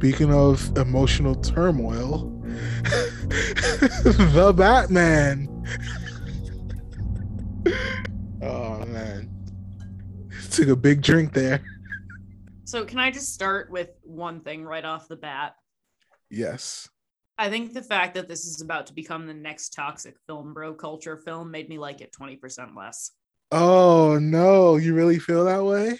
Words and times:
Speaking 0.00 0.32
of 0.32 0.74
emotional 0.78 1.34
turmoil, 1.34 2.30
the 4.02 4.54
Batman. 4.56 5.46
oh 8.40 8.86
man. 8.86 9.28
Took 10.52 10.68
a 10.68 10.76
big 10.76 11.02
drink 11.02 11.34
there. 11.34 11.60
So, 12.64 12.86
can 12.86 12.98
I 12.98 13.10
just 13.10 13.34
start 13.34 13.70
with 13.70 13.90
one 14.02 14.40
thing 14.40 14.64
right 14.64 14.86
off 14.86 15.06
the 15.06 15.16
bat? 15.16 15.56
Yes. 16.30 16.88
I 17.36 17.50
think 17.50 17.74
the 17.74 17.82
fact 17.82 18.14
that 18.14 18.26
this 18.26 18.46
is 18.46 18.62
about 18.62 18.86
to 18.86 18.94
become 18.94 19.26
the 19.26 19.34
next 19.34 19.74
toxic 19.74 20.14
film 20.26 20.54
bro 20.54 20.72
culture 20.72 21.18
film 21.18 21.50
made 21.50 21.68
me 21.68 21.78
like 21.78 22.00
it 22.00 22.10
20% 22.18 22.74
less. 22.74 23.10
Oh 23.52 24.18
no, 24.18 24.76
you 24.76 24.94
really 24.94 25.18
feel 25.18 25.44
that 25.44 25.62
way? 25.62 25.98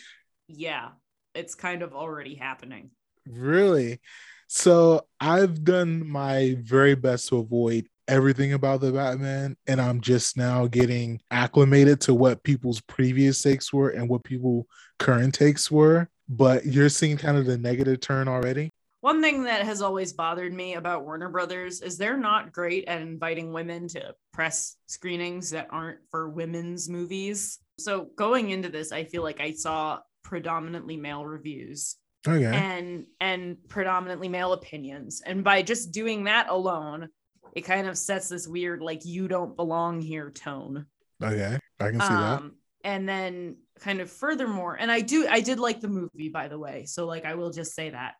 Yeah, 0.48 0.92
it's 1.34 1.54
kind 1.54 1.82
of 1.82 1.92
already 1.92 2.34
happening. 2.34 2.92
Really? 3.30 4.00
So 4.48 5.06
I've 5.20 5.62
done 5.64 6.08
my 6.08 6.56
very 6.60 6.94
best 6.94 7.28
to 7.28 7.38
avoid 7.38 7.86
everything 8.08 8.52
about 8.52 8.80
the 8.80 8.90
Batman, 8.90 9.56
and 9.68 9.80
I'm 9.80 10.00
just 10.00 10.36
now 10.36 10.66
getting 10.66 11.20
acclimated 11.30 12.00
to 12.02 12.14
what 12.14 12.42
people's 12.42 12.80
previous 12.80 13.40
takes 13.40 13.72
were 13.72 13.90
and 13.90 14.08
what 14.08 14.24
people 14.24 14.66
current 14.98 15.34
takes 15.34 15.70
were. 15.70 16.08
But 16.28 16.66
you're 16.66 16.88
seeing 16.88 17.16
kind 17.16 17.38
of 17.38 17.46
the 17.46 17.58
negative 17.58 18.00
turn 18.00 18.26
already. 18.26 18.72
One 19.02 19.22
thing 19.22 19.44
that 19.44 19.62
has 19.62 19.80
always 19.80 20.12
bothered 20.12 20.52
me 20.52 20.74
about 20.74 21.04
Warner 21.04 21.28
Brothers 21.28 21.80
is 21.80 21.96
they're 21.96 22.18
not 22.18 22.52
great 22.52 22.86
at 22.86 23.00
inviting 23.00 23.52
women 23.52 23.88
to 23.88 24.14
press 24.32 24.76
screenings 24.86 25.50
that 25.50 25.68
aren't 25.70 26.00
for 26.10 26.28
women's 26.28 26.88
movies. 26.88 27.60
So 27.78 28.08
going 28.16 28.50
into 28.50 28.68
this, 28.68 28.92
I 28.92 29.04
feel 29.04 29.22
like 29.22 29.40
I 29.40 29.52
saw 29.52 30.00
predominantly 30.22 30.96
male 30.96 31.24
reviews 31.24 31.96
Okay. 32.28 32.44
and 32.44 33.06
and 33.20 33.56
predominantly 33.68 34.28
male 34.28 34.52
opinions. 34.52 35.22
And 35.24 35.42
by 35.42 35.62
just 35.62 35.92
doing 35.92 36.24
that 36.24 36.48
alone, 36.48 37.08
it 37.54 37.62
kind 37.62 37.86
of 37.86 37.96
sets 37.96 38.28
this 38.28 38.46
weird 38.46 38.82
like 38.82 39.04
you 39.04 39.28
don't 39.28 39.56
belong 39.56 40.00
here 40.00 40.30
tone. 40.30 40.86
Okay. 41.22 41.58
I 41.80 41.90
can 41.90 42.00
see 42.00 42.08
that. 42.08 42.38
Um 42.38 42.56
and 42.82 43.08
then 43.08 43.56
kind 43.78 44.00
of 44.00 44.10
furthermore, 44.10 44.76
and 44.78 44.90
I 44.90 45.00
do 45.00 45.26
I 45.28 45.40
did 45.40 45.58
like 45.58 45.80
the 45.80 45.88
movie 45.88 46.28
by 46.28 46.48
the 46.48 46.58
way. 46.58 46.84
So 46.86 47.06
like 47.06 47.24
I 47.24 47.34
will 47.34 47.50
just 47.50 47.74
say 47.74 47.90
that 47.90 48.14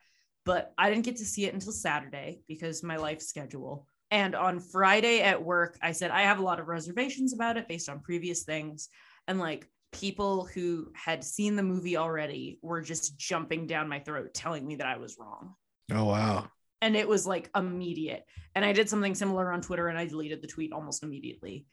but 0.44 0.72
I 0.78 0.90
didn't 0.90 1.04
get 1.04 1.16
to 1.18 1.24
see 1.24 1.44
it 1.44 1.54
until 1.54 1.72
Saturday 1.72 2.40
because 2.48 2.82
my 2.82 2.96
life 2.96 3.20
schedule. 3.20 3.86
And 4.10 4.34
on 4.34 4.58
Friday 4.58 5.20
at 5.20 5.42
work, 5.42 5.78
I 5.82 5.92
said 5.92 6.10
I 6.10 6.22
have 6.22 6.38
a 6.40 6.42
lot 6.42 6.58
of 6.58 6.68
reservations 6.68 7.32
about 7.32 7.56
it 7.56 7.68
based 7.68 7.88
on 7.88 8.00
previous 8.00 8.42
things. 8.42 8.88
And 9.28 9.38
like 9.38 9.68
people 9.92 10.44
who 10.46 10.90
had 10.94 11.24
seen 11.24 11.56
the 11.56 11.62
movie 11.62 11.96
already 11.96 12.58
were 12.62 12.80
just 12.80 13.18
jumping 13.18 13.66
down 13.66 13.88
my 13.88 14.00
throat 14.00 14.32
telling 14.34 14.66
me 14.66 14.76
that 14.76 14.86
I 14.86 14.98
was 14.98 15.16
wrong. 15.18 15.54
Oh 15.92 16.04
wow. 16.04 16.48
And 16.82 16.96
it 16.96 17.08
was 17.08 17.26
like 17.26 17.50
immediate. 17.54 18.24
And 18.54 18.64
I 18.64 18.72
did 18.72 18.88
something 18.88 19.14
similar 19.14 19.52
on 19.52 19.60
Twitter 19.60 19.88
and 19.88 19.98
I 19.98 20.06
deleted 20.06 20.40
the 20.42 20.48
tweet 20.48 20.72
almost 20.72 21.02
immediately. 21.02 21.66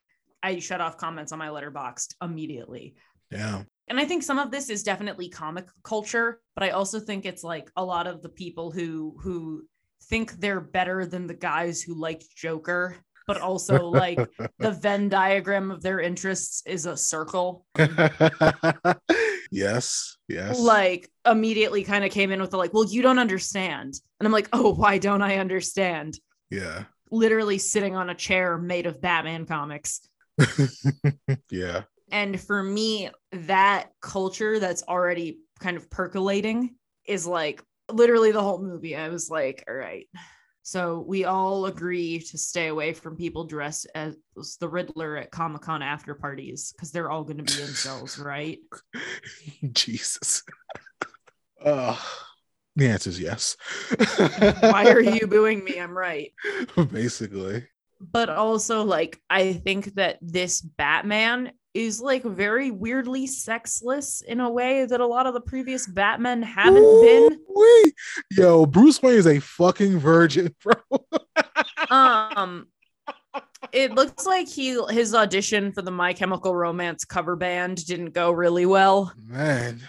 I 0.44 0.60
shut 0.60 0.82
off 0.82 0.98
comments 0.98 1.32
on 1.32 1.40
my 1.40 1.48
letterboxd 1.48 2.16
immediately. 2.22 2.96
Yeah. 3.32 3.64
And 3.88 4.00
I 4.00 4.06
think 4.06 4.24
some 4.24 4.40
of 4.40 4.52
this 4.52 4.70
is 4.70 4.84
definitely 4.84 5.30
comic 5.30 5.68
culture, 5.84 6.42
but 6.56 6.64
I 6.64 6.72
also 6.72 7.00
think 7.00 7.26
it's 7.26 7.44
like 7.44 7.72
a 7.76 7.84
lot 7.84 8.08
of 8.08 8.22
the 8.22 8.30
people 8.30 8.72
who 8.72 9.16
who 9.22 9.64
think 10.04 10.34
they're 10.34 10.62
better 10.62 11.06
than 11.06 11.28
the 11.28 11.34
guys 11.34 11.82
who 11.82 11.94
liked 11.94 12.36
Joker, 12.36 12.98
but 13.28 13.42
also 13.42 13.88
like 13.88 14.18
the 14.60 14.72
Venn 14.72 15.10
diagram 15.10 15.70
of 15.70 15.84
their 15.84 16.00
interests 16.00 16.64
is 16.66 16.86
a 16.86 16.98
circle. 16.98 17.66
yes. 19.52 20.18
Yes. 20.28 20.60
Like 20.60 21.12
immediately 21.26 21.84
kind 21.84 22.04
of 22.04 22.12
came 22.12 22.32
in 22.32 22.42
with 22.42 22.52
the 22.52 22.58
like, 22.58 22.74
well, 22.74 22.86
you 22.86 23.02
don't 23.02 23.20
understand. 23.20 24.00
And 24.20 24.26
I'm 24.26 24.34
like, 24.34 24.50
oh, 24.54 24.74
why 24.74 24.98
don't 24.98 25.22
I 25.22 25.38
understand? 25.38 26.18
yeah. 26.50 26.86
Literally 27.10 27.58
sitting 27.58 27.96
on 27.96 28.10
a 28.10 28.16
chair 28.16 28.58
made 28.58 28.86
of 28.86 29.00
Batman 29.00 29.46
comics. 29.46 30.02
yeah. 31.52 31.84
And 32.12 32.40
for 32.40 32.62
me, 32.62 33.10
that 33.32 33.92
culture 34.02 34.60
that's 34.60 34.84
already 34.84 35.40
kind 35.60 35.78
of 35.78 35.90
percolating 35.90 36.76
is 37.06 37.26
like 37.26 37.64
literally 37.90 38.32
the 38.32 38.42
whole 38.42 38.62
movie. 38.62 38.96
I 38.96 39.08
was 39.08 39.30
like, 39.30 39.64
all 39.70 39.74
right. 39.74 40.08
So 40.68 41.00
we 41.08 41.24
all 41.24 41.68
agree 41.68 42.20
to 42.20 42.38
stay 42.38 42.68
away 42.68 42.92
from 42.92 43.16
people 43.16 43.46
dressed 43.46 43.88
as 43.96 44.18
the 44.60 44.68
Riddler 44.68 45.16
at 45.16 45.32
Comic 45.32 45.62
Con 45.62 45.82
after 45.82 46.14
parties 46.14 46.74
because 46.76 46.92
they're 46.92 47.10
all 47.10 47.24
going 47.24 47.38
to 47.38 47.44
be 47.44 47.54
incels, 47.54 48.22
right? 48.24 48.60
Jesus. 49.72 50.44
Uh, 51.66 51.98
the 52.76 52.88
answer 52.88 53.10
is 53.10 53.20
yes. 53.20 53.58
Why 54.60 54.92
are 54.92 55.02
you 55.02 55.26
booing 55.28 55.64
me? 55.64 55.80
I'm 55.80 55.98
right. 55.98 56.32
Basically. 56.92 57.66
But 58.00 58.30
also, 58.30 58.84
like, 58.84 59.22
I 59.30 59.54
think 59.54 59.96
that 59.96 60.20
this 60.22 60.62
Batman 60.62 61.52
is 61.74 62.02
like 62.02 62.24
very 62.24 62.72
weirdly 62.72 63.28
sexless 63.28 64.22
in 64.22 64.40
a 64.40 64.50
way 64.50 64.86
that 64.86 65.00
a 65.00 65.06
lot 65.06 65.28
of 65.28 65.36
the 65.36 65.42
previous 65.42 65.86
Batmen 65.86 66.42
haven't 66.42 67.02
been. 67.02 67.40
Wait. 67.48 67.94
Yo, 68.32 68.66
Bruce 68.66 69.02
Wayne 69.02 69.16
is 69.16 69.28
a 69.28 69.40
fucking 69.40 70.00
virgin, 70.00 70.56
bro. 70.64 70.74
Um, 71.92 72.68
it 73.72 73.94
looks 73.94 74.26
like 74.26 74.48
he 74.48 74.82
his 74.90 75.14
audition 75.14 75.72
for 75.72 75.84
the 75.84 75.92
My 75.92 76.14
Chemical 76.14 76.56
Romance 76.56 77.06
cover 77.06 77.36
band 77.36 77.86
didn't 77.86 78.12
go 78.12 78.32
really 78.32 78.66
well. 78.66 79.14
Man. 79.16 79.82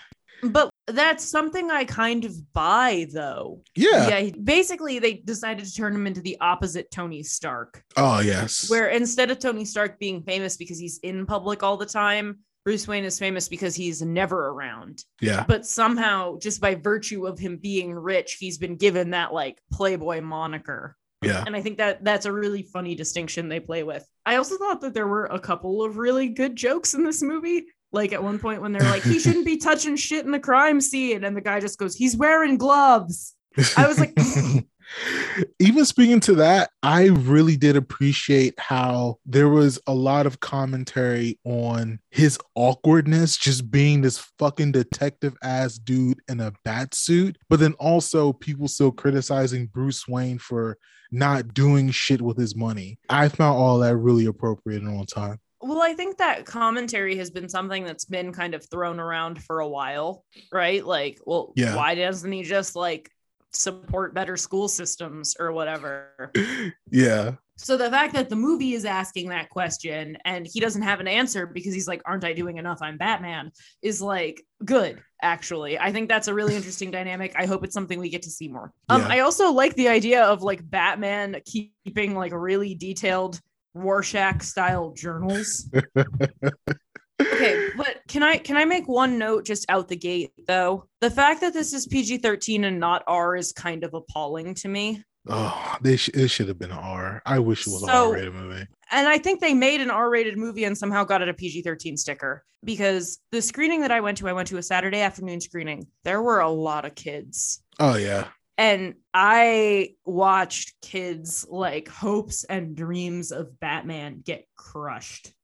But 0.43 0.70
that's 0.88 1.25
something 1.25 1.70
I 1.70 1.85
kind 1.85 2.25
of 2.25 2.35
buy, 2.52 3.06
though. 3.12 3.62
Yeah. 3.75 4.19
Yeah. 4.19 4.31
Basically, 4.43 4.99
they 4.99 5.14
decided 5.14 5.64
to 5.64 5.75
turn 5.75 5.94
him 5.94 6.06
into 6.06 6.20
the 6.20 6.37
opposite 6.40 6.90
Tony 6.90 7.23
Stark, 7.23 7.82
Oh, 7.96 8.20
yes. 8.20 8.69
where 8.70 8.88
instead 8.88 9.31
of 9.31 9.38
Tony 9.38 9.64
Stark 9.64 9.99
being 9.99 10.23
famous 10.23 10.56
because 10.56 10.79
he's 10.79 10.99
in 10.99 11.26
public 11.26 11.62
all 11.62 11.76
the 11.76 11.87
time, 11.87 12.38
Bruce 12.64 12.87
Wayne 12.87 13.05
is 13.05 13.19
famous 13.19 13.49
because 13.49 13.75
he's 13.75 14.02
never 14.02 14.49
around. 14.49 15.02
yeah. 15.20 15.44
But 15.49 15.64
somehow, 15.67 16.38
just 16.38 16.61
by 16.61 16.75
virtue 16.75 17.26
of 17.26 17.38
him 17.38 17.56
being 17.56 17.94
rich, 17.94 18.34
he's 18.38 18.58
been 18.58 18.76
given 18.76 19.11
that 19.11 19.32
like 19.32 19.58
Playboy 19.73 20.20
moniker. 20.20 20.94
Yeah. 21.23 21.43
And 21.46 21.56
I 21.56 21.62
think 21.62 21.79
that 21.79 22.05
that's 22.05 22.26
a 22.26 22.32
really 22.32 22.62
funny 22.62 22.94
distinction 22.94 23.49
they 23.49 23.58
play 23.58 23.82
with. 23.84 24.06
I 24.26 24.37
also 24.37 24.56
thought 24.58 24.82
that 24.82 24.94
there 24.94 25.06
were 25.08 25.25
a 25.26 25.41
couple 25.41 25.82
of 25.82 25.96
really 25.96 26.29
good 26.29 26.55
jokes 26.56 26.94
in 26.94 27.05
this 27.05 27.23
movie. 27.23 27.64
Like 27.93 28.12
at 28.12 28.23
one 28.23 28.38
point 28.38 28.61
when 28.61 28.73
they're 28.73 28.82
like, 28.82 29.02
he 29.02 29.19
shouldn't 29.19 29.46
be 29.46 29.56
touching 29.56 29.96
shit 29.96 30.25
in 30.25 30.32
the 30.32 30.40
crime 30.40 30.81
scene. 30.81 31.25
And 31.25 31.37
the 31.37 31.40
guy 31.40 31.61
just 31.61 31.79
goes, 31.79 31.94
he's 31.94 32.17
wearing 32.17 32.58
gloves. 32.58 33.35
I 33.76 33.88
was 33.88 33.99
like, 33.99 34.17
even 35.58 35.85
speaking 35.85 36.20
to 36.20 36.35
that, 36.37 36.70
I 36.82 37.06
really 37.06 37.56
did 37.56 37.76
appreciate 37.76 38.58
how 38.58 39.19
there 39.26 39.49
was 39.49 39.81
a 39.87 39.94
lot 39.94 40.26
of 40.26 40.40
commentary 40.40 41.38
on 41.44 41.99
his 42.11 42.38
awkwardness, 42.55 43.37
just 43.37 43.70
being 43.70 44.02
this 44.02 44.19
fucking 44.38 44.73
detective 44.73 45.37
ass 45.43 45.79
dude 45.79 46.20
in 46.29 46.41
a 46.41 46.52
bat 46.64 46.94
suit, 46.94 47.38
but 47.49 47.61
then 47.61 47.75
also 47.75 48.32
people 48.32 48.69
still 48.69 48.93
criticizing 48.93 49.67
Bruce 49.67 50.06
Wayne 50.06 50.38
for 50.38 50.79
not 51.11 51.55
doing 51.55 51.91
shit 51.91 52.20
with 52.20 52.37
his 52.37 52.55
money. 52.55 52.99
I 53.08 53.29
found 53.29 53.56
all 53.56 53.79
that 53.79 53.96
really 53.96 54.26
appropriate 54.26 54.82
and 54.82 54.99
on 54.99 55.06
time. 55.06 55.38
Well, 55.60 55.82
I 55.82 55.93
think 55.94 56.19
that 56.19 56.46
commentary 56.46 57.16
has 57.16 57.31
been 57.31 57.49
something 57.49 57.84
that's 57.84 58.05
been 58.05 58.32
kind 58.32 58.55
of 58.55 58.64
thrown 58.70 59.00
around 59.00 59.43
for 59.43 59.60
a 59.60 59.69
while, 59.69 60.25
right? 60.52 60.84
Like, 60.84 61.19
well, 61.26 61.52
Yeah. 61.56 61.75
why 61.75 61.94
doesn't 61.94 62.31
he 62.31 62.43
just 62.44 62.76
like 62.76 63.10
support 63.50 64.14
better 64.14 64.37
school 64.37 64.69
systems 64.69 65.37
or 65.38 65.52
whatever? 65.52 66.31
Yeah. 66.90 67.32
So 67.60 67.76
the 67.76 67.90
fact 67.90 68.14
that 68.14 68.28
the 68.28 68.37
movie 68.37 68.75
is 68.75 68.84
asking 68.84 69.31
that 69.31 69.50
question 69.50 70.16
and 70.25 70.46
he 70.46 70.60
doesn't 70.60 70.82
have 70.82 71.00
an 71.00 71.08
answer 71.08 71.44
because 71.44 71.75
he's 71.75 71.88
like, 71.88 72.00
aren't 72.06 72.22
I 72.25 72.32
doing 72.32 72.56
enough? 72.56 72.78
I'm 72.81 72.96
Batman 72.96 73.50
is 73.82 74.00
like 74.00 74.40
good, 74.64 75.02
actually. 75.20 75.76
I 75.76 75.90
think 75.90 76.08
that's 76.08 76.28
a 76.28 76.34
really 76.34 76.55
interesting 76.55 76.93
dynamic. 76.93 77.34
I 77.37 77.46
hope 77.46 77.64
it's 77.64 77.75
something 77.75 77.99
we 77.99 78.10
get 78.10 78.22
to 78.22 78.31
see 78.31 78.46
more. 78.46 78.72
Um, 78.88 79.02
Yeah. 79.02 79.08
I 79.08 79.19
also 79.20 79.50
like 79.50 79.75
the 79.75 79.88
idea 79.88 80.22
of 80.22 80.40
like 80.43 80.60
Batman 80.70 81.40
keeping 81.44 82.14
like 82.14 82.32
really 82.32 82.76
detailed 82.76 83.40
Rorschach 83.79 84.43
style 84.43 84.93
journals. 84.97 85.71
okay, 87.21 87.69
but 87.77 88.01
can 88.09 88.23
I 88.23 88.39
can 88.39 88.57
I 88.57 88.65
make 88.65 88.89
one 88.89 89.19
note 89.19 89.45
just 89.45 89.67
out 89.69 89.89
the 89.89 89.97
gate 89.97 90.33
though? 90.47 90.89
The 91.01 91.11
fact 91.11 91.41
that 91.41 91.53
this 91.53 91.73
is 91.73 91.87
PG-13 91.87 92.65
and 92.65 92.79
not 92.81 93.03
R 93.07 93.37
is 93.37 93.53
kind 93.53 93.85
of 93.85 93.95
appalling 93.95 94.55
to 94.57 94.69
me. 94.69 95.03
Oh, 95.31 95.77
they 95.83 95.97
sh- 95.97 96.09
it 96.15 96.29
should 96.29 96.49
have 96.49 96.59
been 96.59 96.71
an 96.71 96.79
R. 96.79 97.21
I 97.27 97.39
wish 97.39 97.67
it 97.67 97.71
was 97.71 97.83
an 97.83 97.89
So- 97.89 98.09
R-rated 98.11 98.35
movie. 98.35 98.67
And 98.91 99.07
I 99.07 99.19
think 99.19 99.41
they 99.41 99.53
made 99.53 99.83
an 99.83 99.91
R-rated 99.91 100.39
movie 100.39 100.65
and 100.65 100.77
somehow 100.79 101.05
got 101.05 101.21
it 101.21 101.29
a 101.29 101.35
PG-13 101.35 101.99
sticker 101.99 102.43
because 102.65 103.19
the 103.33 103.43
screening 103.43 103.83
that 103.83 103.91
I 103.91 104.01
went 104.01 104.17
to, 104.19 104.29
I 104.29 104.33
went 104.33 104.49
to 104.49 104.57
a 104.57 104.63
Saturday 104.63 105.01
afternoon 105.03 105.43
screening. 105.43 105.87
There 106.05 106.23
were 106.23 106.41
a 106.41 106.49
lot 106.49 106.87
of 106.87 106.95
kids. 106.95 107.63
Oh 107.79 107.97
yeah. 107.97 108.29
And 108.58 108.94
I 109.14 109.94
watched 110.05 110.75
kids 110.82 111.46
like 111.49 111.88
hopes 111.88 112.44
and 112.44 112.76
dreams 112.76 113.32
of 113.32 113.58
Batman 113.60 114.20
get 114.25 114.46
crushed. 114.56 115.32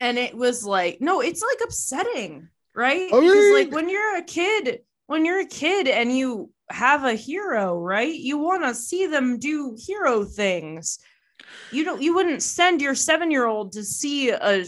And 0.00 0.18
it 0.18 0.36
was 0.36 0.66
like, 0.66 1.00
no, 1.00 1.22
it's 1.22 1.40
like 1.42 1.60
upsetting, 1.64 2.50
right? 2.74 3.10
I 3.10 3.20
because 3.20 3.22
mean- 3.22 3.54
like 3.54 3.72
when 3.72 3.88
you're 3.88 4.18
a 4.18 4.22
kid, 4.22 4.80
when 5.06 5.24
you're 5.24 5.40
a 5.40 5.46
kid 5.46 5.88
and 5.88 6.14
you 6.14 6.50
have 6.68 7.04
a 7.04 7.14
hero, 7.14 7.78
right? 7.78 8.12
You 8.12 8.36
want 8.36 8.64
to 8.64 8.74
see 8.74 9.06
them 9.06 9.38
do 9.38 9.74
hero 9.80 10.26
things. 10.26 10.98
You 11.72 11.84
don't 11.84 12.02
you 12.02 12.14
wouldn't 12.14 12.42
send 12.42 12.82
your 12.82 12.92
7-year-old 12.92 13.72
to 13.72 13.82
see 13.82 14.28
a 14.28 14.66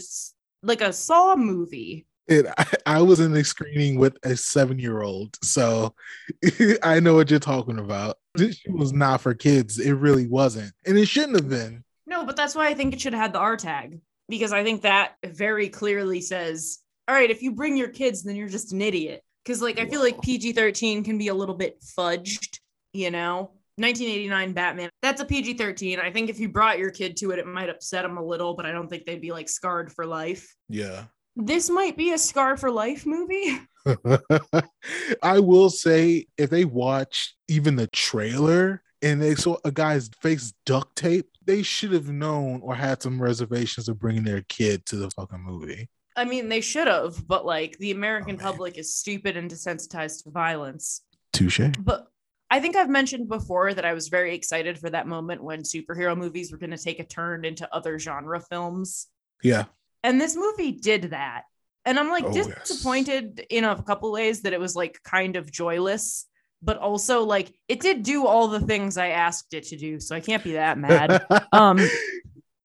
like 0.63 0.81
a 0.81 0.91
Saw 0.91 1.35
movie. 1.35 2.06
It, 2.27 2.45
I, 2.57 2.65
I 2.85 3.01
was 3.01 3.19
in 3.19 3.31
the 3.31 3.43
screening 3.43 3.97
with 3.97 4.17
a 4.23 4.35
seven 4.35 4.79
year 4.79 5.01
old, 5.01 5.37
so 5.43 5.93
I 6.83 6.99
know 6.99 7.15
what 7.15 7.29
you're 7.29 7.39
talking 7.39 7.79
about. 7.79 8.17
This 8.35 8.61
was 8.67 8.93
not 8.93 9.21
for 9.21 9.33
kids. 9.33 9.79
It 9.79 9.93
really 9.93 10.27
wasn't, 10.27 10.73
and 10.85 10.97
it 10.97 11.07
shouldn't 11.07 11.35
have 11.35 11.49
been. 11.49 11.83
No, 12.05 12.25
but 12.25 12.35
that's 12.35 12.55
why 12.55 12.67
I 12.67 12.73
think 12.73 12.93
it 12.93 13.01
should 13.01 13.13
have 13.13 13.21
had 13.21 13.33
the 13.33 13.39
R 13.39 13.57
tag 13.57 13.99
because 14.29 14.51
I 14.51 14.63
think 14.63 14.81
that 14.81 15.15
very 15.25 15.69
clearly 15.69 16.21
says, 16.21 16.79
all 17.07 17.15
right, 17.15 17.29
if 17.29 17.41
you 17.41 17.53
bring 17.53 17.77
your 17.77 17.89
kids, 17.89 18.23
then 18.23 18.35
you're 18.35 18.49
just 18.49 18.73
an 18.73 18.81
idiot. 18.81 19.21
Because 19.43 19.61
like 19.61 19.79
I 19.79 19.85
feel 19.85 20.01
like 20.01 20.21
PG 20.21 20.53
13 20.53 21.03
can 21.03 21.17
be 21.17 21.29
a 21.29 21.33
little 21.33 21.55
bit 21.55 21.81
fudged, 21.81 22.59
you 22.93 23.11
know. 23.11 23.51
1989 23.79 24.53
Batman. 24.53 24.89
That's 25.03 25.21
a 25.21 25.25
PG 25.25 25.53
13. 25.53 25.99
I 25.99 26.11
think 26.11 26.31
if 26.31 26.39
you 26.39 26.49
brought 26.49 26.79
your 26.79 26.89
kid 26.89 27.15
to 27.17 27.29
it, 27.29 27.37
it 27.37 27.45
might 27.45 27.69
upset 27.69 28.01
them 28.01 28.17
a 28.17 28.23
little, 28.23 28.55
but 28.55 28.65
I 28.65 28.71
don't 28.71 28.87
think 28.87 29.05
they'd 29.05 29.21
be 29.21 29.31
like 29.31 29.47
scarred 29.47 29.93
for 29.93 30.07
life. 30.07 30.55
Yeah. 30.67 31.03
This 31.39 31.69
might 31.69 31.95
be 31.95 32.13
a 32.13 32.17
scar 32.17 32.57
for 32.57 32.71
life 32.71 33.05
movie. 33.05 33.59
I 35.23 35.39
will 35.39 35.69
say, 35.69 36.25
if 36.37 36.49
they 36.49 36.65
watch 36.65 37.35
even 37.47 37.75
the 37.75 37.87
trailer 37.87 38.81
and 39.03 39.21
they 39.21 39.35
saw 39.35 39.57
a 39.63 39.71
guy's 39.71 40.09
face 40.19 40.53
duct 40.65 40.95
tape, 40.95 41.29
they 41.45 41.61
should 41.61 41.91
have 41.91 42.09
known 42.09 42.61
or 42.61 42.73
had 42.73 43.03
some 43.03 43.21
reservations 43.21 43.87
of 43.87 43.99
bringing 43.99 44.23
their 44.23 44.41
kid 44.49 44.85
to 44.87 44.95
the 44.95 45.11
fucking 45.11 45.43
movie. 45.43 45.89
I 46.15 46.25
mean, 46.25 46.49
they 46.49 46.61
should 46.61 46.87
have, 46.87 47.27
but 47.27 47.45
like 47.45 47.77
the 47.77 47.91
American 47.91 48.37
Oh, 48.39 48.43
public 48.43 48.79
is 48.79 48.95
stupid 48.95 49.37
and 49.37 49.49
desensitized 49.49 50.23
to 50.23 50.31
violence. 50.31 51.01
Touche. 51.33 51.61
But 51.79 52.07
I 52.49 52.59
think 52.59 52.75
I've 52.75 52.89
mentioned 52.89 53.29
before 53.29 53.75
that 53.75 53.85
I 53.85 53.93
was 53.93 54.07
very 54.07 54.33
excited 54.33 54.79
for 54.79 54.89
that 54.89 55.05
moment 55.05 55.43
when 55.43 55.61
superhero 55.61 56.17
movies 56.17 56.51
were 56.51 56.57
going 56.57 56.71
to 56.71 56.77
take 56.77 56.99
a 56.99 57.03
turn 57.03 57.45
into 57.45 57.71
other 57.73 57.99
genre 57.99 58.41
films. 58.41 59.07
Yeah. 59.43 59.65
And 60.07 60.19
this 60.21 60.35
movie 60.35 60.71
did 60.71 61.11
that. 61.11 61.43
And 61.85 61.99
I'm 61.99 62.09
like 62.09 62.23
Oh, 62.25 62.33
yes. 62.33 62.47
disappointed 62.67 63.45
in 63.49 63.63
a 63.63 63.81
couple 63.83 64.11
ways 64.11 64.41
that 64.41 64.53
it 64.53 64.59
was 64.59 64.75
like 64.75 64.99
kind 65.03 65.35
of 65.35 65.51
joyless, 65.51 66.25
but 66.61 66.77
also 66.77 67.23
like 67.23 67.53
it 67.67 67.79
did 67.79 68.03
do 68.03 68.25
all 68.25 68.47
the 68.47 68.59
things 68.59 68.97
I 68.97 69.09
asked 69.09 69.53
it 69.53 69.63
to 69.67 69.77
do. 69.77 69.99
So 69.99 70.15
I 70.15 70.19
can't 70.19 70.43
be 70.43 70.53
that 70.53 70.77
mad. 70.85 71.25
um 71.51 71.79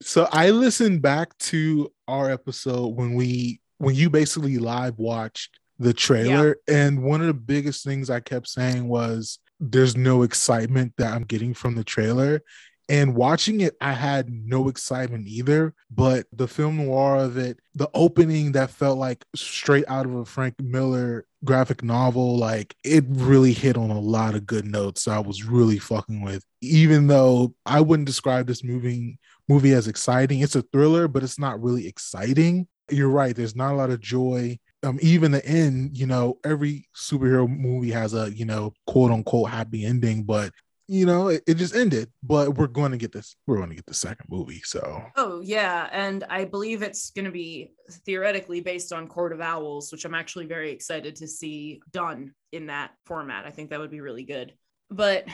so 0.01 0.27
I 0.31 0.49
listened 0.49 1.01
back 1.01 1.37
to 1.39 1.91
our 2.07 2.29
episode 2.31 2.95
when 2.95 3.13
we 3.13 3.61
when 3.77 3.95
you 3.95 4.09
basically 4.09 4.57
live 4.57 4.97
watched 4.97 5.59
the 5.79 5.93
trailer 5.93 6.57
and 6.67 7.03
one 7.03 7.21
of 7.21 7.27
the 7.27 7.33
biggest 7.33 7.83
things 7.83 8.09
I 8.09 8.19
kept 8.19 8.47
saying 8.47 8.87
was 8.87 9.39
there's 9.59 9.95
no 9.97 10.23
excitement 10.23 10.93
that 10.97 11.13
I'm 11.13 11.23
getting 11.23 11.53
from 11.53 11.75
the 11.75 11.83
trailer 11.83 12.41
and 12.89 13.15
watching 13.15 13.61
it 13.61 13.75
I 13.79 13.93
had 13.93 14.29
no 14.29 14.67
excitement 14.67 15.27
either 15.27 15.73
but 15.89 16.25
the 16.31 16.47
film 16.47 16.77
noir 16.77 17.17
of 17.17 17.37
it 17.37 17.59
the 17.75 17.89
opening 17.93 18.51
that 18.53 18.69
felt 18.69 18.97
like 18.97 19.25
straight 19.35 19.85
out 19.87 20.05
of 20.05 20.15
a 20.15 20.25
Frank 20.25 20.59
Miller 20.61 21.25
graphic 21.43 21.83
novel 21.83 22.37
like 22.37 22.75
it 22.83 23.03
really 23.07 23.53
hit 23.53 23.77
on 23.77 23.89
a 23.89 23.99
lot 23.99 24.35
of 24.35 24.45
good 24.45 24.65
notes 24.65 25.03
So 25.03 25.11
I 25.11 25.19
was 25.19 25.43
really 25.43 25.79
fucking 25.79 26.21
with 26.21 26.45
even 26.61 27.07
though 27.07 27.53
I 27.65 27.81
wouldn't 27.81 28.07
describe 28.07 28.47
this 28.47 28.63
movie 28.63 29.19
movie 29.47 29.73
as 29.73 29.87
exciting. 29.87 30.39
It's 30.39 30.55
a 30.55 30.61
thriller, 30.61 31.07
but 31.07 31.23
it's 31.23 31.39
not 31.39 31.61
really 31.61 31.87
exciting. 31.87 32.67
You're 32.89 33.09
right. 33.09 33.35
There's 33.35 33.55
not 33.55 33.73
a 33.73 33.75
lot 33.77 33.89
of 33.89 34.01
joy. 34.01 34.59
Um, 34.83 34.99
even 35.01 35.31
the 35.31 35.45
end, 35.45 35.97
you 35.97 36.05
know, 36.05 36.39
every 36.43 36.89
superhero 36.95 37.47
movie 37.47 37.91
has 37.91 38.13
a, 38.13 38.33
you 38.33 38.45
know, 38.45 38.73
quote 38.85 39.11
unquote 39.11 39.49
happy 39.49 39.85
ending, 39.85 40.23
but 40.23 40.51
you 40.87 41.05
know, 41.05 41.29
it, 41.29 41.43
it 41.47 41.55
just 41.55 41.75
ended. 41.75 42.11
But 42.21 42.55
we're 42.57 42.67
going 42.67 42.91
to 42.91 42.97
get 42.97 43.11
this, 43.11 43.35
we're 43.47 43.57
going 43.57 43.69
to 43.69 43.75
get 43.75 43.85
the 43.85 43.93
second 43.93 44.27
movie. 44.29 44.61
So 44.63 45.03
Oh 45.15 45.41
yeah, 45.41 45.89
and 45.91 46.23
I 46.29 46.45
believe 46.45 46.81
it's 46.81 47.11
going 47.11 47.25
to 47.25 47.31
be 47.31 47.73
theoretically 48.05 48.61
based 48.61 48.93
on 48.93 49.07
Court 49.07 49.33
of 49.33 49.41
Owls, 49.41 49.91
which 49.91 50.05
I'm 50.05 50.15
actually 50.15 50.45
very 50.45 50.71
excited 50.71 51.15
to 51.17 51.27
see 51.27 51.81
done 51.91 52.33
in 52.51 52.67
that 52.67 52.91
format. 53.05 53.45
I 53.45 53.49
think 53.49 53.69
that 53.69 53.79
would 53.79 53.91
be 53.91 54.01
really 54.01 54.23
good. 54.23 54.53
But 54.89 55.25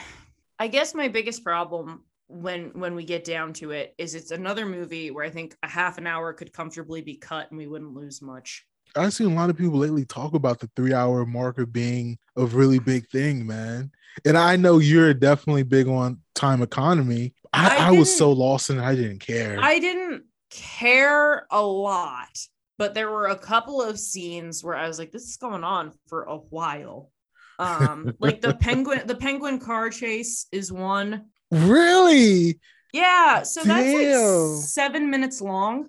I 0.58 0.68
guess 0.68 0.94
my 0.94 1.08
biggest 1.08 1.44
problem 1.44 2.04
when 2.28 2.70
when 2.78 2.94
we 2.94 3.04
get 3.04 3.24
down 3.24 3.52
to 3.52 3.72
it 3.72 3.94
is 3.98 4.14
it's 4.14 4.30
another 4.30 4.64
movie 4.64 5.10
where 5.10 5.24
I 5.24 5.30
think 5.30 5.56
a 5.62 5.68
half 5.68 5.98
an 5.98 6.06
hour 6.06 6.32
could 6.32 6.52
comfortably 6.52 7.02
be 7.02 7.16
cut 7.16 7.50
and 7.50 7.58
we 7.58 7.66
wouldn't 7.66 7.94
lose 7.94 8.22
much. 8.22 8.64
I've 8.96 9.12
seen 9.12 9.30
a 9.30 9.34
lot 9.34 9.50
of 9.50 9.56
people 9.56 9.78
lately 9.78 10.04
talk 10.04 10.34
about 10.34 10.60
the 10.60 10.70
three 10.76 10.94
hour 10.94 11.24
marker 11.26 11.66
being 11.66 12.18
a 12.36 12.44
really 12.44 12.78
big 12.78 13.08
thing, 13.08 13.46
man. 13.46 13.90
And 14.24 14.36
I 14.36 14.56
know 14.56 14.78
you're 14.78 15.14
definitely 15.14 15.62
big 15.62 15.88
on 15.88 16.20
time 16.34 16.62
economy. 16.62 17.34
I, 17.52 17.76
I 17.76 17.88
I, 17.88 17.90
was 17.92 18.16
so 18.16 18.32
lost 18.32 18.70
and 18.70 18.80
I 18.80 18.94
didn't 18.94 19.20
care. 19.20 19.58
I 19.60 19.78
didn't 19.78 20.24
care 20.50 21.46
a 21.50 21.62
lot, 21.62 22.38
but 22.78 22.94
there 22.94 23.10
were 23.10 23.28
a 23.28 23.38
couple 23.38 23.82
of 23.82 23.98
scenes 23.98 24.62
where 24.62 24.76
I 24.76 24.88
was 24.88 24.98
like, 24.98 25.12
this 25.12 25.24
is 25.24 25.36
going 25.36 25.64
on 25.64 25.92
for 26.08 26.24
a 26.24 26.36
while. 26.36 27.10
Um, 27.58 28.14
like 28.20 28.40
the 28.40 28.54
penguin, 28.54 29.06
the 29.06 29.16
penguin 29.16 29.58
car 29.58 29.90
chase 29.90 30.46
is 30.52 30.72
one. 30.72 31.26
really? 31.50 32.58
Yeah, 32.92 33.44
so 33.44 33.62
that's 33.62 33.86
Damn. 33.86 34.56
like 34.56 34.64
seven 34.64 35.10
minutes 35.10 35.40
long. 35.40 35.88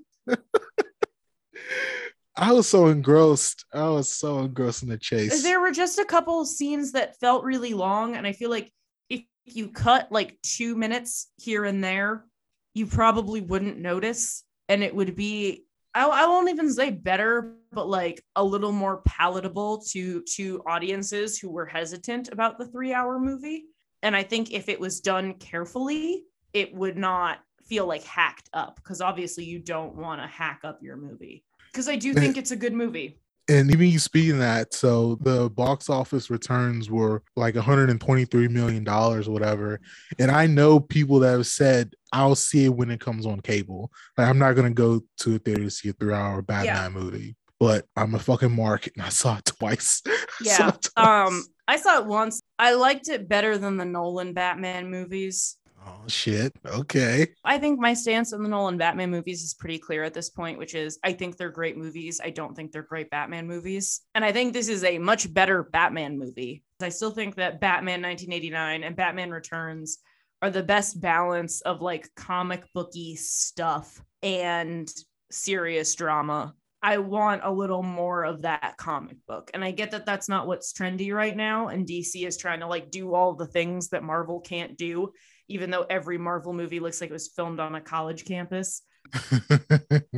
I 2.42 2.54
was 2.54 2.68
so 2.68 2.88
engrossed. 2.88 3.66
I 3.72 3.88
was 3.90 4.12
so 4.12 4.40
engrossed 4.40 4.82
in 4.82 4.90
the 4.90 4.98
chase. 4.98 5.44
There 5.44 5.62
were 5.62 5.72
just 5.72 6.00
a 6.00 6.06
couple 6.06 6.44
scenes 6.44 6.94
that 6.94 7.20
felt 7.20 7.44
really 7.44 7.76
long, 7.76 8.16
and 8.16 8.26
I 8.26 8.34
feel 8.34 8.50
like 8.50 8.74
if 9.10 9.22
you 9.46 9.70
cut 9.70 10.12
like 10.12 10.42
two 10.42 10.76
minutes 10.76 11.32
here 11.38 11.66
and 11.66 11.84
there, 11.84 12.26
you 12.74 12.88
probably 12.88 13.42
wouldn't 13.42 13.78
notice, 13.78 14.44
and 14.68 14.82
it 14.84 14.96
would 14.96 15.16
be 15.16 15.66
I, 15.94 16.08
I 16.08 16.26
won't 16.26 16.50
even 16.50 16.74
say 16.74 16.90
better, 16.90 17.54
but 17.72 17.88
like 17.88 18.24
a 18.36 18.44
little 18.44 18.72
more 18.72 19.04
palatable 19.06 19.84
to 19.92 20.24
to 20.36 20.64
audiences 20.66 21.38
who 21.38 21.52
were 21.52 21.68
hesitant 21.68 22.30
about 22.32 22.58
the 22.58 22.66
three 22.66 22.92
hour 22.92 23.20
movie. 23.20 23.66
And 24.02 24.16
I 24.16 24.24
think 24.24 24.52
if 24.52 24.68
it 24.68 24.80
was 24.80 25.00
done 25.00 25.36
carefully, 25.36 26.24
it 26.54 26.74
would 26.74 26.98
not 26.98 27.38
feel 27.66 27.86
like 27.86 28.04
hacked 28.04 28.50
up 28.52 28.78
because 28.78 29.00
obviously 29.00 29.46
you 29.46 29.60
don't 29.60 29.96
want 29.96 30.22
to 30.22 30.28
hack 30.28 30.62
up 30.64 30.80
your 30.82 30.98
movie. 30.98 31.44
Because 31.72 31.88
I 31.88 31.96
do 31.96 32.14
think 32.14 32.38
it's 32.38 32.52
a 32.52 32.56
good 32.56 32.74
movie. 32.74 33.18
and 33.50 33.72
even 33.72 33.88
you 33.88 34.00
speaking 34.00 34.40
that, 34.40 34.74
so 34.74 35.16
the 35.22 35.50
box 35.50 35.90
office 35.90 36.30
returns 36.30 36.90
were 36.90 37.24
like 37.36 37.56
123 37.56 38.48
million 38.48 38.84
dollars 38.84 39.28
whatever. 39.28 39.80
And 40.20 40.32
I 40.32 40.48
know 40.48 40.80
people 40.80 41.20
that 41.20 41.32
have 41.32 41.48
said 41.48 41.94
I'll 42.14 42.36
see 42.36 42.66
it 42.66 42.74
when 42.76 42.92
it 42.92 43.00
comes 43.00 43.26
on 43.26 43.40
cable. 43.42 43.92
Like 44.18 44.28
I'm 44.28 44.38
not 44.40 44.54
gonna 44.54 44.70
go 44.72 45.02
to 45.20 45.36
a 45.36 45.40
theater 45.40 45.64
to 45.64 45.72
see 45.72 45.90
a 45.90 45.94
three 45.94 46.14
hour 46.14 46.42
Batman 46.42 46.94
movie. 46.94 47.36
But 47.60 47.86
I'm 47.96 48.16
a 48.16 48.20
fucking 48.20 48.56
mark 48.56 48.88
and 48.88 49.04
I 49.06 49.10
saw 49.10 49.38
it 49.38 49.46
twice. 49.60 50.02
I 50.08 50.18
Yeah. 50.42 50.70
it 50.70 50.90
twice. 50.96 51.30
Um, 51.32 51.44
I 51.68 51.78
saw 51.78 52.00
it 52.00 52.06
once. 52.06 52.42
I 52.60 52.74
liked 52.74 53.08
it 53.08 53.30
better 53.30 53.58
than 53.58 53.78
the 53.78 53.86
Nolan 53.86 54.34
Batman 54.34 54.90
movies. 54.90 55.58
Oh 55.86 56.08
shit. 56.08 56.54
Okay. 56.66 57.28
I 57.44 57.58
think 57.58 57.80
my 57.80 57.94
stance 57.94 58.34
on 58.34 58.44
the 58.44 58.50
Nolan 58.50 58.78
Batman 58.78 59.12
movies 59.12 59.44
is 59.44 59.54
pretty 59.54 59.78
clear 59.78 60.04
at 60.04 60.14
this 60.14 60.30
point, 60.30 60.58
which 60.58 60.76
is 60.76 61.00
I 61.04 61.14
think 61.14 61.38
they're 61.38 61.50
great 61.50 61.78
movies. 61.78 62.22
I 62.24 62.30
don't 62.30 62.56
think 62.56 62.72
they're 62.72 62.84
great 62.84 63.10
Batman 63.10 63.48
movies. 63.48 64.02
And 64.16 64.24
I 64.24 64.32
think 64.32 64.54
this 64.54 64.70
is 64.70 64.84
a 64.84 64.98
much 64.98 65.34
better 65.34 65.64
Batman 65.64 66.18
movie. 66.18 66.64
I 66.82 66.90
still 66.90 67.12
think 67.12 67.36
that 67.36 67.62
Batman 67.62 68.02
1989 68.02 68.84
and 68.84 68.96
Batman 68.96 69.32
Returns 69.32 70.00
are 70.42 70.50
the 70.50 70.64
best 70.64 71.00
balance 71.00 71.62
of 71.62 71.82
like 71.82 72.10
comic 72.16 72.64
booky 72.74 73.16
stuff 73.16 74.02
and 74.24 74.92
serious 75.30 75.94
drama. 75.96 76.56
I 76.84 76.98
want 76.98 77.42
a 77.44 77.52
little 77.52 77.84
more 77.84 78.24
of 78.24 78.42
that 78.42 78.76
comic 78.78 79.18
book. 79.28 79.52
And 79.54 79.64
I 79.64 79.70
get 79.70 79.92
that 79.92 80.06
that's 80.06 80.28
not 80.28 80.48
what's 80.48 80.74
trendy 80.74 81.14
right 81.14 81.36
now. 81.36 81.68
And 81.68 81.88
DC 81.88 82.26
is 82.26 82.38
trying 82.38 82.62
to 82.62 82.68
like 82.68 82.90
do 82.90 83.14
all 83.14 83.34
the 83.34 83.46
things 83.46 83.90
that 83.90 84.04
Marvel 84.04 84.40
can't 84.40 84.76
do 84.78 85.12
even 85.52 85.70
though 85.70 85.86
every 85.90 86.18
Marvel 86.18 86.54
movie 86.54 86.80
looks 86.80 87.02
like 87.02 87.10
it 87.10 87.14
was 87.14 87.28
filmed 87.28 87.60
on 87.60 87.76
a 87.76 87.82
college 87.82 88.26
campus. 88.26 88.82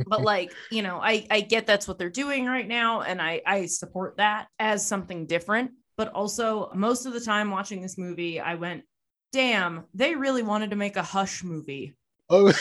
But 0.06 0.22
like, 0.22 0.52
you 0.70 0.82
know, 0.82 1.00
I 1.02 1.26
I 1.30 1.40
get 1.40 1.66
that's 1.66 1.88
what 1.88 1.98
they're 1.98 2.10
doing 2.10 2.46
right 2.46 2.68
now 2.68 3.00
and 3.02 3.20
I 3.20 3.40
I 3.46 3.66
support 3.66 4.18
that 4.18 4.48
as 4.58 4.86
something 4.86 5.26
different, 5.26 5.72
but 5.96 6.08
also 6.12 6.70
most 6.74 7.06
of 7.06 7.12
the 7.12 7.20
time 7.20 7.50
watching 7.50 7.80
this 7.80 7.96
movie 7.98 8.38
I 8.40 8.54
went, 8.56 8.84
"Damn, 9.32 9.84
they 9.94 10.14
really 10.14 10.42
wanted 10.42 10.70
to 10.70 10.76
make 10.76 10.96
a 10.96 11.02
Hush 11.02 11.42
movie." 11.42 11.96
oh, 12.30 12.52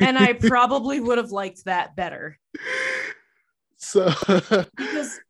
And 0.00 0.18
I 0.18 0.32
probably 0.54 1.00
would 1.00 1.18
have 1.18 1.30
liked 1.32 1.64
that 1.66 1.96
better. 1.96 2.38
so 3.76 4.12
because 4.76 5.20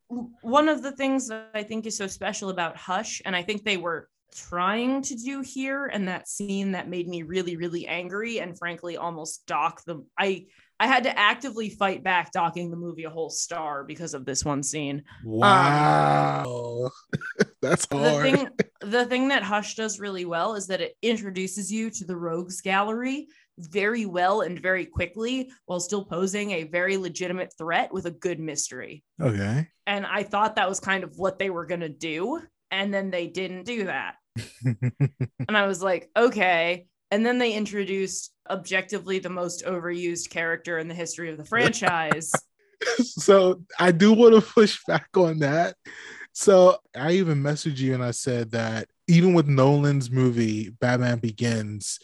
one 0.40 0.68
of 0.68 0.82
the 0.82 0.92
things 0.92 1.28
that 1.28 1.50
I 1.54 1.62
think 1.62 1.86
is 1.86 1.96
so 1.96 2.06
special 2.06 2.50
about 2.50 2.76
Hush, 2.76 3.22
and 3.24 3.34
I 3.36 3.42
think 3.42 3.64
they 3.64 3.76
were 3.76 4.08
trying 4.34 5.02
to 5.02 5.14
do 5.14 5.40
here, 5.40 5.86
and 5.86 6.08
that 6.08 6.28
scene 6.28 6.72
that 6.72 6.88
made 6.88 7.08
me 7.08 7.22
really, 7.22 7.56
really 7.56 7.86
angry, 7.86 8.40
and 8.40 8.56
frankly, 8.56 8.96
almost 8.96 9.46
dock 9.46 9.84
the. 9.84 10.04
I 10.18 10.46
I 10.80 10.86
had 10.86 11.04
to 11.04 11.18
actively 11.18 11.68
fight 11.68 12.02
back 12.02 12.32
docking 12.32 12.70
the 12.70 12.76
movie 12.76 13.04
a 13.04 13.10
whole 13.10 13.28
star 13.28 13.84
because 13.84 14.14
of 14.14 14.24
this 14.24 14.46
one 14.46 14.62
scene. 14.62 15.02
Um, 15.26 15.30
wow. 15.30 16.90
That's 17.62 17.84
the 17.84 18.20
thing 18.22 18.48
the 18.80 19.04
thing 19.04 19.28
that 19.28 19.42
Hush 19.42 19.74
does 19.74 20.00
really 20.00 20.24
well 20.24 20.54
is 20.54 20.66
that 20.68 20.80
it 20.80 20.96
introduces 21.02 21.70
you 21.70 21.90
to 21.90 22.06
the 22.06 22.16
rogues 22.16 22.62
gallery 22.62 23.28
very 23.58 24.06
well 24.06 24.40
and 24.40 24.58
very 24.58 24.86
quickly 24.86 25.50
while 25.66 25.80
still 25.80 26.06
posing 26.06 26.52
a 26.52 26.64
very 26.64 26.96
legitimate 26.96 27.52
threat 27.58 27.92
with 27.92 28.06
a 28.06 28.10
good 28.10 28.40
mystery. 28.40 29.04
okay. 29.20 29.68
And 29.86 30.06
I 30.06 30.22
thought 30.22 30.56
that 30.56 30.68
was 30.68 30.80
kind 30.80 31.04
of 31.04 31.18
what 31.18 31.38
they 31.38 31.50
were 31.50 31.66
going 31.66 31.80
to 31.80 31.90
do 31.90 32.40
and 32.70 32.94
then 32.94 33.10
they 33.10 33.26
didn't 33.26 33.64
do 33.64 33.84
that. 33.84 34.14
And 35.48 35.56
I 35.56 35.66
was 35.66 35.82
like, 35.82 36.10
okay. 36.16 36.86
And 37.10 37.26
then 37.26 37.38
they 37.38 37.52
introduced 37.52 38.32
objectively 38.48 39.18
the 39.18 39.30
most 39.30 39.64
overused 39.64 40.30
character 40.30 40.78
in 40.78 40.88
the 40.88 40.94
history 40.94 41.30
of 41.30 41.38
the 41.38 41.44
franchise. 41.44 42.30
so 43.02 43.62
I 43.78 43.92
do 43.92 44.12
want 44.12 44.34
to 44.34 44.40
push 44.40 44.78
back 44.86 45.08
on 45.16 45.40
that. 45.40 45.74
So 46.32 46.78
I 46.96 47.12
even 47.12 47.42
messaged 47.42 47.78
you 47.78 47.94
and 47.94 48.04
I 48.04 48.12
said 48.12 48.52
that 48.52 48.88
even 49.08 49.34
with 49.34 49.48
Nolan's 49.48 50.10
movie 50.10 50.70
Batman 50.80 51.18
Begins, 51.18 51.98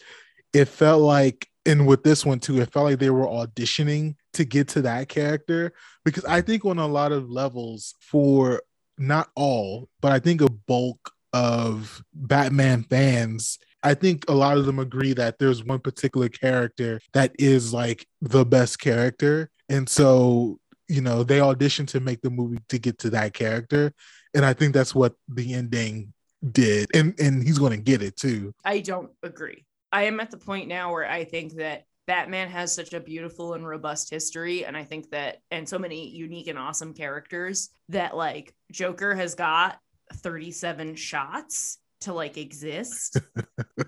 it 0.53 0.65
felt 0.65 1.01
like, 1.01 1.47
and 1.65 1.87
with 1.87 2.03
this 2.03 2.25
one 2.25 2.39
too, 2.39 2.59
it 2.61 2.71
felt 2.71 2.85
like 2.85 2.99
they 2.99 3.09
were 3.09 3.27
auditioning 3.27 4.15
to 4.33 4.43
get 4.43 4.67
to 4.69 4.81
that 4.83 5.07
character 5.07 5.73
because 6.03 6.25
I 6.25 6.41
think 6.41 6.65
on 6.65 6.79
a 6.79 6.87
lot 6.87 7.11
of 7.11 7.29
levels, 7.29 7.95
for 8.01 8.61
not 8.97 9.29
all, 9.35 9.89
but 10.01 10.11
I 10.11 10.19
think 10.19 10.41
a 10.41 10.49
bulk 10.49 11.13
of 11.37 12.01
Batman 12.13 12.83
fans, 12.83 13.59
I 13.83 13.93
think 13.93 14.25
a 14.27 14.33
lot 14.33 14.57
of 14.57 14.65
them 14.65 14.79
agree 14.79 15.13
that 15.13 15.37
there's 15.37 15.63
one 15.63 15.79
particular 15.79 16.29
character 16.29 16.99
that 17.13 17.31
is 17.37 17.73
like 17.73 18.07
the 18.21 18.43
best 18.43 18.79
character. 18.79 19.51
And 19.69 19.87
so, 19.87 20.59
you 20.87 21.01
know, 21.01 21.23
they 21.23 21.37
auditioned 21.37 21.87
to 21.89 21.99
make 21.99 22.21
the 22.21 22.31
movie 22.31 22.59
to 22.69 22.79
get 22.79 22.97
to 22.99 23.11
that 23.11 23.33
character. 23.33 23.93
And 24.33 24.43
I 24.43 24.53
think 24.53 24.73
that's 24.73 24.95
what 24.95 25.13
the 25.27 25.53
ending 25.53 26.13
did. 26.51 26.87
And 26.95 27.13
and 27.19 27.43
he's 27.43 27.59
gonna 27.59 27.77
get 27.77 28.01
it 28.01 28.17
too. 28.17 28.53
I 28.65 28.79
don't 28.79 29.11
agree. 29.21 29.65
I 29.91 30.03
am 30.03 30.19
at 30.19 30.31
the 30.31 30.37
point 30.37 30.67
now 30.67 30.91
where 30.91 31.09
I 31.09 31.23
think 31.23 31.55
that 31.55 31.83
Batman 32.07 32.49
has 32.49 32.73
such 32.73 32.93
a 32.93 32.99
beautiful 32.99 33.53
and 33.53 33.67
robust 33.67 34.09
history. 34.09 34.65
And 34.65 34.75
I 34.77 34.85
think 34.85 35.11
that, 35.11 35.39
and 35.51 35.67
so 35.67 35.77
many 35.77 36.09
unique 36.09 36.47
and 36.47 36.57
awesome 36.57 36.93
characters 36.93 37.69
that 37.89 38.15
like 38.15 38.53
Joker 38.71 39.13
has 39.13 39.35
got 39.35 39.77
37 40.13 40.95
shots 40.95 41.79
to 42.01 42.13
like 42.13 42.37
exist. 42.37 43.17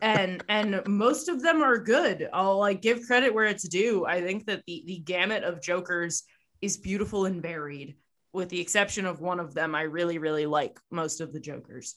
And 0.02 0.44
and 0.48 0.82
most 0.88 1.28
of 1.28 1.42
them 1.42 1.62
are 1.62 1.78
good. 1.78 2.30
I'll 2.32 2.58
like 2.58 2.82
give 2.82 3.02
credit 3.06 3.34
where 3.34 3.48
it's 3.48 3.68
due. 3.68 4.06
I 4.06 4.22
think 4.22 4.46
that 4.46 4.64
the 4.66 4.84
the 4.86 5.00
gamut 5.00 5.44
of 5.44 5.62
jokers 5.62 6.24
is 6.62 6.78
beautiful 6.78 7.26
and 7.26 7.42
varied 7.42 7.96
with 8.32 8.48
the 8.48 8.62
exception 8.62 9.06
of 9.06 9.20
one 9.20 9.42
of 9.42 9.54
them. 9.54 9.76
I 9.76 9.82
really 9.82 10.18
really 10.18 10.46
like 10.46 10.80
most 10.90 11.20
of 11.20 11.34
the 11.34 11.40
jokers. 11.40 11.96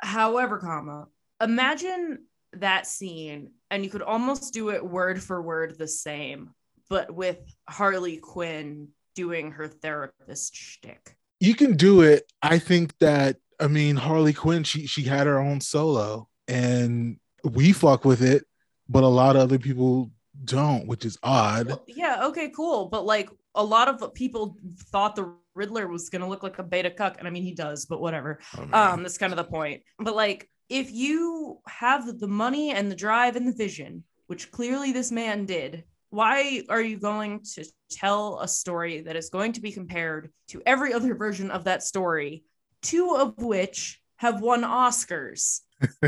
However 0.00 0.58
comma 0.58 1.06
imagine 1.40 2.24
that 2.54 2.86
scene 2.86 3.52
and 3.70 3.84
you 3.84 3.90
could 3.90 4.02
almost 4.02 4.52
do 4.52 4.70
it 4.70 4.84
word 4.84 5.22
for 5.22 5.40
word 5.40 5.78
the 5.78 5.86
same 5.86 6.50
but 6.88 7.14
with 7.14 7.38
harley 7.68 8.16
quinn 8.16 8.88
doing 9.16 9.50
her 9.50 9.66
therapist 9.66 10.54
shtick. 10.54 11.16
You 11.40 11.54
can 11.54 11.76
do 11.76 12.02
it. 12.02 12.30
I 12.42 12.60
think 12.60 12.96
that 12.98 13.38
I 13.58 13.68
mean 13.68 13.96
Harley 13.96 14.32
Quinn, 14.32 14.64
she 14.64 14.86
she 14.86 15.02
had 15.02 15.26
her 15.26 15.38
own 15.38 15.60
solo 15.60 16.28
and 16.48 17.18
we 17.44 17.72
fuck 17.72 18.04
with 18.04 18.22
it, 18.22 18.44
but 18.88 19.02
a 19.02 19.08
lot 19.08 19.36
of 19.36 19.42
other 19.42 19.58
people 19.58 20.10
don't, 20.44 20.86
which 20.86 21.04
is 21.04 21.18
odd. 21.22 21.80
Yeah, 21.86 22.26
okay, 22.26 22.50
cool. 22.50 22.86
But 22.86 23.06
like 23.06 23.30
a 23.54 23.64
lot 23.64 23.88
of 23.88 24.14
people 24.14 24.56
thought 24.92 25.16
the 25.16 25.34
Riddler 25.54 25.88
was 25.88 26.10
gonna 26.10 26.28
look 26.28 26.42
like 26.42 26.58
a 26.58 26.62
beta 26.62 26.90
cuck, 26.90 27.16
and 27.18 27.26
I 27.26 27.30
mean 27.30 27.42
he 27.42 27.54
does, 27.54 27.86
but 27.86 28.00
whatever. 28.00 28.40
Oh. 28.56 28.68
Um, 28.72 29.02
that's 29.02 29.18
kind 29.18 29.32
of 29.32 29.38
the 29.38 29.44
point. 29.44 29.82
But 29.98 30.14
like, 30.14 30.48
if 30.68 30.90
you 30.92 31.60
have 31.66 32.18
the 32.18 32.28
money 32.28 32.72
and 32.72 32.90
the 32.90 32.96
drive 32.96 33.36
and 33.36 33.48
the 33.48 33.54
vision, 33.54 34.04
which 34.26 34.50
clearly 34.50 34.92
this 34.92 35.10
man 35.10 35.46
did, 35.46 35.84
why 36.10 36.62
are 36.68 36.80
you 36.80 36.98
going 36.98 37.40
to 37.54 37.64
tell 37.90 38.40
a 38.40 38.48
story 38.48 39.02
that 39.02 39.16
is 39.16 39.30
going 39.30 39.52
to 39.52 39.60
be 39.60 39.72
compared 39.72 40.30
to 40.48 40.62
every 40.66 40.92
other 40.92 41.14
version 41.14 41.50
of 41.50 41.64
that 41.64 41.82
story, 41.82 42.44
two 42.86 43.14
of 43.16 43.34
which 43.38 44.00
have 44.16 44.40
won 44.40 44.62
Oscars? 44.62 45.60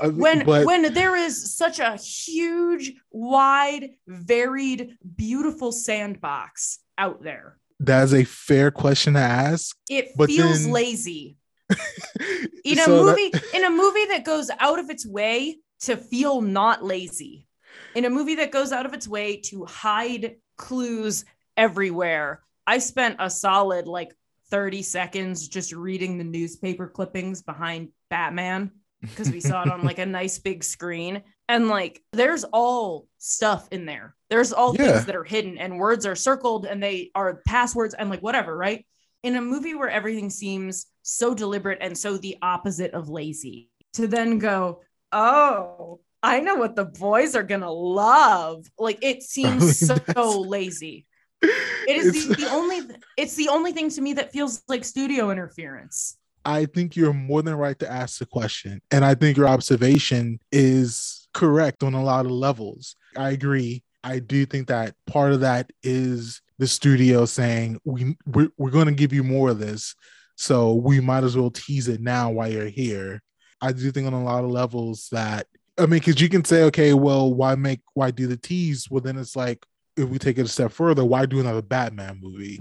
Uh, 0.00 0.10
when 0.10 0.44
but 0.46 0.64
when 0.64 0.94
there 0.94 1.16
is 1.16 1.56
such 1.56 1.80
a 1.80 1.96
huge 1.96 2.92
wide 3.10 3.90
varied 4.06 4.96
beautiful 5.16 5.72
sandbox 5.72 6.78
out 6.96 7.20
there 7.22 7.58
that's 7.80 8.12
a 8.12 8.22
fair 8.24 8.70
question 8.70 9.14
to 9.14 9.18
ask. 9.20 9.76
it 9.88 10.10
feels 10.26 10.62
then- 10.62 10.72
lazy 10.72 11.36
in 12.64 12.78
a 12.78 12.82
So 12.84 13.04
that- 13.04 13.16
movie 13.16 13.32
in 13.56 13.64
a 13.64 13.70
movie 13.70 14.06
that 14.06 14.22
goes 14.24 14.50
out 14.60 14.78
of 14.78 14.88
its 14.88 15.04
way 15.06 15.58
to 15.80 15.96
feel 15.96 16.40
not 16.40 16.84
lazy 16.84 17.48
in 17.96 18.04
a 18.04 18.10
movie 18.10 18.36
that 18.36 18.52
goes 18.52 18.70
out 18.72 18.86
of 18.86 18.94
its 18.94 19.08
way 19.08 19.36
to 19.46 19.64
hide 19.64 20.36
clues 20.56 21.24
everywhere 21.56 22.40
i 22.66 22.78
spent 22.78 23.16
a 23.18 23.28
solid 23.28 23.86
like 23.88 24.14
30 24.50 24.82
seconds 24.82 25.48
just 25.48 25.72
reading 25.72 26.18
the 26.18 26.24
newspaper 26.24 26.88
clippings 26.88 27.42
behind 27.42 27.88
batman 28.08 28.70
because 29.00 29.30
we 29.30 29.40
saw 29.40 29.62
it 29.62 29.70
on 29.70 29.82
like 29.84 29.98
a 29.98 30.06
nice 30.20 30.38
big 30.38 30.62
screen. 30.62 31.22
And 31.48 31.68
like 31.68 32.02
there's 32.12 32.44
all 32.44 33.06
stuff 33.18 33.66
in 33.70 33.86
there. 33.86 34.14
There's 34.28 34.52
all 34.52 34.74
Yeah. 34.76 34.92
things 34.92 35.06
that 35.06 35.16
are 35.16 35.24
hidden 35.24 35.56
and 35.58 35.78
words 35.78 36.04
are 36.06 36.14
circled 36.14 36.66
and 36.66 36.82
they 36.82 37.10
are 37.14 37.40
passwords 37.46 37.94
and 37.94 38.10
like 38.10 38.20
whatever 38.22 38.56
right? 38.56 38.86
In 39.22 39.36
a 39.36 39.40
movie 39.42 39.74
where 39.74 39.88
everything 39.90 40.30
seems 40.30 40.86
so 41.02 41.34
deliberate 41.34 41.78
and 41.80 41.96
so 41.96 42.16
the 42.18 42.36
opposite 42.42 42.92
of 42.92 43.08
lazy 43.08 43.70
to 43.94 44.06
then 44.06 44.38
go 44.38 44.80
oh 45.12 45.98
i 46.22 46.38
know 46.40 46.54
what 46.54 46.76
the 46.76 46.84
boys 46.84 47.34
are 47.34 47.42
gonna 47.42 47.70
love. 47.72 48.66
Like 48.78 48.98
it 49.02 49.22
seems 49.34 49.78
so 49.78 50.40
lazy 50.40 51.06
it 51.42 51.96
is 51.96 52.28
the, 52.28 52.34
the 52.34 52.50
only 52.50 52.80
it's 53.16 53.34
the 53.34 53.48
only 53.48 53.72
thing 53.72 53.88
to 53.90 54.00
me 54.00 54.12
that 54.12 54.32
feels 54.32 54.62
like 54.68 54.84
studio 54.84 55.30
interference 55.30 56.16
I 56.44 56.66
think 56.66 56.96
you're 56.96 57.12
more 57.12 57.42
than 57.42 57.54
right 57.54 57.78
to 57.80 57.90
ask 57.90 58.18
the 58.18 58.26
question. 58.26 58.80
And 58.90 59.04
I 59.04 59.14
think 59.14 59.36
your 59.36 59.48
observation 59.48 60.40
is 60.50 61.28
correct 61.34 61.82
on 61.82 61.94
a 61.94 62.02
lot 62.02 62.24
of 62.24 62.32
levels. 62.32 62.96
I 63.16 63.30
agree. 63.30 63.82
I 64.02 64.18
do 64.20 64.46
think 64.46 64.68
that 64.68 64.94
part 65.06 65.32
of 65.32 65.40
that 65.40 65.70
is 65.82 66.40
the 66.58 66.66
studio 66.66 67.24
saying 67.26 67.80
we 67.84 68.16
we're, 68.26 68.50
we're 68.56 68.70
going 68.70 68.86
to 68.86 68.92
give 68.92 69.12
you 69.12 69.22
more 69.22 69.50
of 69.50 69.58
this, 69.58 69.94
so 70.36 70.74
we 70.74 71.00
might 71.00 71.24
as 71.24 71.36
well 71.36 71.50
tease 71.50 71.88
it 71.88 72.00
now 72.00 72.30
while 72.30 72.50
you're 72.50 72.66
here. 72.68 73.22
I 73.60 73.72
do 73.72 73.90
think 73.92 74.06
on 74.06 74.14
a 74.14 74.24
lot 74.24 74.44
of 74.44 74.50
levels 74.50 75.08
that 75.12 75.46
I 75.78 75.82
mean, 75.82 76.00
because 76.00 76.20
you 76.20 76.28
can 76.28 76.44
say, 76.44 76.64
okay, 76.64 76.94
well, 76.94 77.32
why 77.32 77.54
make 77.54 77.80
why 77.94 78.10
do 78.10 78.26
the 78.26 78.36
tease? 78.36 78.90
Well, 78.90 79.02
then 79.02 79.18
it's 79.18 79.36
like 79.36 79.64
if 80.00 80.08
we 80.08 80.18
take 80.18 80.38
it 80.38 80.44
a 80.46 80.48
step 80.48 80.72
further, 80.72 81.04
why 81.04 81.26
do 81.26 81.40
another 81.40 81.62
Batman 81.62 82.18
movie? 82.22 82.60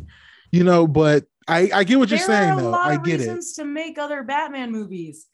You 0.51 0.63
know, 0.63 0.87
but 0.87 1.25
I 1.47 1.69
I 1.73 1.83
get 1.83 1.97
what 1.99 2.09
you're 2.09 2.17
there 2.19 2.27
saying 2.27 2.51
are 2.51 2.59
a 2.59 2.61
though. 2.61 2.69
lot 2.71 2.91
I 2.91 2.97
get 2.97 3.15
it. 3.15 3.19
reasons 3.19 3.53
to 3.53 3.65
make 3.65 3.97
other 3.97 4.23
batman 4.23 4.71
movies 4.71 5.25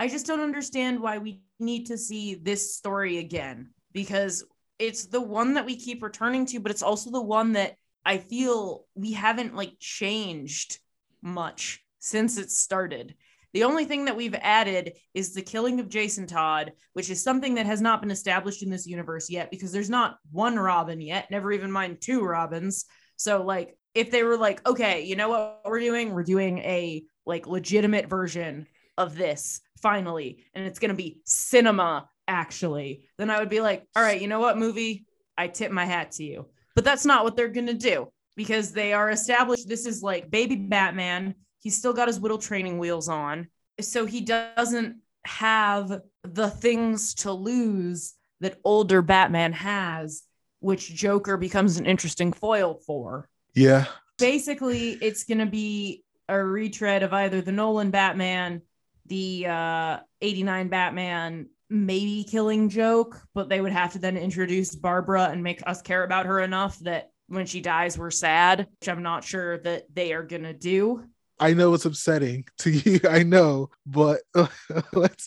i 0.00 0.08
just 0.08 0.26
don't 0.26 0.40
understand 0.40 0.98
why 1.00 1.18
we 1.18 1.42
need 1.60 1.86
to 1.86 1.96
see 1.98 2.34
this 2.34 2.74
story 2.76 3.18
again 3.18 3.70
because 3.92 4.44
it's 4.78 5.06
the 5.06 5.20
one 5.20 5.54
that 5.54 5.66
we 5.66 5.76
keep 5.76 6.02
returning 6.02 6.46
to 6.46 6.58
but 6.60 6.72
it's 6.72 6.82
also 6.82 7.10
the 7.10 7.20
one 7.22 7.52
that 7.52 7.76
i 8.04 8.18
feel 8.18 8.84
we 8.94 9.12
haven't 9.12 9.54
like 9.54 9.74
changed 9.78 10.78
much 11.22 11.84
since 12.00 12.36
it 12.38 12.50
started 12.50 13.14
the 13.52 13.64
only 13.64 13.84
thing 13.84 14.04
that 14.04 14.16
we've 14.16 14.34
added 14.34 14.92
is 15.14 15.34
the 15.34 15.42
killing 15.42 15.80
of 15.80 15.88
Jason 15.88 16.26
Todd, 16.26 16.72
which 16.92 17.10
is 17.10 17.22
something 17.22 17.54
that 17.54 17.66
has 17.66 17.80
not 17.80 18.00
been 18.00 18.10
established 18.10 18.62
in 18.62 18.70
this 18.70 18.86
universe 18.86 19.28
yet 19.28 19.50
because 19.50 19.72
there's 19.72 19.90
not 19.90 20.18
one 20.30 20.56
Robin 20.58 21.00
yet, 21.00 21.30
never 21.30 21.52
even 21.52 21.70
mind 21.70 22.00
two 22.00 22.22
Robins. 22.22 22.86
So 23.16 23.42
like 23.42 23.76
if 23.94 24.10
they 24.10 24.22
were 24.22 24.36
like, 24.36 24.66
okay, 24.68 25.04
you 25.04 25.16
know 25.16 25.28
what 25.28 25.60
we're 25.64 25.80
doing? 25.80 26.12
We're 26.12 26.22
doing 26.22 26.58
a 26.58 27.04
like 27.26 27.46
legitimate 27.46 28.08
version 28.08 28.66
of 28.96 29.16
this 29.16 29.60
finally, 29.82 30.44
and 30.54 30.64
it's 30.66 30.78
gonna 30.78 30.94
be 30.94 31.20
cinema 31.24 32.08
actually, 32.28 33.08
then 33.18 33.30
I 33.30 33.40
would 33.40 33.48
be 33.48 33.60
like, 33.60 33.86
all 33.96 34.02
right, 34.02 34.20
you 34.20 34.28
know 34.28 34.40
what, 34.40 34.58
movie? 34.58 35.06
I 35.36 35.48
tip 35.48 35.72
my 35.72 35.84
hat 35.84 36.12
to 36.12 36.24
you. 36.24 36.46
But 36.74 36.84
that's 36.84 37.04
not 37.04 37.24
what 37.24 37.34
they're 37.34 37.48
gonna 37.48 37.74
do 37.74 38.08
because 38.36 38.72
they 38.72 38.92
are 38.92 39.10
established. 39.10 39.68
This 39.68 39.86
is 39.86 40.02
like 40.02 40.30
baby 40.30 40.56
Batman. 40.56 41.34
He's 41.60 41.76
still 41.76 41.92
got 41.92 42.08
his 42.08 42.18
whittle 42.18 42.38
training 42.38 42.78
wheels 42.78 43.08
on. 43.08 43.48
So 43.80 44.06
he 44.06 44.20
doesn't 44.20 44.96
have 45.24 46.00
the 46.24 46.50
things 46.50 47.14
to 47.16 47.32
lose 47.32 48.14
that 48.40 48.58
older 48.64 49.02
Batman 49.02 49.52
has, 49.52 50.22
which 50.60 50.94
Joker 50.94 51.36
becomes 51.36 51.76
an 51.76 51.86
interesting 51.86 52.32
foil 52.32 52.80
for 52.86 53.28
Yeah. 53.54 53.84
basically 54.18 54.92
it's 55.00 55.24
going 55.24 55.38
to 55.38 55.46
be 55.46 56.04
a 56.28 56.42
retread 56.42 57.02
of 57.02 57.12
either 57.12 57.40
the 57.40 57.52
Nolan 57.52 57.90
Batman, 57.90 58.62
the 59.06 59.46
uh 59.46 59.98
89 60.20 60.68
Batman, 60.68 61.48
maybe 61.68 62.24
killing 62.24 62.68
joke, 62.68 63.20
but 63.34 63.48
they 63.48 63.60
would 63.60 63.72
have 63.72 63.92
to 63.92 63.98
then 63.98 64.16
introduce 64.16 64.74
Barbara 64.74 65.28
and 65.30 65.42
make 65.42 65.62
us 65.66 65.82
care 65.82 66.04
about 66.04 66.26
her 66.26 66.40
enough 66.40 66.78
that 66.80 67.10
when 67.28 67.46
she 67.46 67.60
dies 67.60 67.98
we're 67.98 68.10
sad, 68.10 68.66
which 68.80 68.88
I'm 68.88 69.02
not 69.02 69.24
sure 69.24 69.58
that 69.58 69.84
they 69.94 70.12
are 70.12 70.22
going 70.22 70.42
to 70.44 70.52
do. 70.52 71.04
I 71.40 71.54
know 71.54 71.72
it's 71.72 71.86
upsetting 71.86 72.44
to 72.58 72.70
you. 72.70 73.00
I 73.08 73.22
know, 73.22 73.70
but. 73.86 74.20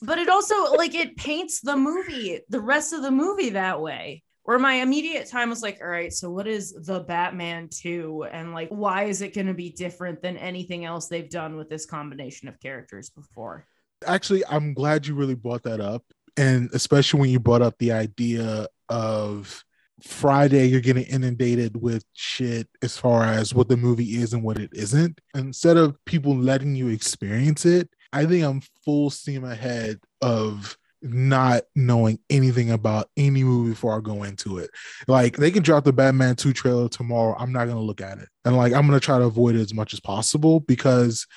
But 0.02 0.20
it 0.20 0.30
also 0.30 0.74
like 0.76 0.94
it 0.94 1.18
paints 1.18 1.62
the 1.62 1.76
movie, 1.76 2.40
the 2.50 2.60
rest 2.60 2.94
of 2.94 3.02
the 3.02 3.12
movie 3.12 3.52
that 3.52 3.82
way. 3.82 4.24
Where 4.44 4.60
my 4.60 4.76
immediate 4.76 5.28
time 5.28 5.50
was 5.50 5.62
like, 5.62 5.80
all 5.82 5.88
right, 5.88 6.12
so 6.12 6.30
what 6.30 6.48
is 6.48 6.74
the 6.74 7.00
Batman 7.00 7.70
2? 7.72 8.26
And 8.30 8.54
like, 8.54 8.68
why 8.70 9.06
is 9.06 9.22
it 9.22 9.34
going 9.34 9.48
to 9.48 9.54
be 9.54 9.70
different 9.70 10.22
than 10.22 10.36
anything 10.36 10.84
else 10.84 11.08
they've 11.08 11.30
done 11.30 11.56
with 11.56 11.70
this 11.70 11.86
combination 11.86 12.50
of 12.50 12.60
characters 12.60 13.10
before? 13.10 13.66
Actually, 14.06 14.46
I'm 14.50 14.74
glad 14.74 15.08
you 15.08 15.16
really 15.16 15.36
brought 15.36 15.64
that 15.64 15.80
up. 15.80 16.04
And 16.36 16.70
especially 16.74 17.22
when 17.22 17.30
you 17.30 17.40
brought 17.40 17.62
up 17.62 17.78
the 17.78 17.94
idea 17.94 18.68
of 18.90 19.64
Friday, 20.02 20.68
you're 20.68 20.82
getting 20.82 21.04
inundated 21.04 21.82
with 21.82 22.04
shit 22.14 22.68
as 22.82 22.98
far 22.98 23.24
as 23.24 23.54
what 23.54 23.70
the 23.70 23.78
movie 23.78 24.16
is 24.16 24.34
and 24.34 24.44
what 24.44 24.58
it 24.58 24.72
isn't. 24.74 25.20
Instead 25.36 25.78
of 25.78 25.98
people 26.06 26.36
letting 26.36 26.76
you 26.76 26.90
experience 26.90 27.66
it, 27.66 27.90
I 28.12 28.26
think 28.26 28.44
I'm 28.44 28.62
full 28.84 29.10
steam 29.10 29.44
ahead 29.44 30.00
of 30.22 30.78
not 31.04 31.64
knowing 31.76 32.18
anything 32.30 32.72
about 32.72 33.10
any 33.18 33.44
movie 33.44 33.72
before 33.72 33.98
I 33.98 34.02
go 34.02 34.24
into 34.24 34.58
it. 34.58 34.70
Like 35.08 35.38
they 35.38 35.52
can 35.52 35.64
drop 35.64 35.84
the 35.84 35.94
Batman 35.94 36.36
2 36.36 36.54
trailer 36.54 36.88
tomorrow. 36.88 37.36
I'm 37.38 37.52
not 37.52 37.68
gonna 37.68 37.82
look 37.82 38.02
at 38.02 38.20
it. 38.20 38.30
And 38.46 38.56
like 38.56 38.74
I'm 38.74 38.86
gonna 38.88 39.00
try 39.00 39.20
to 39.20 39.26
avoid 39.26 39.56
it 39.56 39.62
as 39.62 39.74
much 39.74 39.94
as 39.94 40.00
possible 40.00 40.62
because 40.62 41.28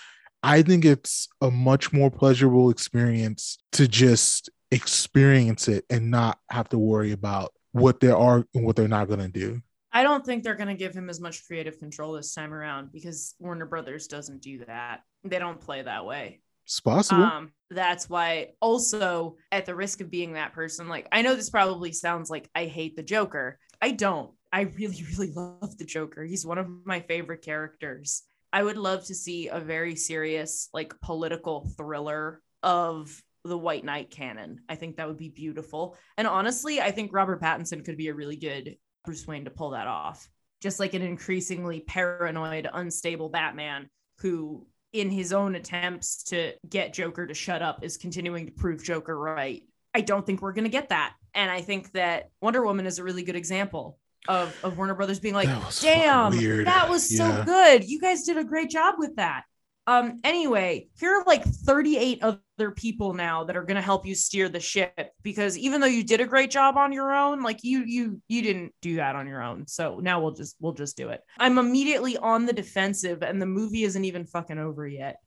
I 0.43 0.63
think 0.63 0.85
it's 0.85 1.29
a 1.41 1.51
much 1.51 1.93
more 1.93 2.11
pleasurable 2.11 2.71
experience 2.71 3.59
to 3.73 3.89
just 3.89 4.51
experience 4.71 5.67
it 5.69 5.85
and 5.91 6.11
not 6.11 6.39
have 6.51 6.69
to 6.69 6.79
worry 6.79 7.13
about 7.13 7.53
what 7.81 8.01
they 8.01 8.11
are 8.11 8.45
and 8.55 8.65
what 8.65 8.77
they're 8.77 8.89
not 8.89 9.09
gonna 9.09 9.29
do. 9.29 9.61
I 9.93 10.03
don't 10.03 10.27
think 10.27 10.43
they're 10.43 10.55
going 10.55 10.69
to 10.69 10.75
give 10.75 10.95
him 10.95 11.09
as 11.09 11.23
much 11.23 11.47
creative 11.47 11.79
control 11.79 12.13
this 12.13 12.35
time 12.35 12.53
around 12.53 12.93
because 12.93 13.35
Warner 13.39 13.65
Brothers 13.65 14.09
doesn't 14.09 14.43
do 14.43 14.63
that. 14.67 15.01
They 15.25 15.39
don't 15.39 15.59
play 15.59 15.81
that 15.81 16.05
way. 16.05 16.43
It's 16.67 16.81
possible. 16.81 17.23
Um, 17.23 17.53
that's 17.71 18.11
why 18.11 18.49
also 18.61 19.37
at 19.51 19.65
the 19.65 19.75
risk 19.75 20.03
of 20.03 20.11
being 20.11 20.35
that 20.35 20.53
person, 20.53 20.89
like 20.89 21.09
I 21.13 21.23
know 21.23 21.35
this 21.35 21.49
probably 21.49 21.93
sounds 21.93 22.29
like 22.29 22.51
I 22.55 22.67
hate 22.67 22.95
the 22.95 23.03
Joker. 23.03 23.59
I 23.81 23.93
don't. 23.93 24.33
I 24.53 24.63
really, 24.63 25.03
really 25.17 25.33
love 25.33 25.79
the 25.79 25.87
Joker. 25.87 26.25
He's 26.25 26.45
one 26.45 26.59
of 26.59 26.69
my 26.85 27.01
favorite 27.01 27.43
characters. 27.43 28.23
I 28.53 28.63
would 28.63 28.77
love 28.77 29.07
to 29.07 29.15
see 29.15 29.49
a 29.49 29.61
very 29.61 29.97
serious, 29.97 30.69
like 30.75 31.01
political 31.01 31.71
thriller 31.77 32.43
of 32.63 33.23
the 33.47 33.59
White 33.59 33.85
Knight 33.85 34.11
canon. 34.11 34.61
I 34.69 34.75
think 34.75 34.97
that 34.97 35.09
would 35.09 35.17
be 35.19 35.29
beautiful. 35.29 35.97
And 36.17 36.27
honestly, 36.27 36.81
I 36.81 36.91
think 36.91 37.13
Robert 37.13 37.41
Pattinson 37.41 37.85
could 37.85 37.97
be 37.97 38.09
a 38.09 38.15
really 38.15 38.37
good 38.37 38.77
Bruce 39.05 39.27
Wayne 39.27 39.45
to 39.45 39.51
pull 39.51 39.71
that 39.71 39.87
off. 39.87 40.29
Just 40.61 40.81
like 40.81 40.95
an 40.95 41.03
increasingly 41.03 41.81
paranoid, 41.81 42.69
unstable 42.73 43.29
Batman 43.29 43.89
who, 44.21 44.67
in 44.93 45.11
his 45.11 45.33
own 45.33 45.55
attempts 45.55 46.23
to 46.25 46.53
get 46.69 46.95
Joker 46.95 47.27
to 47.27 47.35
shut 47.35 47.61
up, 47.63 47.85
is 47.85 47.97
continuing 47.97 48.47
to 48.47 48.53
prove 48.53 48.83
Joker 48.83 49.19
right. 49.19 49.63
I 49.95 50.01
don't 50.01 50.25
think 50.25 50.41
we're 50.43 50.53
going 50.53 50.65
to 50.65 50.71
get 50.71 50.89
that. 50.89 51.15
And 51.35 51.51
I 51.51 51.61
think 51.61 51.93
that 51.93 52.31
Wonder 52.41 52.65
Woman 52.65 52.87
is 52.87 52.99
a 52.99 53.05
really 53.05 53.23
good 53.23 53.37
example 53.37 53.99
of, 54.29 54.57
of 54.65 54.77
Warner 54.79 54.95
Brothers 54.95 55.21
being 55.21 55.35
like, 55.35 55.49
That 55.49 55.79
damn, 55.83 56.65
that 56.65 56.89
was 56.89 57.17
so 57.17 57.29
Yeah. 57.29 57.45
good. 57.45 57.85
You 57.89 58.01
guys 58.01 58.25
did 58.25 58.39
a 58.39 58.45
great 58.45 58.71
job 58.71 58.95
with 58.99 59.17
that. 59.17 59.45
Um, 59.89 60.21
anyway, 60.25 60.89
here 60.99 61.15
are 61.15 61.25
like 61.25 61.45
38 61.45 62.23
other 62.23 62.71
people 62.73 63.15
now 63.15 63.45
that 63.45 63.57
are 63.57 63.63
gonna 63.63 63.83
help 63.83 64.05
you 64.05 64.15
steer 64.17 64.49
the 64.49 64.59
ship 64.59 65.13
because 65.23 65.57
even 65.57 65.81
though 65.81 65.87
you 65.87 66.03
did 66.03 66.21
a 66.21 66.27
great 66.27 66.51
job 66.51 66.77
on 66.77 66.93
your 66.93 67.13
own, 67.13 67.43
like 67.43 67.63
you 67.63 67.85
you 67.85 68.21
you 68.27 68.43
didn't 68.43 68.75
do 68.83 68.97
that 68.97 69.15
on 69.15 69.29
your 69.29 69.43
own. 69.43 69.67
So 69.69 70.01
now 70.01 70.21
we'll 70.21 70.33
just 70.33 70.57
we'll 70.61 70.73
just 70.73 70.97
do 70.97 71.11
it. 71.11 71.21
I'm 71.39 71.59
immediately 71.59 72.17
on 72.17 72.47
the 72.47 72.53
defensive 72.53 73.23
and 73.23 73.41
the 73.41 73.47
movie 73.47 73.85
isn't 73.85 74.05
even 74.05 74.27
fucking 74.27 74.59
over 74.59 74.89
yet. 74.89 75.19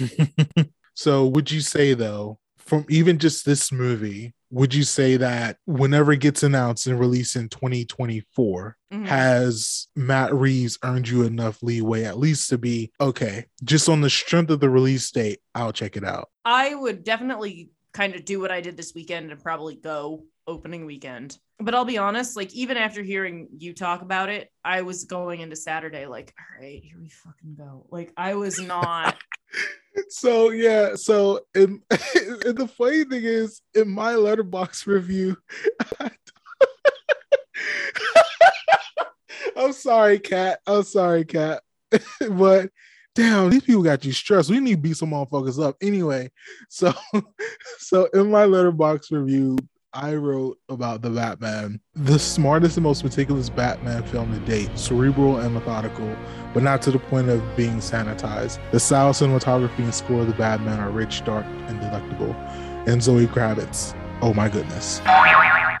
so 0.94 1.26
would 1.26 1.50
you 1.50 1.60
say 1.60 1.94
though, 1.94 2.38
from 2.58 2.86
even 2.88 3.18
just 3.18 3.44
this 3.44 3.72
movie, 3.72 4.34
would 4.50 4.74
you 4.74 4.82
say 4.82 5.16
that 5.16 5.56
whenever 5.66 6.12
it 6.12 6.20
gets 6.20 6.42
announced 6.42 6.86
and 6.86 6.98
released 6.98 7.36
in 7.36 7.48
2024, 7.48 8.76
Mhm. 8.92 9.06
has 9.06 9.86
Matt 9.94 10.34
Reeves 10.34 10.78
earned 10.82 11.08
you 11.08 11.22
enough 11.22 11.62
leeway 11.62 12.02
at 12.04 12.18
least 12.18 12.48
to 12.50 12.58
be 12.58 12.90
okay, 13.00 13.46
just 13.62 13.88
on 13.88 14.00
the 14.00 14.10
strength 14.10 14.50
of 14.50 14.60
the 14.60 14.68
release 14.70 15.10
date, 15.10 15.40
I'll 15.54 15.72
check 15.72 15.96
it 15.96 16.04
out. 16.04 16.28
I 16.44 16.74
would 16.74 17.04
definitely 17.04 17.70
kind 17.92 18.14
of 18.14 18.24
do 18.24 18.40
what 18.40 18.50
I 18.50 18.60
did 18.60 18.76
this 18.76 18.94
weekend 18.94 19.30
and 19.30 19.42
probably 19.42 19.76
go 19.76 20.24
opening 20.46 20.84
weekend. 20.86 21.38
But 21.60 21.74
I'll 21.74 21.84
be 21.84 21.98
honest, 21.98 22.36
like 22.36 22.52
even 22.54 22.76
after 22.76 23.02
hearing 23.02 23.48
you 23.58 23.74
talk 23.74 24.02
about 24.02 24.28
it, 24.28 24.50
I 24.64 24.82
was 24.82 25.04
going 25.04 25.40
into 25.40 25.56
Saturday 25.56 26.06
like, 26.06 26.34
all 26.38 26.62
right, 26.62 26.82
here 26.82 26.96
we 26.98 27.08
fucking 27.08 27.54
go. 27.56 27.86
Like 27.90 28.12
I 28.16 28.34
was 28.34 28.60
not 28.60 29.16
So 30.08 30.50
yeah, 30.50 30.94
so 30.94 31.40
in, 31.54 31.82
and 31.90 32.56
the 32.56 32.70
funny 32.76 33.04
thing 33.04 33.24
is, 33.24 33.60
in 33.74 33.88
my 33.88 34.14
Letterboxd 34.14 34.86
review, 34.86 35.36
I'm 39.56 39.72
sorry, 39.72 40.18
Kat. 40.18 40.60
I'm 40.66 40.84
sorry, 40.84 41.24
Kat. 41.24 41.62
but 42.30 42.70
damn, 43.14 43.50
these 43.50 43.62
people 43.62 43.82
got 43.82 44.04
you 44.04 44.12
stressed. 44.12 44.50
We 44.50 44.60
need 44.60 44.76
to 44.76 44.80
beat 44.80 44.96
some 44.96 45.10
motherfuckers 45.10 45.62
up 45.62 45.76
anyway. 45.80 46.30
So, 46.68 46.92
so 47.78 48.08
in 48.14 48.30
my 48.30 48.44
Letterboxd 48.44 49.10
review, 49.10 49.58
I 49.92 50.14
wrote 50.14 50.56
about 50.68 51.02
the 51.02 51.10
Batman, 51.10 51.80
the 51.94 52.16
smartest 52.16 52.76
and 52.76 52.84
most 52.84 53.02
meticulous 53.02 53.50
Batman 53.50 54.04
film 54.04 54.32
to 54.32 54.38
date, 54.46 54.70
cerebral 54.78 55.38
and 55.38 55.52
methodical, 55.52 56.16
but 56.54 56.62
not 56.62 56.80
to 56.82 56.92
the 56.92 57.00
point 57.00 57.28
of 57.28 57.42
being 57.56 57.78
sanitized. 57.78 58.60
The 58.70 58.78
style, 58.78 59.12
cinematography, 59.12 59.78
and 59.78 59.92
score 59.92 60.20
of 60.20 60.28
the 60.28 60.34
Batman 60.34 60.78
are 60.78 60.90
rich, 60.90 61.24
dark, 61.24 61.44
and 61.44 61.80
delectable. 61.80 62.34
And 62.86 63.02
Zoe 63.02 63.26
Kravitz, 63.26 63.96
oh 64.22 64.32
my 64.32 64.48
goodness. 64.48 65.00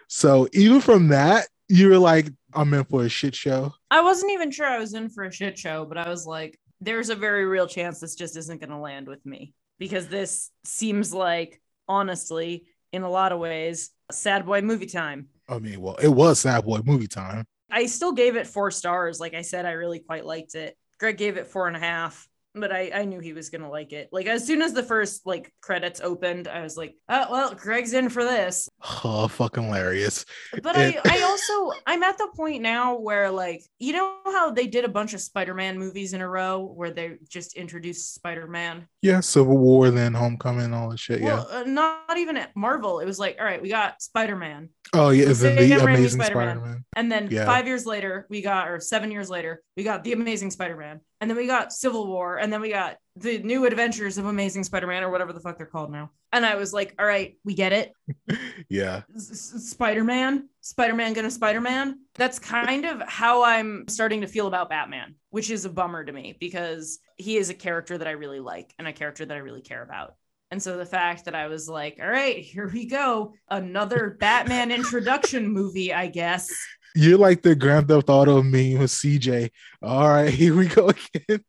So 0.08 0.48
even 0.52 0.80
from 0.80 1.06
that, 1.08 1.46
you 1.68 1.88
were 1.88 1.98
like, 1.98 2.26
I'm 2.52 2.74
in 2.74 2.82
for 2.86 3.04
a 3.04 3.08
shit 3.08 3.36
show. 3.36 3.72
I 3.92 4.00
wasn't 4.02 4.32
even 4.32 4.50
sure 4.50 4.66
I 4.66 4.80
was 4.80 4.92
in 4.94 5.08
for 5.08 5.22
a 5.22 5.32
shit 5.32 5.56
show, 5.56 5.84
but 5.84 5.98
I 5.98 6.08
was 6.08 6.26
like, 6.26 6.58
there's 6.80 7.10
a 7.10 7.14
very 7.14 7.44
real 7.44 7.68
chance 7.68 8.00
this 8.00 8.16
just 8.16 8.36
isn't 8.36 8.60
going 8.60 8.70
to 8.70 8.78
land 8.78 9.06
with 9.06 9.24
me 9.24 9.54
because 9.78 10.08
this 10.08 10.50
seems 10.64 11.14
like, 11.14 11.62
honestly, 11.86 12.64
in 12.92 13.02
a 13.02 13.08
lot 13.08 13.30
of 13.30 13.38
ways, 13.38 13.90
sad 14.12 14.46
boy 14.46 14.60
movie 14.62 14.86
time. 14.86 15.28
I 15.48 15.58
mean, 15.58 15.80
well, 15.80 15.96
it 15.96 16.08
was 16.08 16.38
Sad 16.40 16.64
Boy 16.64 16.80
movie 16.84 17.08
time. 17.08 17.44
I 17.70 17.86
still 17.86 18.12
gave 18.12 18.36
it 18.36 18.46
four 18.46 18.70
stars. 18.70 19.18
Like 19.18 19.34
I 19.34 19.42
said, 19.42 19.66
I 19.66 19.72
really 19.72 19.98
quite 19.98 20.24
liked 20.24 20.54
it. 20.54 20.76
Greg 20.98 21.16
gave 21.16 21.36
it 21.36 21.48
four 21.48 21.66
and 21.66 21.76
a 21.76 21.80
half, 21.80 22.28
but 22.54 22.72
I, 22.72 22.90
I 22.94 23.04
knew 23.04 23.20
he 23.20 23.32
was 23.32 23.48
gonna 23.50 23.70
like 23.70 23.92
it. 23.92 24.08
Like 24.12 24.26
as 24.26 24.46
soon 24.46 24.62
as 24.62 24.72
the 24.72 24.82
first 24.82 25.26
like 25.26 25.52
credits 25.60 26.00
opened, 26.00 26.48
I 26.48 26.62
was 26.62 26.76
like, 26.76 26.96
oh 27.08 27.26
well, 27.30 27.54
Greg's 27.54 27.92
in 27.92 28.08
for 28.08 28.24
this. 28.24 28.68
Oh, 29.04 29.28
fucking 29.28 29.64
hilarious. 29.64 30.24
But 30.62 30.76
I, 30.76 30.98
I 31.04 31.22
also 31.22 31.78
I'm 31.86 32.02
at 32.02 32.18
the 32.18 32.28
point 32.34 32.62
now 32.62 32.98
where 32.98 33.30
like 33.30 33.62
you 33.78 33.92
know 33.92 34.16
how 34.24 34.50
they 34.50 34.66
did 34.66 34.84
a 34.84 34.88
bunch 34.88 35.14
of 35.14 35.20
Spider-Man 35.20 35.78
movies 35.78 36.12
in 36.12 36.20
a 36.20 36.28
row 36.28 36.60
where 36.64 36.90
they 36.90 37.16
just 37.28 37.54
introduced 37.54 38.14
Spider-Man. 38.14 38.86
Yeah, 39.02 39.20
Civil 39.20 39.58
War, 39.58 39.90
then 39.90 40.14
Homecoming, 40.14 40.74
all 40.74 40.90
that 40.90 40.98
shit. 40.98 41.20
Yeah. 41.20 41.40
Uh, 41.40 41.64
not 41.66 42.16
even 42.16 42.36
at 42.36 42.54
Marvel. 42.56 43.00
It 43.00 43.06
was 43.06 43.18
like, 43.18 43.36
all 43.38 43.44
right, 43.44 43.60
we 43.62 43.68
got 43.68 44.00
Spider-Man. 44.02 44.70
Oh, 44.92 45.10
yeah. 45.10 45.32
Then 45.32 45.56
the 45.56 45.72
Amazing 45.80 46.20
Spider-Man. 46.20 46.56
Spider 46.56 46.60
Man. 46.60 46.84
And 46.96 47.10
then 47.12 47.28
Yeah. 47.30 47.46
five 47.46 47.66
years 47.66 47.86
later, 47.86 48.26
we 48.28 48.42
got, 48.42 48.68
or 48.68 48.80
seven 48.80 49.10
years 49.10 49.30
later, 49.30 49.62
we 49.76 49.84
got 49.84 50.04
The 50.04 50.12
Amazing 50.12 50.50
Spider 50.50 50.76
Man. 50.76 51.00
And 51.20 51.28
then 51.28 51.36
we 51.36 51.46
got 51.46 51.72
Civil 51.72 52.06
War. 52.06 52.38
And 52.38 52.52
then 52.52 52.60
we 52.60 52.70
got 52.70 52.96
The 53.16 53.38
New 53.38 53.66
Adventures 53.66 54.16
of 54.16 54.26
Amazing 54.26 54.64
Spider 54.64 54.86
Man, 54.86 55.02
or 55.02 55.10
whatever 55.10 55.32
the 55.32 55.40
fuck 55.40 55.58
they're 55.58 55.66
called 55.66 55.92
now. 55.92 56.10
And 56.32 56.46
I 56.46 56.54
was 56.54 56.72
like, 56.72 56.94
all 56.98 57.06
right, 57.06 57.36
we 57.44 57.54
get 57.54 57.72
it. 57.72 57.92
Yeah. 58.68 59.02
Spider 59.16 60.04
Man, 60.04 60.48
Spider 60.60 60.94
Man 60.94 61.12
gonna 61.12 61.30
Spider 61.32 61.60
Man. 61.60 61.98
That's 62.14 62.38
kind 62.38 62.84
of 62.84 63.02
how 63.02 63.42
I'm 63.42 63.88
starting 63.88 64.20
to 64.20 64.28
feel 64.28 64.46
about 64.46 64.70
Batman, 64.70 65.16
which 65.30 65.50
is 65.50 65.64
a 65.64 65.70
bummer 65.70 66.04
to 66.04 66.12
me 66.12 66.36
because 66.38 67.00
he 67.16 67.36
is 67.36 67.50
a 67.50 67.54
character 67.54 67.98
that 67.98 68.06
I 68.06 68.12
really 68.12 68.38
like 68.38 68.72
and 68.78 68.86
a 68.86 68.92
character 68.92 69.26
that 69.26 69.36
I 69.36 69.40
really 69.40 69.60
care 69.60 69.82
about. 69.82 70.14
And 70.52 70.62
so 70.62 70.76
the 70.76 70.86
fact 70.86 71.24
that 71.24 71.34
I 71.34 71.48
was 71.48 71.68
like, 71.68 71.98
all 72.00 72.08
right, 72.08 72.38
here 72.38 72.68
we 72.72 72.86
go, 72.86 73.34
another 73.48 74.16
Batman 74.18 74.70
introduction 74.70 75.48
movie, 75.48 75.92
I 75.92 76.06
guess. 76.08 76.48
You're 76.94 77.18
like 77.18 77.42
the 77.42 77.54
Grand 77.54 77.88
Theft 77.88 78.08
Auto 78.08 78.42
meme 78.42 78.78
with 78.78 78.90
CJ. 78.90 79.50
All 79.82 80.08
right, 80.08 80.32
here 80.34 80.54
we 80.56 80.66
go 80.66 80.90
again. 80.90 81.40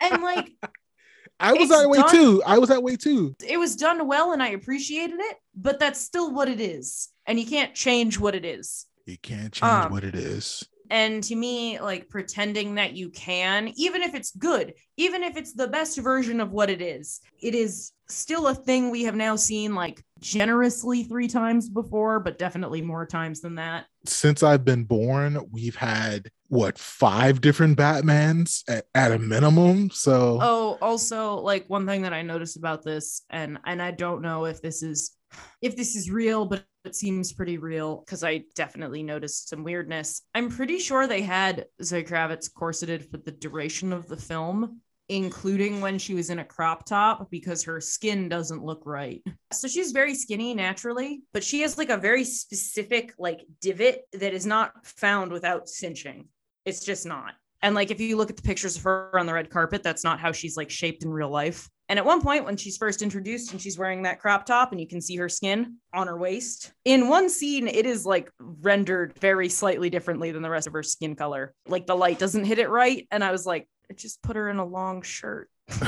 And 0.00 0.22
like, 0.22 0.50
I 1.40 1.54
was 1.54 1.68
that 1.70 1.88
way 1.88 1.98
done- 1.98 2.10
too. 2.10 2.42
I 2.46 2.58
was 2.58 2.68
that 2.68 2.82
way 2.82 2.96
too. 2.96 3.34
it 3.46 3.56
was 3.58 3.74
done 3.76 4.06
well 4.06 4.32
and 4.32 4.42
I 4.42 4.48
appreciated 4.48 5.16
it, 5.18 5.36
but 5.54 5.78
that's 5.80 6.00
still 6.00 6.32
what 6.32 6.48
it 6.48 6.60
is. 6.60 7.08
And 7.26 7.38
you 7.40 7.46
can't 7.46 7.74
change 7.74 8.18
what 8.18 8.34
it 8.34 8.44
is. 8.44 8.86
You 9.06 9.16
can't 9.20 9.52
change 9.52 9.72
Um, 9.86 9.90
what 9.92 10.04
it 10.04 10.14
is. 10.14 10.62
And 10.92 11.24
to 11.24 11.34
me 11.34 11.80
like 11.80 12.08
pretending 12.08 12.74
that 12.76 12.92
you 12.92 13.08
can 13.08 13.72
even 13.76 14.02
if 14.02 14.14
it's 14.14 14.30
good 14.36 14.74
even 14.96 15.22
if 15.22 15.36
it's 15.36 15.54
the 15.54 15.66
best 15.66 15.98
version 15.98 16.40
of 16.40 16.52
what 16.52 16.70
it 16.70 16.82
is 16.82 17.20
it 17.40 17.54
is 17.54 17.92
still 18.08 18.46
a 18.48 18.54
thing 18.54 18.90
we 18.90 19.04
have 19.04 19.16
now 19.16 19.34
seen 19.34 19.74
like 19.74 20.04
generously 20.20 21.02
three 21.02 21.26
times 21.26 21.68
before 21.68 22.20
but 22.20 22.38
definitely 22.38 22.82
more 22.82 23.06
times 23.06 23.40
than 23.40 23.54
that 23.54 23.86
Since 24.04 24.42
I've 24.42 24.64
been 24.64 24.84
born, 24.84 25.38
we've 25.50 25.76
had 25.76 26.30
what 26.48 26.76
five 26.76 27.40
different 27.40 27.78
Batmans 27.78 28.62
at, 28.68 28.84
at 28.94 29.12
a 29.12 29.18
minimum. 29.18 29.90
So 29.90 30.38
oh 30.42 30.78
also 30.82 31.36
like 31.36 31.64
one 31.68 31.86
thing 31.86 32.02
that 32.02 32.12
i 32.12 32.20
noticed 32.20 32.56
about 32.56 32.82
this 32.82 33.22
and 33.30 33.58
and 33.64 33.80
i 33.80 33.90
don't 33.90 34.20
know 34.20 34.44
if 34.44 34.60
this 34.60 34.82
is 34.82 35.16
if 35.60 35.76
this 35.76 35.96
is 35.96 36.10
real 36.10 36.44
but 36.44 36.64
it 36.84 36.96
seems 36.96 37.32
pretty 37.32 37.58
real 37.58 38.02
because 38.04 38.24
i 38.24 38.42
definitely 38.54 39.02
noticed 39.02 39.48
some 39.48 39.64
weirdness. 39.64 40.22
I'm 40.34 40.48
pretty 40.48 40.78
sure 40.78 41.06
they 41.06 41.22
had 41.22 41.66
zoe 41.82 42.02
kravitz 42.02 42.52
corseted 42.52 43.08
for 43.10 43.18
the 43.18 43.32
duration 43.32 43.92
of 43.92 44.08
the 44.08 44.16
film 44.16 44.80
including 45.08 45.80
when 45.80 45.98
she 45.98 46.14
was 46.14 46.30
in 46.30 46.38
a 46.38 46.44
crop 46.44 46.86
top 46.86 47.30
because 47.30 47.64
her 47.64 47.80
skin 47.80 48.28
doesn't 48.28 48.64
look 48.64 48.82
right. 48.86 49.22
So 49.52 49.68
she's 49.68 49.92
very 49.92 50.14
skinny 50.14 50.54
naturally 50.54 51.22
but 51.32 51.44
she 51.44 51.60
has 51.60 51.78
like 51.78 51.90
a 51.90 51.96
very 51.96 52.24
specific 52.24 53.12
like 53.18 53.44
divot 53.60 54.02
that 54.12 54.32
is 54.32 54.46
not 54.46 54.86
found 54.86 55.32
without 55.32 55.68
cinching. 55.68 56.28
It's 56.64 56.84
just 56.84 57.06
not. 57.06 57.34
And 57.62 57.74
like 57.74 57.90
if 57.90 58.00
you 58.00 58.16
look 58.16 58.30
at 58.30 58.36
the 58.36 58.42
pictures 58.42 58.76
of 58.76 58.82
her 58.84 59.18
on 59.18 59.26
the 59.26 59.34
red 59.34 59.50
carpet 59.50 59.82
that's 59.82 60.04
not 60.04 60.18
how 60.18 60.32
she's 60.32 60.56
like 60.56 60.70
shaped 60.70 61.04
in 61.04 61.10
real 61.10 61.30
life 61.30 61.68
and 61.92 61.98
at 61.98 62.06
one 62.06 62.22
point 62.22 62.46
when 62.46 62.56
she's 62.56 62.78
first 62.78 63.02
introduced 63.02 63.52
and 63.52 63.60
she's 63.60 63.78
wearing 63.78 64.04
that 64.04 64.18
crop 64.18 64.46
top 64.46 64.72
and 64.72 64.80
you 64.80 64.88
can 64.88 64.98
see 64.98 65.14
her 65.16 65.28
skin 65.28 65.76
on 65.92 66.06
her 66.06 66.16
waist 66.16 66.72
in 66.86 67.06
one 67.06 67.28
scene 67.28 67.68
it 67.68 67.84
is 67.84 68.06
like 68.06 68.30
rendered 68.40 69.12
very 69.18 69.50
slightly 69.50 69.90
differently 69.90 70.32
than 70.32 70.40
the 70.40 70.48
rest 70.48 70.66
of 70.66 70.72
her 70.72 70.82
skin 70.82 71.14
color 71.14 71.52
like 71.68 71.86
the 71.86 71.94
light 71.94 72.18
doesn't 72.18 72.44
hit 72.44 72.58
it 72.58 72.70
right 72.70 73.06
and 73.10 73.22
i 73.22 73.30
was 73.30 73.44
like 73.44 73.68
just 73.94 74.22
put 74.22 74.36
her 74.36 74.48
in 74.48 74.56
a 74.56 74.64
long 74.64 75.02
shirt 75.02 75.50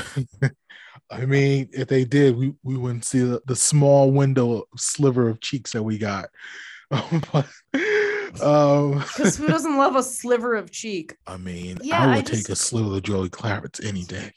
I 1.11 1.27
mean, 1.27 1.69
if 1.73 1.89
they 1.89 2.05
did, 2.05 2.37
we, 2.37 2.55
we 2.63 2.77
wouldn't 2.79 3.05
see 3.05 3.19
the, 3.21 3.43
the 3.47 3.57
small 3.57 4.11
window 4.11 4.65
sliver 4.77 5.29
of 5.29 5.41
cheeks 5.41 5.73
that 5.73 5.83
we 5.83 5.99
got. 5.99 6.29
um, 6.91 7.45
because 8.99 9.37
who 9.37 9.47
doesn't 9.47 9.77
love 9.77 9.97
a 9.97 10.03
sliver 10.03 10.55
of 10.55 10.71
cheek 10.71 11.15
I 11.27 11.37
mean, 11.37 11.79
Yeah, 11.83 12.01
I 12.01 12.13
I 12.13 12.17
would 12.17 12.27
just- 12.27 12.47
take 12.47 12.53
a 12.53 12.57
sliver 12.57 12.97
of 12.97 13.03
Joey 13.03 13.29
Clarence 13.29 13.81
any 13.85 14.05
day. 14.05 14.33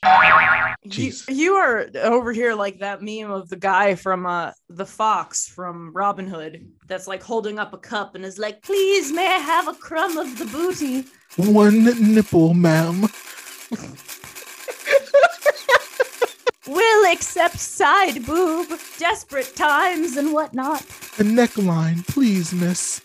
You, 0.83 1.11
you 1.27 1.53
are 1.55 1.87
over 1.95 2.31
here 2.31 2.53
like 2.53 2.79
that 2.79 3.01
meme 3.01 3.31
of 3.31 3.49
the 3.49 3.57
guy 3.57 3.95
from 3.95 4.25
uh 4.25 4.51
the 4.69 4.85
fox 4.85 5.47
from 5.47 5.91
Robin 5.93 6.27
Hood 6.27 6.65
that's 6.87 7.07
like 7.07 7.21
holding 7.21 7.59
up 7.59 7.73
a 7.73 7.77
cup 7.77 8.15
and 8.15 8.23
is 8.23 8.37
like, 8.37 8.61
please 8.61 9.11
may 9.11 9.27
I 9.27 9.39
have 9.39 9.67
a 9.67 9.73
crumb 9.73 10.17
of 10.17 10.37
the 10.37 10.45
booty? 10.45 11.05
One 11.35 11.83
nipple, 12.13 12.53
ma'am. 12.53 13.07
Will 16.67 17.11
accept 17.11 17.59
side 17.59 18.25
boob, 18.25 18.67
desperate 18.97 19.55
times 19.55 20.17
and 20.17 20.33
whatnot. 20.33 20.81
A 20.81 21.23
neckline, 21.23 22.05
please, 22.07 22.53
miss. 22.53 23.01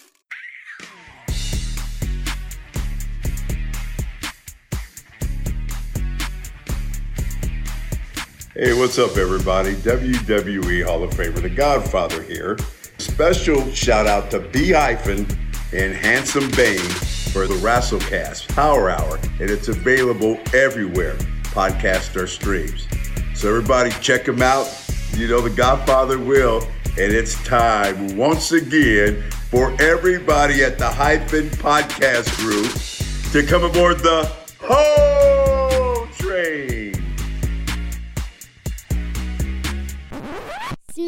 Hey, 8.54 8.74
what's 8.74 8.98
up, 8.98 9.16
everybody? 9.16 9.76
WWE 9.76 10.84
Hall 10.84 11.02
of 11.02 11.12
Famer, 11.12 11.40
The 11.40 11.48
Godfather 11.48 12.22
here. 12.22 12.58
Special 12.98 13.70
shout 13.70 14.06
out 14.06 14.30
to 14.30 14.40
B 14.40 14.72
Hyphen 14.72 15.26
and 15.72 15.94
Handsome 15.94 16.50
Bane 16.50 16.78
for 17.32 17.46
the 17.46 17.58
Wrestlecast 17.62 18.54
Power 18.54 18.90
Hour, 18.90 19.18
and 19.40 19.48
it's 19.48 19.68
available 19.68 20.38
everywhere 20.52 21.14
podcasts 21.44 22.14
are 22.14 22.26
streams. 22.26 22.86
So, 23.34 23.48
everybody, 23.48 23.88
check 24.02 24.26
them 24.26 24.42
out. 24.42 24.68
You 25.14 25.28
know, 25.28 25.40
The 25.40 25.48
Godfather 25.48 26.18
will, 26.18 26.60
and 26.98 27.10
it's 27.10 27.42
time 27.44 28.18
once 28.18 28.52
again 28.52 29.22
for 29.48 29.74
everybody 29.80 30.62
at 30.62 30.76
the 30.76 30.90
Hyphen 30.90 31.48
Podcast 31.48 32.36
Group 32.36 33.32
to 33.32 33.50
come 33.50 33.64
aboard 33.64 34.00
the 34.00 34.30
Ho 34.60 35.41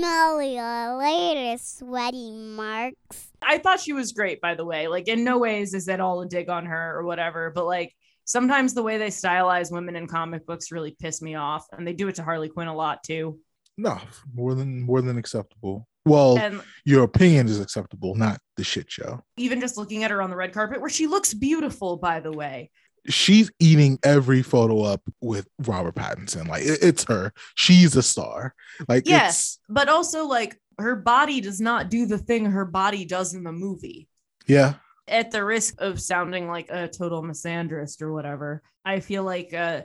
Smell 0.05 0.43
your 0.43 0.99
later, 0.99 1.57
sweaty 1.57 2.31
marks. 2.31 3.33
I 3.41 3.57
thought 3.57 3.81
she 3.81 3.95
was 3.95 4.13
great, 4.13 4.39
by 4.39 4.55
the 4.55 4.65
way. 4.65 4.87
Like, 4.87 5.09
in 5.09 5.25
no 5.25 5.39
ways 5.39 5.73
is 5.73 5.87
that 5.87 5.99
all 5.99 6.21
a 6.21 6.29
dig 6.29 6.51
on 6.51 6.67
her 6.67 6.99
or 6.99 7.05
whatever, 7.05 7.51
but 7.55 7.65
like 7.65 7.95
sometimes 8.27 8.75
the 8.75 8.83
way 8.83 8.99
they 8.99 9.07
stylize 9.07 9.73
women 9.73 9.97
in 9.97 10.07
comic 10.07 10.45
books 10.47 10.71
really 10.71 10.95
piss 11.01 11.23
me 11.23 11.37
off. 11.37 11.65
And 11.73 11.89
they 11.89 11.95
do 11.95 12.09
it 12.09 12.17
to 12.17 12.23
Harley 12.23 12.51
Quinn 12.51 12.69
a 12.69 12.77
lot 12.77 13.03
too. 13.03 13.39
No, 13.79 13.99
more 14.35 14.55
than 14.55 14.83
more 14.83 15.01
than 15.01 15.17
acceptable. 15.17 15.89
Well, 16.05 16.37
And 16.39 16.61
your 16.85 17.05
opinion 17.05 17.49
is 17.49 17.59
acceptable, 17.59 18.15
not 18.15 18.39
the 18.59 18.65
shit 18.65 18.91
show. 18.93 19.23
even 19.39 19.59
just 19.59 19.79
looking 19.79 20.05
at 20.05 20.11
her 20.11 20.21
on 20.21 20.29
the 20.29 20.37
red 20.37 20.53
carpet, 20.53 20.83
where 20.83 20.91
she 20.91 21.07
looks 21.07 21.33
beautiful, 21.33 21.97
by 21.97 22.21
the 22.21 22.31
way. 22.31 22.71
She's 23.09 23.51
eating 23.61 23.99
every 24.03 24.43
photo 24.43 24.83
up 24.83 25.03
with 25.21 25.47
Robert 25.67 25.95
Pattinson. 25.95 26.49
Like 26.49 26.63
it- 26.63 26.83
it's 26.83 27.05
her. 27.05 27.33
She's 27.55 27.97
a 27.97 28.03
star. 28.03 28.55
Like 28.89 29.07
yes, 29.07 29.59
But 29.69 29.89
also, 29.89 30.27
like, 30.27 30.59
her 30.79 30.97
body 30.97 31.41
does 31.41 31.61
not 31.61 31.89
do 31.91 32.07
the 32.07 32.19
thing 32.19 32.47
her 32.47 32.65
body 32.65 33.05
does 33.05 33.35
in 33.35 33.45
the 33.45 33.53
movie. 33.53 34.09
yeah. 34.47 34.75
At 35.07 35.31
the 35.31 35.45
risk 35.45 35.75
of 35.83 36.01
sounding 36.01 36.49
like 36.49 36.71
a 36.71 36.89
total 36.89 37.23
misandrist 37.23 38.01
or 38.01 38.11
whatever, 38.13 38.63
I 38.87 39.01
feel 39.01 39.23
like 39.23 39.53
uh 39.53 39.83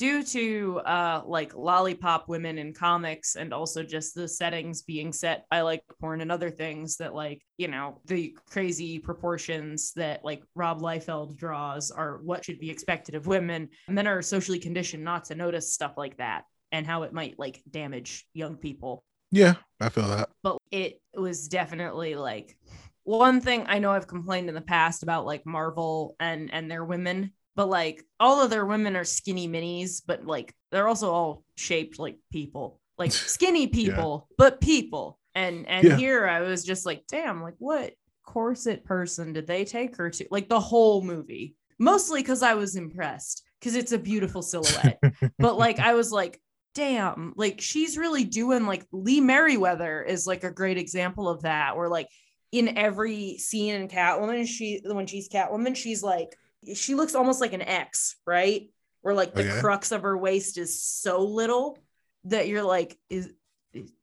due 0.00 0.22
to 0.22 0.80
uh 0.86 1.22
like 1.26 1.54
lollipop 1.54 2.26
women 2.26 2.56
in 2.56 2.72
comics 2.72 3.36
and 3.36 3.52
also 3.52 3.82
just 3.82 4.14
the 4.14 4.26
settings 4.26 4.80
being 4.80 5.12
set 5.12 5.44
by 5.50 5.60
like 5.60 5.82
porn 6.00 6.22
and 6.22 6.32
other 6.32 6.50
things 6.50 6.96
that 6.96 7.14
like 7.14 7.42
you 7.58 7.68
know 7.68 8.00
the 8.06 8.34
crazy 8.48 8.98
proportions 8.98 9.92
that 9.94 10.24
like 10.24 10.42
rob 10.54 10.80
liefeld 10.80 11.36
draws 11.36 11.90
are 11.90 12.18
what 12.24 12.42
should 12.42 12.58
be 12.58 12.70
expected 12.70 13.14
of 13.14 13.26
women 13.26 13.68
and 13.88 13.98
then 13.98 14.06
are 14.06 14.22
socially 14.22 14.58
conditioned 14.58 15.04
not 15.04 15.24
to 15.24 15.34
notice 15.34 15.74
stuff 15.74 15.92
like 15.98 16.16
that 16.16 16.44
and 16.72 16.86
how 16.86 17.02
it 17.02 17.12
might 17.12 17.38
like 17.38 17.62
damage 17.70 18.24
young 18.32 18.56
people 18.56 19.04
Yeah, 19.30 19.56
I 19.80 19.90
feel 19.90 20.08
that. 20.08 20.30
but 20.42 20.56
it 20.70 21.02
was 21.14 21.46
definitely 21.48 22.14
like 22.14 22.56
one 23.04 23.40
thing 23.42 23.64
I 23.66 23.80
know 23.80 23.90
I've 23.92 24.06
complained 24.06 24.48
in 24.48 24.54
the 24.54 24.60
past 24.60 25.02
about 25.02 25.26
like 25.26 25.44
Marvel 25.44 26.16
and 26.20 26.52
and 26.54 26.70
their 26.70 26.84
women, 26.84 27.32
but 27.60 27.68
like 27.68 28.02
all 28.18 28.42
of 28.42 28.48
their 28.48 28.64
women 28.64 28.96
are 28.96 29.04
skinny 29.04 29.46
minis, 29.46 30.00
but 30.06 30.24
like 30.24 30.54
they're 30.72 30.88
also 30.88 31.12
all 31.12 31.44
shaped 31.56 31.98
like 31.98 32.16
people, 32.32 32.80
like 32.96 33.12
skinny 33.26 33.66
people, 33.66 34.26
but 34.38 34.62
people. 34.62 35.18
And 35.34 35.68
and 35.68 35.86
Yeah. 35.86 35.96
here 35.98 36.26
I 36.26 36.40
was 36.40 36.64
just 36.64 36.86
like, 36.86 37.04
damn, 37.06 37.42
like 37.42 37.56
what 37.58 37.92
corset 38.24 38.82
person 38.86 39.34
did 39.34 39.46
they 39.46 39.66
take 39.66 39.98
her 39.98 40.08
to? 40.08 40.26
Like 40.30 40.48
the 40.48 40.58
whole 40.58 41.02
movie, 41.02 41.54
mostly 41.78 42.22
because 42.22 42.42
I 42.42 42.54
was 42.54 42.76
impressed 42.76 43.42
because 43.60 43.74
it's 43.76 43.92
a 43.92 43.98
beautiful 43.98 44.40
silhouette 44.40 44.98
but 45.38 45.58
like 45.58 45.80
I 45.80 45.92
was 45.92 46.10
like, 46.10 46.40
damn, 46.74 47.34
like 47.36 47.60
she's 47.60 47.98
really 47.98 48.24
doing 48.24 48.64
like 48.64 48.86
Lee 48.90 49.20
Meriwether 49.20 50.00
is 50.02 50.26
like 50.26 50.44
a 50.44 50.50
great 50.50 50.78
example 50.78 51.28
of 51.28 51.42
that, 51.42 51.76
where 51.76 51.90
like 51.90 52.08
in 52.52 52.78
every 52.78 53.36
scene 53.36 53.74
in 53.74 53.86
Catwoman, 53.86 54.46
she 54.46 54.80
when 54.82 55.06
she's 55.06 55.28
Catwoman, 55.28 55.76
she's 55.76 56.02
like 56.02 56.34
she 56.74 56.94
looks 56.94 57.14
almost 57.14 57.40
like 57.40 57.52
an 57.52 57.62
X, 57.62 58.16
right? 58.26 58.70
Where 59.02 59.14
like 59.14 59.34
the 59.34 59.42
oh, 59.42 59.46
Okay. 59.46 59.60
crux 59.60 59.92
of 59.92 60.02
her 60.02 60.16
waist 60.16 60.58
is 60.58 60.82
so 60.82 61.22
little 61.24 61.78
that 62.24 62.48
you're 62.48 62.62
like, 62.62 62.98
is 63.08 63.32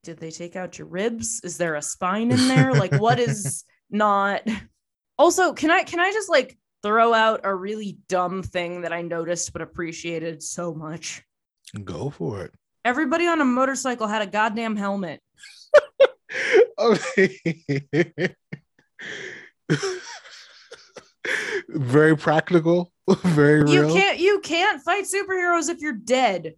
did 0.04 0.18
they 0.18 0.32
take 0.32 0.56
out 0.56 0.78
your 0.80 0.88
ribs? 0.88 1.42
Is 1.44 1.58
there 1.58 1.76
a 1.76 1.82
spine 1.82 2.32
in 2.32 2.48
there? 2.48 2.74
Like 2.74 2.94
what 2.94 3.20
is 3.20 3.64
not 3.90 4.42
also 5.18 5.54
can 5.54 5.72
I 5.72 5.84
can 5.84 6.00
I 6.00 6.12
just 6.12 6.30
like 6.30 6.58
throw 6.84 7.14
out 7.14 7.42
a 7.44 7.54
really 7.54 8.00
dumb 8.08 8.44
thing 8.44 8.82
that 8.82 8.94
I 8.94 9.02
noticed 9.02 9.54
but 9.54 9.62
appreciated 9.62 10.42
so 10.42 10.74
much? 10.74 11.24
Go 11.84 12.10
for 12.10 12.46
it. 12.46 12.54
Everybody 12.86 13.28
on 13.28 13.42
a 13.42 13.46
motorcycle 13.46 14.08
had 14.08 14.22
a 14.22 14.28
goddamn 14.28 14.78
helmet. 14.78 15.22
okay. 16.80 17.38
Very 21.70 22.16
practical, 22.18 22.92
very 23.24 23.64
real. 23.64 23.74
You 23.88 23.94
can't 23.94 24.20
you 24.20 24.40
can't 24.42 24.82
fight 24.82 25.06
superheroes 25.06 25.70
if 25.70 25.80
you're 25.80 25.94
dead. 25.94 26.54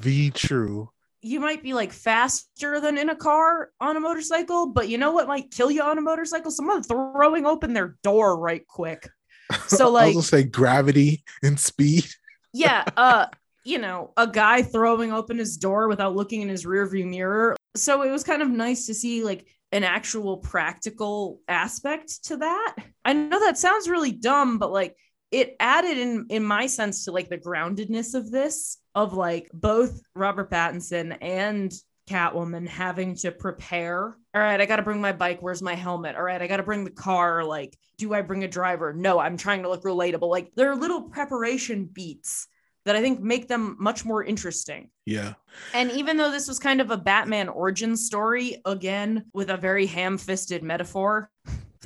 Be 0.00 0.30
true. 0.30 0.90
You 1.22 1.38
might 1.40 1.62
be 1.62 1.74
like 1.74 1.92
faster 1.92 2.80
than 2.80 2.96
in 2.96 3.10
a 3.10 3.16
car 3.16 3.70
on 3.80 3.96
a 3.96 4.00
motorcycle, 4.00 4.66
but 4.72 4.88
you 4.88 4.96
know 4.98 5.12
what 5.12 5.28
might 5.28 5.50
kill 5.50 5.70
you 5.70 5.82
on 5.82 5.98
a 5.98 6.00
motorcycle? 6.00 6.50
Someone 6.50 6.82
throwing 6.82 7.44
open 7.46 7.74
their 7.74 7.96
door 8.02 8.38
right 8.38 8.66
quick. 8.66 9.08
So, 9.66 9.96
I 9.96 10.06
was 10.06 10.16
like- 10.16 10.24
say 10.24 10.42
gravity 10.44 11.24
and 11.42 11.58
speed. 11.58 12.06
Yeah, 12.52 12.84
uh, 12.96 13.26
you 13.64 13.78
know, 13.78 14.12
a 14.16 14.26
guy 14.26 14.62
throwing 14.62 15.12
open 15.12 15.38
his 15.38 15.56
door 15.56 15.88
without 15.88 16.14
looking 16.14 16.40
in 16.42 16.48
his 16.48 16.64
rearview 16.64 17.04
mirror. 17.08 17.56
So 17.76 18.02
it 18.02 18.10
was 18.10 18.24
kind 18.24 18.42
of 18.42 18.48
nice 18.48 18.86
to 18.86 18.94
see 18.94 19.24
like 19.24 19.46
an 19.72 19.84
actual 19.84 20.38
practical 20.38 21.40
aspect 21.48 22.24
to 22.24 22.38
that. 22.38 22.76
I 23.04 23.12
know 23.12 23.38
that 23.40 23.58
sounds 23.58 23.88
really 23.88 24.12
dumb, 24.12 24.58
but 24.58 24.72
like 24.72 24.96
it 25.30 25.56
added 25.60 25.96
in 25.96 26.26
in 26.28 26.44
my 26.44 26.66
sense 26.66 27.04
to 27.04 27.12
like 27.12 27.28
the 27.28 27.38
groundedness 27.38 28.14
of 28.14 28.30
this 28.30 28.78
of 28.94 29.14
like 29.14 29.48
both 29.52 30.00
Robert 30.14 30.50
Pattinson 30.50 31.16
and 31.20 31.72
Catwoman 32.08 32.66
having 32.66 33.14
to 33.16 33.30
prepare. 33.30 34.16
All 34.34 34.42
right, 34.42 34.60
I 34.60 34.66
got 34.66 34.76
to 34.76 34.82
bring 34.82 35.00
my 35.00 35.12
bike. 35.12 35.40
Where's 35.40 35.62
my 35.62 35.74
helmet? 35.74 36.16
All 36.16 36.22
right, 36.22 36.42
I 36.42 36.48
got 36.48 36.56
to 36.56 36.64
bring 36.64 36.84
the 36.84 36.90
car. 36.90 37.44
Like, 37.44 37.78
do 37.98 38.12
I 38.12 38.22
bring 38.22 38.42
a 38.42 38.48
driver? 38.48 38.92
No, 38.92 39.20
I'm 39.20 39.36
trying 39.36 39.62
to 39.62 39.68
look 39.68 39.84
relatable. 39.84 40.28
Like, 40.28 40.50
there 40.56 40.72
are 40.72 40.76
little 40.76 41.02
preparation 41.02 41.84
beats 41.84 42.48
that 42.90 42.96
I 42.96 43.02
think 43.02 43.20
make 43.20 43.46
them 43.46 43.76
much 43.78 44.04
more 44.04 44.24
interesting. 44.24 44.90
Yeah. 45.06 45.34
And 45.74 45.92
even 45.92 46.16
though 46.16 46.32
this 46.32 46.48
was 46.48 46.58
kind 46.58 46.80
of 46.80 46.90
a 46.90 46.96
Batman 46.96 47.48
origin 47.48 47.96
story, 47.96 48.60
again, 48.64 49.26
with 49.32 49.50
a 49.50 49.56
very 49.56 49.86
ham 49.86 50.18
fisted 50.18 50.64
metaphor, 50.64 51.30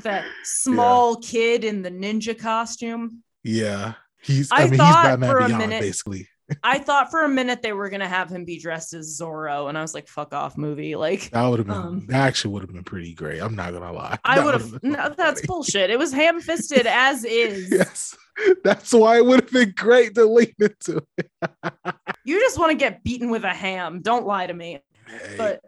that 0.01 0.25
small 0.45 1.19
yeah. 1.21 1.29
kid 1.29 1.65
in 1.65 1.83
the 1.83 1.91
ninja 1.91 2.39
costume. 2.39 3.23
Yeah. 3.43 3.93
He's, 4.23 4.51
I, 4.51 4.57
I 4.57 4.61
mean, 4.63 4.71
he's 4.71 4.79
Batman 4.79 5.37
Beyond, 5.37 5.59
minute, 5.59 5.81
basically. 5.83 6.27
I 6.63 6.79
thought 6.79 7.11
for 7.11 7.23
a 7.23 7.29
minute 7.29 7.63
they 7.63 7.73
were 7.73 7.89
gonna 7.89 8.09
have 8.09 8.31
him 8.31 8.45
be 8.45 8.59
dressed 8.59 8.93
as 8.93 9.19
Zorro, 9.19 9.69
and 9.69 9.79
I 9.79 9.83
was 9.83 9.95
like, 9.95 10.09
"Fuck 10.09 10.35
off, 10.35 10.59
movie!" 10.59 10.95
Like 10.97 11.31
that 11.31 11.47
would 11.47 11.59
have 11.59 11.67
been 11.67 11.77
um, 11.77 12.07
that 12.09 12.27
actually 12.27 12.53
would 12.53 12.63
have 12.63 12.73
been 12.73 12.85
pretty 12.85 13.15
great. 13.15 13.41
I'm 13.41 13.57
not 13.57 13.73
gonna 13.73 13.93
lie. 13.93 14.19
I 14.25 14.41
would 14.45 14.55
have. 14.55 14.83
No, 14.83 15.15
that's 15.17 15.47
bullshit. 15.47 15.91
It 15.91 15.99
was 15.99 16.13
ham 16.13 16.41
fisted 16.41 16.87
as 16.87 17.25
is. 17.25 17.71
Yes, 17.71 18.17
that's 18.63 18.93
why 18.93 19.17
it 19.17 19.25
would 19.25 19.41
have 19.43 19.51
been 19.51 19.73
great 19.77 20.15
to 20.17 20.27
lean 20.27 20.53
into 20.59 21.03
it. 21.17 21.31
you 22.25 22.39
just 22.41 22.59
want 22.59 22.71
to 22.71 22.77
get 22.77 23.03
beaten 23.03 23.31
with 23.31 23.45
a 23.45 23.55
ham. 23.55 24.01
Don't 24.03 24.27
lie 24.27 24.47
to 24.47 24.55
me. 24.55 24.81
Hey. 25.07 25.37
But 25.39 25.61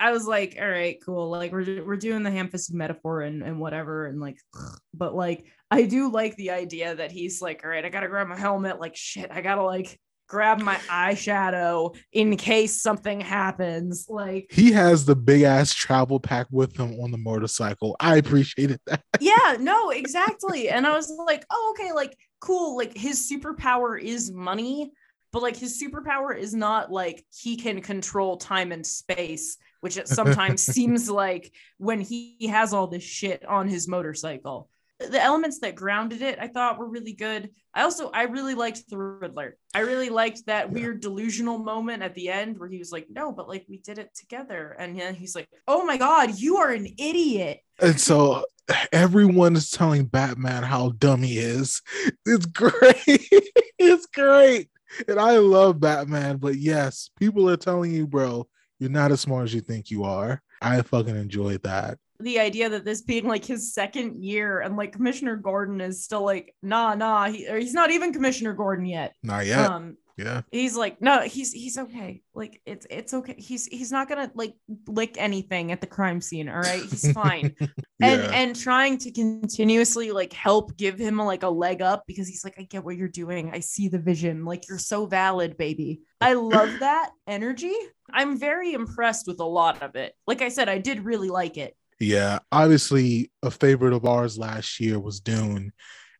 I 0.00 0.12
was 0.12 0.26
like, 0.26 0.56
all 0.60 0.68
right, 0.68 0.98
cool. 1.04 1.30
Like 1.30 1.52
we're 1.52 1.84
we're 1.84 1.96
doing 1.96 2.22
the 2.22 2.30
ham-fisted 2.30 2.74
metaphor 2.74 3.22
and, 3.22 3.42
and 3.42 3.60
whatever. 3.60 4.06
And 4.06 4.20
like, 4.20 4.38
but 4.94 5.14
like 5.14 5.46
I 5.70 5.82
do 5.82 6.10
like 6.10 6.36
the 6.36 6.50
idea 6.50 6.94
that 6.94 7.12
he's 7.12 7.42
like, 7.42 7.62
all 7.64 7.70
right, 7.70 7.84
I 7.84 7.88
gotta 7.88 8.08
grab 8.08 8.28
my 8.28 8.38
helmet. 8.38 8.80
Like 8.80 8.96
shit, 8.96 9.30
I 9.30 9.40
gotta 9.40 9.62
like 9.62 9.98
grab 10.28 10.60
my 10.60 10.76
eyeshadow 10.88 11.96
in 12.12 12.36
case 12.36 12.80
something 12.80 13.20
happens. 13.20 14.06
Like 14.08 14.46
he 14.50 14.72
has 14.72 15.04
the 15.04 15.16
big 15.16 15.42
ass 15.42 15.72
travel 15.72 16.20
pack 16.20 16.46
with 16.50 16.76
him 16.76 17.00
on 17.00 17.10
the 17.10 17.18
motorcycle. 17.18 17.96
I 17.98 18.16
appreciated 18.16 18.80
that. 18.86 19.02
yeah, 19.20 19.56
no, 19.58 19.90
exactly. 19.90 20.68
And 20.68 20.86
I 20.86 20.92
was 20.92 21.10
like, 21.26 21.44
oh, 21.50 21.74
okay, 21.76 21.92
like 21.92 22.16
cool. 22.40 22.76
Like 22.76 22.96
his 22.96 23.30
superpower 23.30 24.00
is 24.00 24.30
money, 24.30 24.92
but 25.32 25.42
like 25.42 25.56
his 25.56 25.82
superpower 25.82 26.36
is 26.36 26.54
not 26.54 26.92
like 26.92 27.24
he 27.34 27.56
can 27.56 27.80
control 27.80 28.36
time 28.36 28.70
and 28.70 28.86
space 28.86 29.56
which 29.80 29.96
it 29.96 30.08
sometimes 30.08 30.62
seems 30.62 31.10
like 31.10 31.52
when 31.78 32.00
he 32.00 32.48
has 32.48 32.72
all 32.72 32.86
this 32.86 33.02
shit 33.02 33.44
on 33.44 33.68
his 33.68 33.88
motorcycle. 33.88 34.68
The 34.98 35.22
elements 35.22 35.60
that 35.60 35.76
grounded 35.76 36.22
it, 36.22 36.40
I 36.40 36.48
thought 36.48 36.76
were 36.76 36.88
really 36.88 37.12
good. 37.12 37.50
I 37.72 37.82
also, 37.82 38.10
I 38.10 38.24
really 38.24 38.56
liked 38.56 38.90
the 38.90 38.98
Riddler. 38.98 39.56
I 39.72 39.80
really 39.80 40.08
liked 40.08 40.46
that 40.46 40.66
yeah. 40.66 40.72
weird 40.72 41.00
delusional 41.00 41.58
moment 41.58 42.02
at 42.02 42.16
the 42.16 42.30
end 42.30 42.58
where 42.58 42.68
he 42.68 42.78
was 42.78 42.90
like, 42.90 43.06
"No, 43.08 43.30
but 43.30 43.46
like 43.46 43.64
we 43.68 43.78
did 43.78 43.98
it 43.98 44.12
together," 44.16 44.74
and 44.76 44.98
then 44.98 45.14
he's 45.14 45.36
like, 45.36 45.48
"Oh 45.68 45.86
my 45.86 45.98
god, 45.98 46.36
you 46.36 46.56
are 46.56 46.70
an 46.70 46.88
idiot!" 46.98 47.60
And 47.78 48.00
so 48.00 48.42
everyone 48.92 49.56
is 49.56 49.70
telling 49.70 50.06
Batman 50.06 50.62
how 50.62 50.90
dumb 50.90 51.22
he 51.22 51.38
is. 51.38 51.82
It's 52.26 52.46
great. 52.46 52.94
it's 53.78 54.06
great. 54.06 54.70
And 55.06 55.18
I 55.18 55.38
love 55.38 55.80
Batman, 55.80 56.36
but 56.36 56.56
yes, 56.56 57.10
people 57.18 57.48
are 57.48 57.56
telling 57.56 57.90
you, 57.90 58.06
bro, 58.06 58.46
you're 58.78 58.90
not 58.90 59.12
as 59.12 59.20
smart 59.20 59.44
as 59.44 59.54
you 59.54 59.60
think 59.60 59.90
you 59.90 60.04
are. 60.04 60.42
I 60.60 60.82
fucking 60.82 61.16
enjoyed 61.16 61.62
that. 61.62 61.98
The 62.20 62.40
idea 62.40 62.68
that 62.68 62.84
this 62.84 63.02
being 63.02 63.28
like 63.28 63.44
his 63.44 63.72
second 63.72 64.22
year 64.24 64.60
and 64.60 64.76
like 64.76 64.92
Commissioner 64.92 65.36
Gordon 65.36 65.80
is 65.80 66.02
still 66.02 66.24
like, 66.24 66.54
nah, 66.62 66.94
nah, 66.94 67.28
he, 67.28 67.46
he's 67.46 67.74
not 67.74 67.90
even 67.90 68.12
Commissioner 68.12 68.54
Gordon 68.54 68.86
yet. 68.86 69.14
Not 69.22 69.46
yet. 69.46 69.70
Um, 69.70 69.96
yeah. 70.18 70.42
He's 70.50 70.76
like, 70.76 71.00
no, 71.00 71.20
he's 71.20 71.52
he's 71.52 71.78
okay. 71.78 72.22
Like 72.34 72.60
it's 72.66 72.88
it's 72.90 73.14
okay. 73.14 73.36
He's 73.38 73.66
he's 73.66 73.92
not 73.92 74.08
gonna 74.08 74.32
like 74.34 74.54
lick 74.88 75.14
anything 75.16 75.70
at 75.70 75.80
the 75.80 75.86
crime 75.86 76.20
scene. 76.20 76.48
All 76.48 76.58
right. 76.58 76.82
He's 76.82 77.12
fine. 77.12 77.54
yeah. 77.60 77.68
And 78.00 78.34
and 78.34 78.56
trying 78.56 78.98
to 78.98 79.12
continuously 79.12 80.10
like 80.10 80.32
help 80.32 80.76
give 80.76 80.98
him 80.98 81.20
a, 81.20 81.24
like 81.24 81.44
a 81.44 81.48
leg 81.48 81.82
up 81.82 82.02
because 82.08 82.26
he's 82.26 82.42
like, 82.42 82.56
I 82.58 82.62
get 82.62 82.84
what 82.84 82.96
you're 82.96 83.06
doing. 83.06 83.52
I 83.52 83.60
see 83.60 83.86
the 83.86 84.00
vision. 84.00 84.44
Like 84.44 84.68
you're 84.68 84.78
so 84.78 85.06
valid, 85.06 85.56
baby. 85.56 86.00
I 86.20 86.34
love 86.34 86.70
that 86.80 87.12
energy. 87.28 87.74
I'm 88.10 88.36
very 88.38 88.72
impressed 88.72 89.28
with 89.28 89.38
a 89.38 89.44
lot 89.44 89.82
of 89.82 89.94
it. 89.94 90.14
Like 90.26 90.42
I 90.42 90.48
said, 90.48 90.68
I 90.68 90.78
did 90.78 91.04
really 91.04 91.28
like 91.28 91.56
it. 91.56 91.76
Yeah, 92.00 92.40
obviously 92.50 93.30
a 93.42 93.52
favorite 93.52 93.92
of 93.92 94.04
ours 94.04 94.36
last 94.36 94.80
year 94.80 94.98
was 94.98 95.20
Dune 95.20 95.72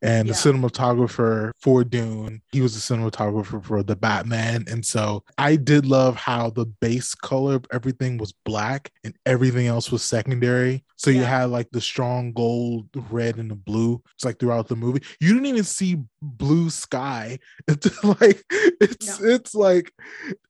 and 0.03 0.29
yeah. 0.29 0.33
the 0.33 0.39
cinematographer 0.39 1.53
for 1.59 1.85
Dune, 1.85 2.41
he 2.53 2.61
was 2.61 2.75
the 2.75 2.95
cinematographer 2.95 3.65
for 3.65 3.83
the 3.83 3.97
Batman. 3.97 4.65
And 4.69 4.85
so 4.85 5.25
I 5.37 5.57
did 5.57 5.87
love 5.87 6.17
how 6.17 6.51
the 6.51 6.67
base 6.67 7.15
color 7.15 7.57
of 7.57 7.67
everything 7.73 8.19
was 8.19 8.33
black 8.45 8.93
and 9.05 9.15
everything 9.27 9.67
else 9.67 9.91
was 9.91 10.03
secondary. 10.03 10.85
So 10.97 11.11
yeah. 11.11 11.21
you 11.21 11.25
had 11.25 11.45
like 11.51 11.71
the 11.71 11.81
strong 11.81 12.33
gold, 12.33 12.89
red, 13.11 13.37
and 13.37 13.51
the 13.51 13.57
blue. 13.57 14.03
It's 14.15 14.25
like 14.25 14.39
throughout 14.39 14.69
the 14.69 14.77
movie. 14.77 15.03
You 15.21 15.33
didn't 15.33 15.47
even 15.47 15.65
see 15.65 16.03
blue 16.23 16.71
sky. 16.71 17.39
It's 17.69 18.03
like 18.03 18.45
it's 18.51 19.21
no. 19.21 19.29
it's 19.29 19.55
like 19.55 19.93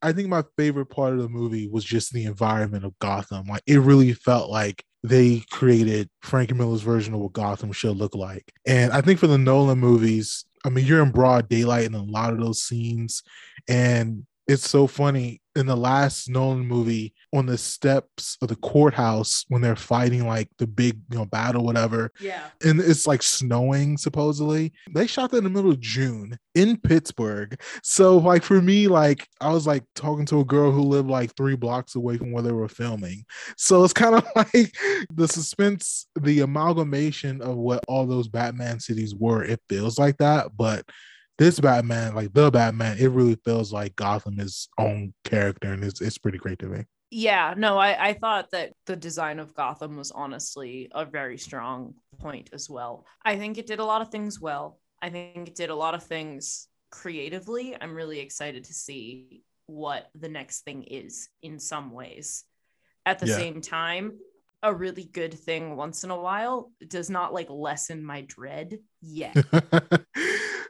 I 0.00 0.12
think 0.12 0.28
my 0.28 0.44
favorite 0.56 0.87
part 0.87 1.14
of 1.14 1.20
the 1.20 1.28
movie 1.28 1.68
was 1.68 1.84
just 1.84 2.12
the 2.12 2.24
environment 2.24 2.84
of 2.84 2.98
Gotham. 3.00 3.46
Like 3.46 3.62
it 3.66 3.80
really 3.80 4.12
felt 4.12 4.50
like 4.50 4.84
they 5.02 5.44
created 5.50 6.08
Frank 6.22 6.54
Miller's 6.54 6.82
version 6.82 7.14
of 7.14 7.20
what 7.20 7.32
Gotham 7.32 7.72
should 7.72 7.96
look 7.96 8.14
like. 8.14 8.52
And 8.66 8.92
I 8.92 9.00
think 9.00 9.18
for 9.18 9.26
the 9.26 9.38
Nolan 9.38 9.78
movies, 9.78 10.44
I 10.64 10.70
mean, 10.70 10.87
you're 10.87 11.02
in 11.02 11.12
broad 11.12 11.48
daylight 11.48 11.84
in 11.84 11.94
a 11.94 12.02
lot 12.02 12.32
of 12.32 12.40
those 12.40 12.62
scenes. 12.62 13.22
And 13.68 14.26
it's 14.46 14.68
so 14.68 14.87
funny 14.87 15.40
in 15.59 15.66
the 15.66 15.77
last 15.77 16.29
Nolan 16.31 16.66
movie 16.66 17.12
on 17.35 17.47
the 17.47 17.59
steps 17.59 18.38
of 18.40 18.49
the 18.49 18.57
courthouse 18.57 19.44
when 19.49 19.61
they're 19.61 19.77
fighting 19.77 20.27
like 20.27 20.49
the 20.59 20.66
big 20.66 21.01
you 21.11 21.18
know 21.18 21.25
battle 21.27 21.64
whatever. 21.64 22.12
Yeah. 22.21 22.44
And 22.62 22.81
it's 22.81 23.07
like 23.07 23.23
snowing 23.23 23.99
supposedly. 23.99 24.73
They 24.94 25.07
shot 25.07 25.33
that 25.33 25.38
in 25.38 25.44
the 25.44 25.51
middle 25.51 25.73
of 25.73 25.81
June 25.81 26.38
in 26.55 26.77
Pittsburgh. 26.77 27.61
So 27.83 28.18
like 28.18 28.44
for 28.44 28.62
me 28.62 28.87
like 28.87 29.27
I 29.40 29.53
was 29.53 29.66
like 29.66 29.83
talking 29.94 30.27
to 30.27 30.40
a 30.40 30.44
girl 30.44 30.71
who 30.71 30.83
lived 30.83 31.11
like 31.11 31.35
three 31.37 31.57
blocks 31.57 31.97
away 31.97 32.16
from 32.16 32.33
where 32.33 32.42
they 32.42 32.53
were 32.53 32.68
filming. 32.68 33.25
So 33.57 33.83
it's 33.83 33.92
kind 33.92 34.14
of 34.14 34.27
like 34.37 34.75
the 35.12 35.27
suspense 35.27 36.07
the 36.21 36.40
amalgamation 36.40 37.42
of 37.42 37.57
what 37.57 37.85
all 37.88 38.07
those 38.07 38.29
Batman 38.29 38.79
cities 38.79 39.14
were 39.14 39.42
it 39.42 39.61
feels 39.68 39.99
like 39.99 40.18
that. 40.18 40.57
But 40.57 40.85
this 41.38 41.61
Batman, 41.61 42.14
like 42.14 42.33
the 42.33 42.51
Batman, 42.51 42.98
it 42.98 43.09
really 43.09 43.37
feels 43.44 43.72
like 43.72 43.96
Gotham 43.96 44.40
is 44.40 44.68
own 44.77 45.14
character, 45.24 45.72
and 45.72 45.85
it's 45.85 46.01
it's 46.01 46.18
pretty 46.18 46.38
great 46.38 46.59
to 46.59 46.66
me. 46.66 46.85
Yeah, 47.11 47.55
no, 47.57 47.79
I 47.79 48.09
I 48.09 48.12
thought 48.14 48.51
that 48.51 48.72
the 48.87 48.96
design 48.96 49.38
of 49.38 49.55
Gotham 49.55 49.96
was 49.96 50.11
honestly 50.11 50.90
a 50.92 51.05
very 51.05 51.38
strong 51.38 51.94
point 52.18 52.51
as 52.53 52.68
well. 52.68 53.07
I 53.24 53.37
think 53.37 53.57
it 53.57 53.66
did 53.66 53.79
a 53.79 53.85
lot 53.85 54.03
of 54.03 54.09
things 54.09 54.40
well. 54.40 54.81
I 55.01 55.11
think 55.11 55.48
it 55.48 55.55
did 55.55 55.70
a 55.70 55.77
lot 55.77 55.94
of 55.94 56.03
things 56.03 56.66
creatively. 56.90 57.77
I'm 57.81 57.94
really 57.94 58.18
excited 58.18 58.64
to 58.64 58.74
see 58.74 59.44
what 59.66 60.11
the 60.14 60.29
next 60.29 60.62
thing 60.62 60.83
is 60.83 61.29
in 61.42 61.61
some 61.61 61.92
ways. 61.92 62.44
At 63.07 63.20
the 63.20 63.27
yeah. 63.27 63.37
same 63.37 63.61
time, 63.61 64.18
a 64.62 64.74
really 64.74 65.05
good 65.05 65.35
thing 65.35 65.77
once 65.77 66.03
in 66.03 66.11
a 66.11 66.20
while 66.20 66.72
does 66.88 67.09
not 67.09 67.33
like 67.33 67.48
lessen 67.48 68.05
my 68.05 68.22
dread 68.22 68.79
yet. 69.01 69.37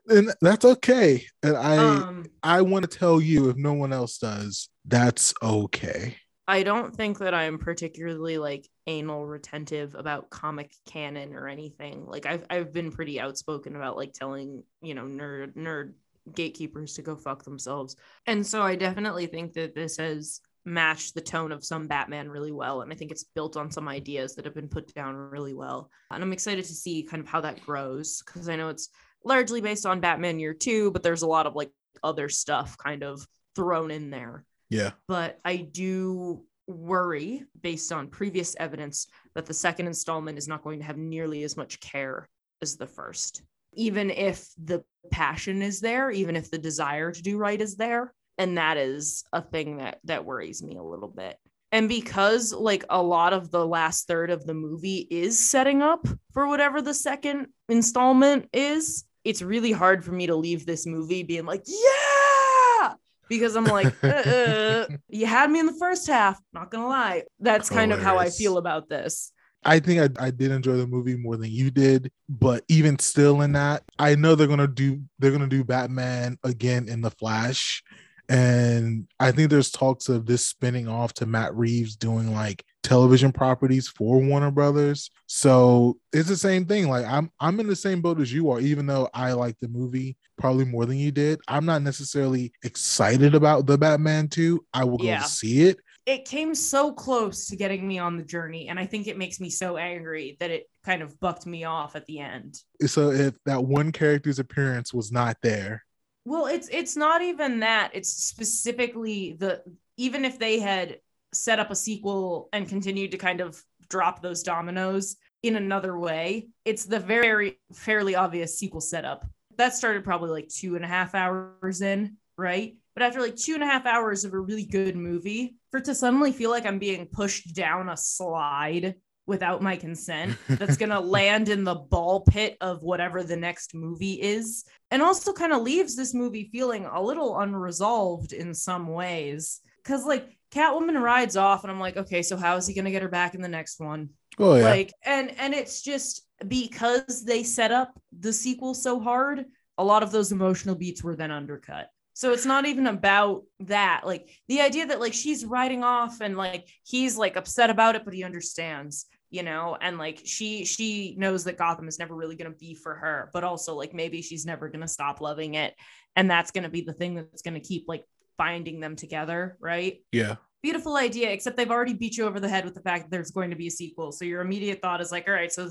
and 0.08 0.34
that's 0.40 0.64
okay. 0.64 1.24
And 1.42 1.56
I 1.56 1.76
um, 1.76 2.26
I 2.42 2.62
want 2.62 2.90
to 2.90 2.98
tell 2.98 3.20
you 3.20 3.50
if 3.50 3.56
no 3.56 3.72
one 3.72 3.92
else 3.92 4.18
does, 4.18 4.68
that's 4.84 5.34
okay. 5.42 6.16
I 6.46 6.62
don't 6.62 6.96
think 6.96 7.18
that 7.18 7.34
I'm 7.34 7.58
particularly 7.58 8.38
like 8.38 8.66
anal 8.86 9.26
retentive 9.26 9.94
about 9.94 10.30
comic 10.30 10.72
canon 10.86 11.34
or 11.34 11.46
anything. 11.46 12.06
Like 12.06 12.24
I've 12.24 12.46
I've 12.48 12.72
been 12.72 12.90
pretty 12.90 13.20
outspoken 13.20 13.76
about 13.76 13.96
like 13.96 14.14
telling, 14.14 14.62
you 14.80 14.94
know, 14.94 15.04
nerd 15.04 15.54
nerd 15.54 15.92
gatekeepers 16.34 16.94
to 16.94 17.02
go 17.02 17.16
fuck 17.16 17.44
themselves. 17.44 17.96
And 18.26 18.46
so 18.46 18.62
I 18.62 18.76
definitely 18.76 19.26
think 19.26 19.54
that 19.54 19.74
this 19.74 19.98
has 19.98 20.40
matched 20.64 21.14
the 21.14 21.20
tone 21.20 21.52
of 21.52 21.64
some 21.64 21.86
Batman 21.86 22.28
really 22.28 22.52
well. 22.52 22.82
And 22.82 22.92
I 22.92 22.96
think 22.96 23.10
it's 23.10 23.24
built 23.24 23.56
on 23.56 23.70
some 23.70 23.88
ideas 23.88 24.34
that 24.34 24.44
have 24.44 24.54
been 24.54 24.68
put 24.68 24.92
down 24.94 25.16
really 25.16 25.54
well. 25.54 25.90
And 26.10 26.22
I'm 26.22 26.32
excited 26.32 26.64
to 26.64 26.74
see 26.74 27.02
kind 27.02 27.22
of 27.22 27.28
how 27.28 27.40
that 27.40 27.60
grows 27.64 28.22
because 28.24 28.48
I 28.48 28.56
know 28.56 28.68
it's 28.68 28.90
largely 29.24 29.60
based 29.60 29.86
on 29.86 30.00
Batman 30.00 30.38
Year 30.38 30.54
Two, 30.54 30.90
but 30.90 31.02
there's 31.02 31.22
a 31.22 31.26
lot 31.26 31.46
of 31.46 31.54
like 31.54 31.70
other 32.02 32.28
stuff 32.28 32.76
kind 32.78 33.02
of 33.02 33.26
thrown 33.54 33.90
in 33.90 34.10
there. 34.10 34.44
Yeah. 34.70 34.92
But 35.06 35.40
I 35.44 35.56
do 35.56 36.44
worry, 36.66 37.44
based 37.60 37.92
on 37.92 38.08
previous 38.08 38.54
evidence, 38.58 39.06
that 39.34 39.46
the 39.46 39.54
second 39.54 39.86
installment 39.86 40.38
is 40.38 40.48
not 40.48 40.62
going 40.62 40.80
to 40.80 40.84
have 40.84 40.98
nearly 40.98 41.42
as 41.42 41.56
much 41.56 41.80
care 41.80 42.28
as 42.62 42.76
the 42.76 42.86
first. 42.86 43.42
Even 43.74 44.10
if 44.10 44.48
the 44.62 44.82
passion 45.10 45.62
is 45.62 45.80
there, 45.80 46.10
even 46.10 46.36
if 46.36 46.50
the 46.50 46.58
desire 46.58 47.10
to 47.10 47.22
do 47.22 47.38
right 47.38 47.60
is 47.60 47.76
there. 47.76 48.12
And 48.36 48.58
that 48.58 48.76
is 48.76 49.24
a 49.32 49.42
thing 49.42 49.78
that 49.78 49.98
that 50.04 50.24
worries 50.24 50.62
me 50.62 50.76
a 50.76 50.82
little 50.82 51.08
bit. 51.08 51.36
And 51.72 51.88
because 51.88 52.52
like 52.52 52.84
a 52.88 53.02
lot 53.02 53.32
of 53.32 53.50
the 53.50 53.66
last 53.66 54.06
third 54.06 54.30
of 54.30 54.46
the 54.46 54.54
movie 54.54 55.06
is 55.10 55.38
setting 55.38 55.82
up 55.82 56.06
for 56.32 56.46
whatever 56.46 56.80
the 56.80 56.94
second 56.94 57.48
installment 57.68 58.48
is, 58.52 59.04
it's 59.28 59.42
really 59.42 59.72
hard 59.72 60.04
for 60.04 60.12
me 60.12 60.26
to 60.26 60.34
leave 60.34 60.64
this 60.64 60.86
movie 60.86 61.22
being 61.22 61.44
like, 61.44 61.62
yeah, 61.66 62.94
because 63.28 63.56
I'm 63.56 63.64
like, 63.64 63.94
uh, 64.02 64.06
uh, 64.06 64.86
you 65.08 65.26
had 65.26 65.50
me 65.50 65.60
in 65.60 65.66
the 65.66 65.76
first 65.78 66.06
half. 66.06 66.40
Not 66.52 66.70
gonna 66.70 66.88
lie, 66.88 67.24
that's 67.38 67.68
kind 67.68 67.92
of 67.92 68.00
how 68.00 68.16
I 68.18 68.30
feel 68.30 68.56
about 68.56 68.88
this. 68.88 69.32
I 69.64 69.80
think 69.80 70.18
I, 70.18 70.26
I 70.26 70.30
did 70.30 70.50
enjoy 70.50 70.76
the 70.76 70.86
movie 70.86 71.16
more 71.16 71.36
than 71.36 71.50
you 71.50 71.70
did, 71.70 72.10
but 72.28 72.64
even 72.68 72.98
still 72.98 73.42
in 73.42 73.52
that, 73.52 73.82
I 73.98 74.14
know 74.14 74.34
they're 74.34 74.46
gonna 74.46 74.66
do 74.66 75.02
they're 75.18 75.32
gonna 75.32 75.46
do 75.46 75.62
Batman 75.62 76.38
again 76.42 76.88
in 76.88 77.02
the 77.02 77.10
Flash. 77.10 77.82
And 78.30 79.08
I 79.18 79.32
think 79.32 79.50
there's 79.50 79.70
talks 79.70 80.08
of 80.08 80.26
this 80.26 80.46
spinning 80.46 80.86
off 80.86 81.14
to 81.14 81.26
Matt 81.26 81.54
Reeves 81.54 81.96
doing 81.96 82.32
like 82.32 82.64
television 82.82 83.32
properties 83.32 83.88
for 83.88 84.20
Warner 84.20 84.50
Brothers. 84.50 85.10
So 85.26 85.98
it's 86.12 86.28
the 86.28 86.36
same 86.36 86.64
thing. 86.64 86.88
Like 86.88 87.04
I'm 87.06 87.30
I'm 87.40 87.60
in 87.60 87.66
the 87.66 87.76
same 87.76 88.00
boat 88.00 88.20
as 88.20 88.32
you 88.32 88.50
are, 88.50 88.60
even 88.60 88.86
though 88.86 89.08
I 89.12 89.32
like 89.32 89.56
the 89.60 89.68
movie 89.68 90.16
probably 90.38 90.64
more 90.64 90.86
than 90.86 90.96
you 90.96 91.10
did. 91.10 91.40
I'm 91.48 91.66
not 91.66 91.82
necessarily 91.82 92.52
excited 92.64 93.34
about 93.34 93.66
the 93.66 93.76
Batman 93.76 94.28
2. 94.28 94.64
I 94.72 94.84
will 94.84 94.98
go 94.98 95.04
Yeah. 95.04 95.22
see 95.22 95.62
it. 95.62 95.78
It 96.06 96.24
came 96.24 96.54
so 96.54 96.92
close 96.92 97.46
to 97.48 97.56
getting 97.56 97.86
me 97.86 97.98
on 97.98 98.16
the 98.16 98.24
journey, 98.24 98.68
and 98.68 98.80
I 98.80 98.86
think 98.86 99.06
it 99.08 99.18
makes 99.18 99.40
me 99.40 99.50
so 99.50 99.76
angry 99.76 100.38
that 100.40 100.50
it 100.50 100.64
kind 100.82 101.02
of 101.02 101.20
bucked 101.20 101.44
me 101.44 101.64
off 101.64 101.96
at 101.96 102.06
the 102.06 102.20
end. 102.20 102.58
So 102.86 103.10
if 103.10 103.34
that 103.44 103.62
one 103.62 103.92
character's 103.92 104.38
appearance 104.38 104.94
was 104.94 105.12
not 105.12 105.36
there, 105.42 105.84
Well, 106.24 106.46
it's 106.46 106.68
it's 106.68 106.96
not 106.96 107.20
even 107.20 107.60
that. 107.60 107.90
It's 107.92 108.08
specifically 108.10 109.36
the 109.38 109.62
even 109.98 110.24
if 110.24 110.38
they 110.38 110.60
had 110.60 110.98
set 111.32 111.58
up 111.58 111.70
a 111.70 111.76
sequel 111.76 112.48
and 112.52 112.68
continued 112.68 113.12
to 113.12 113.18
kind 113.18 113.40
of 113.40 113.62
drop 113.88 114.22
those 114.22 114.42
dominoes 114.42 115.16
in 115.42 115.56
another 115.56 115.98
way, 115.98 116.48
it's 116.64 116.84
the 116.84 116.98
very 116.98 117.58
fairly 117.72 118.14
obvious 118.14 118.58
sequel 118.58 118.80
setup. 118.80 119.24
That 119.56 119.74
started 119.74 120.04
probably 120.04 120.30
like 120.30 120.48
two 120.48 120.76
and 120.76 120.84
a 120.84 120.88
half 120.88 121.14
hours 121.14 121.80
in, 121.80 122.16
right? 122.36 122.76
But 122.94 123.02
after 123.02 123.20
like 123.20 123.36
two 123.36 123.54
and 123.54 123.62
a 123.62 123.66
half 123.66 123.86
hours 123.86 124.24
of 124.24 124.32
a 124.32 124.40
really 124.40 124.64
good 124.64 124.96
movie, 124.96 125.56
for 125.70 125.78
it 125.78 125.84
to 125.84 125.94
suddenly 125.94 126.32
feel 126.32 126.50
like 126.50 126.66
I'm 126.66 126.78
being 126.78 127.06
pushed 127.06 127.54
down 127.54 127.88
a 127.88 127.96
slide 127.96 128.94
without 129.26 129.62
my 129.62 129.76
consent 129.76 130.36
that's 130.48 130.78
going 130.78 130.88
to 130.90 130.98
land 130.98 131.50
in 131.50 131.62
the 131.62 131.74
ball 131.74 132.22
pit 132.22 132.56
of 132.60 132.82
whatever 132.82 133.22
the 133.22 133.36
next 133.36 133.74
movie 133.74 134.14
is 134.14 134.64
and 134.90 135.02
also 135.02 135.32
kind 135.34 135.52
of 135.52 135.62
leaves 135.62 135.94
this 135.94 136.14
movie 136.14 136.48
feeling 136.50 136.86
a 136.86 137.00
little 137.00 137.38
unresolved 137.38 138.32
in 138.32 138.54
some 138.54 138.88
ways 138.88 139.60
because 139.84 140.06
like 140.06 140.37
catwoman 140.50 141.00
rides 141.00 141.36
off 141.36 141.62
and 141.64 141.70
i'm 141.70 141.80
like 141.80 141.96
okay 141.96 142.22
so 142.22 142.36
how 142.36 142.56
is 142.56 142.66
he 142.66 142.74
going 142.74 142.84
to 142.84 142.90
get 142.90 143.02
her 143.02 143.08
back 143.08 143.34
in 143.34 143.42
the 143.42 143.48
next 143.48 143.80
one? 143.80 144.10
Oh 144.38 144.56
yeah, 144.56 144.64
like 144.64 144.92
and 145.04 145.32
and 145.38 145.54
it's 145.54 145.82
just 145.82 146.26
because 146.46 147.24
they 147.24 147.42
set 147.42 147.72
up 147.72 148.00
the 148.18 148.32
sequel 148.32 148.74
so 148.74 149.00
hard 149.00 149.44
a 149.78 149.84
lot 149.84 150.02
of 150.02 150.10
those 150.10 150.32
emotional 150.32 150.74
beats 150.74 151.02
were 151.02 151.16
then 151.16 151.30
undercut. 151.30 151.88
So 152.12 152.32
it's 152.32 152.44
not 152.44 152.66
even 152.66 152.88
about 152.88 153.44
that. 153.60 154.02
Like 154.04 154.28
the 154.48 154.60
idea 154.60 154.86
that 154.86 154.98
like 154.98 155.14
she's 155.14 155.44
riding 155.44 155.84
off 155.84 156.20
and 156.20 156.36
like 156.36 156.68
he's 156.82 157.16
like 157.16 157.36
upset 157.36 157.70
about 157.70 157.94
it 157.94 158.04
but 158.04 158.12
he 158.12 158.24
understands 158.24 159.06
you 159.30 159.42
know? 159.42 159.76
And 159.80 159.98
like 159.98 160.22
she 160.24 160.64
she 160.64 161.14
knows 161.18 161.44
that 161.44 161.58
gotham 161.58 161.86
is 161.86 161.98
never 161.98 162.14
really 162.14 162.34
going 162.34 162.50
to 162.50 162.58
be 162.58 162.74
for 162.74 162.94
her 162.94 163.30
but 163.32 163.44
also 163.44 163.74
like 163.74 163.92
maybe 163.92 164.22
she's 164.22 164.46
never 164.46 164.68
going 164.68 164.80
to 164.80 164.88
stop 164.88 165.20
loving 165.20 165.54
it. 165.54 165.74
And 166.16 166.30
that's 166.30 166.50
going 166.50 166.64
to 166.64 166.70
be 166.70 166.80
the 166.80 166.92
thing 166.92 167.14
that's 167.14 167.42
going 167.42 167.54
to 167.54 167.60
keep 167.60 167.84
like 167.86 168.04
binding 168.38 168.80
them 168.80 168.96
together 168.96 169.56
right? 169.60 169.98
Yeah. 170.12 170.36
beautiful 170.62 170.96
idea 170.96 171.30
except 171.30 171.56
they've 171.56 171.70
already 171.70 171.94
beat 171.94 172.16
you 172.16 172.24
over 172.24 172.40
the 172.40 172.48
head 172.48 172.64
with 172.64 172.74
the 172.74 172.80
fact 172.80 173.04
that 173.04 173.10
there's 173.10 173.30
going 173.30 173.50
to 173.50 173.56
be 173.56 173.66
a 173.66 173.70
sequel. 173.70 174.12
So 174.12 174.24
your 174.24 174.40
immediate 174.40 174.80
thought 174.80 175.00
is 175.00 175.12
like 175.12 175.28
all 175.28 175.34
right 175.34 175.52
so 175.52 175.68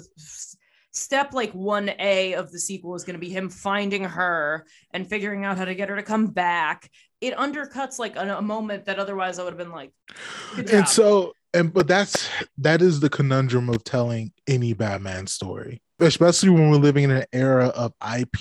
step 0.91 1.33
like 1.33 1.53
1a 1.53 2.35
of 2.35 2.51
the 2.51 2.59
sequel 2.59 2.95
is 2.95 3.03
going 3.03 3.15
to 3.15 3.19
be 3.19 3.29
him 3.29 3.49
finding 3.49 4.03
her 4.03 4.65
and 4.91 5.07
figuring 5.07 5.45
out 5.45 5.57
how 5.57 5.65
to 5.65 5.75
get 5.75 5.89
her 5.89 5.95
to 5.95 6.03
come 6.03 6.27
back. 6.27 6.89
It 7.21 7.35
undercuts 7.35 7.99
like 7.99 8.15
a, 8.15 8.37
a 8.37 8.41
moment 8.41 8.85
that 8.85 8.99
otherwise 8.99 9.39
i 9.39 9.43
would 9.43 9.53
have 9.53 9.57
been 9.57 9.71
like 9.71 9.91
and 10.71 10.87
so 10.87 11.33
and 11.53 11.73
but 11.73 11.87
that's 11.87 12.29
that 12.57 12.81
is 12.81 12.99
the 12.99 13.09
conundrum 13.09 13.69
of 13.69 13.83
telling 13.83 14.31
any 14.47 14.73
batman 14.73 15.25
story 15.25 15.81
especially 15.99 16.49
when 16.49 16.69
we're 16.69 16.77
living 16.77 17.05
in 17.05 17.11
an 17.11 17.25
era 17.33 17.67
of 17.67 17.93
ip 18.17 18.37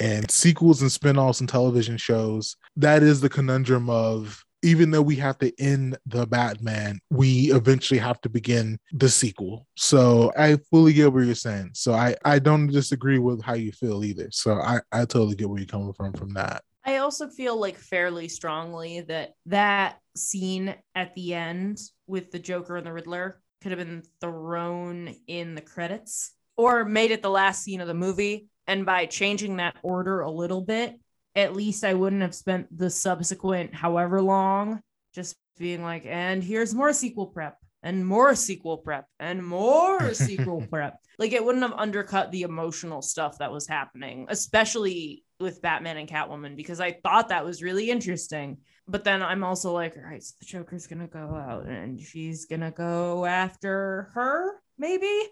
and 0.00 0.30
sequels 0.30 0.82
and 0.82 0.90
spin-offs 0.90 1.40
and 1.40 1.48
television 1.48 1.96
shows 1.96 2.56
that 2.76 3.02
is 3.02 3.20
the 3.20 3.28
conundrum 3.28 3.90
of 3.90 4.44
even 4.64 4.92
though 4.92 5.02
we 5.02 5.16
have 5.16 5.38
to 5.38 5.52
end 5.60 5.98
the 6.06 6.26
batman 6.26 6.98
we 7.10 7.52
eventually 7.52 7.98
have 7.98 8.20
to 8.20 8.28
begin 8.28 8.78
the 8.92 9.08
sequel. 9.08 9.66
So 9.76 10.32
i 10.36 10.56
fully 10.70 10.92
get 10.92 11.12
what 11.12 11.24
you're 11.24 11.34
saying. 11.34 11.70
So 11.74 11.92
i 11.92 12.16
i 12.24 12.38
don't 12.38 12.68
disagree 12.68 13.18
with 13.18 13.42
how 13.42 13.54
you 13.54 13.72
feel 13.72 14.04
either. 14.04 14.28
So 14.30 14.54
i 14.54 14.80
i 14.92 15.00
totally 15.00 15.36
get 15.36 15.48
where 15.48 15.58
you're 15.58 15.66
coming 15.66 15.92
from 15.92 16.12
from 16.12 16.34
that. 16.34 16.62
I 16.84 16.96
also 16.96 17.28
feel 17.28 17.56
like 17.58 17.76
fairly 17.76 18.28
strongly 18.28 19.02
that 19.02 19.34
that 19.46 19.98
scene 20.16 20.74
at 20.94 21.14
the 21.14 21.34
end 21.34 21.78
with 22.06 22.32
the 22.32 22.40
Joker 22.40 22.76
and 22.76 22.86
the 22.86 22.92
Riddler 22.92 23.40
could 23.62 23.70
have 23.70 23.78
been 23.78 24.02
thrown 24.20 25.14
in 25.28 25.54
the 25.54 25.60
credits 25.60 26.32
or 26.56 26.84
made 26.84 27.12
it 27.12 27.22
the 27.22 27.30
last 27.30 27.62
scene 27.62 27.80
of 27.80 27.86
the 27.86 27.94
movie. 27.94 28.48
And 28.72 28.86
by 28.86 29.04
changing 29.04 29.58
that 29.58 29.76
order 29.82 30.22
a 30.22 30.30
little 30.30 30.62
bit, 30.62 30.98
at 31.36 31.54
least 31.54 31.84
I 31.84 31.92
wouldn't 31.92 32.22
have 32.22 32.34
spent 32.34 32.74
the 32.74 32.88
subsequent 32.88 33.74
however 33.74 34.22
long 34.22 34.80
just 35.14 35.36
being 35.58 35.82
like, 35.82 36.06
and 36.06 36.42
here's 36.42 36.74
more 36.74 36.94
sequel 36.94 37.26
prep 37.26 37.58
and 37.82 38.06
more 38.06 38.34
sequel 38.34 38.78
prep 38.78 39.04
and 39.20 39.44
more 39.44 40.14
sequel 40.14 40.66
prep. 40.70 40.96
Like 41.18 41.34
it 41.34 41.44
wouldn't 41.44 41.64
have 41.64 41.78
undercut 41.78 42.32
the 42.32 42.42
emotional 42.42 43.02
stuff 43.02 43.36
that 43.40 43.52
was 43.52 43.68
happening, 43.68 44.24
especially 44.30 45.22
with 45.38 45.60
Batman 45.60 45.98
and 45.98 46.08
Catwoman, 46.08 46.56
because 46.56 46.80
I 46.80 46.92
thought 46.92 47.28
that 47.28 47.44
was 47.44 47.62
really 47.62 47.90
interesting. 47.90 48.56
But 48.88 49.04
then 49.04 49.22
I'm 49.22 49.44
also 49.44 49.72
like, 49.74 49.98
all 49.98 50.02
right, 50.02 50.22
so 50.22 50.32
the 50.40 50.46
Joker's 50.46 50.86
gonna 50.86 51.08
go 51.08 51.34
out 51.36 51.66
and 51.66 52.00
she's 52.00 52.46
gonna 52.46 52.70
go 52.70 53.26
after 53.26 54.08
her, 54.14 54.62
maybe. 54.78 55.28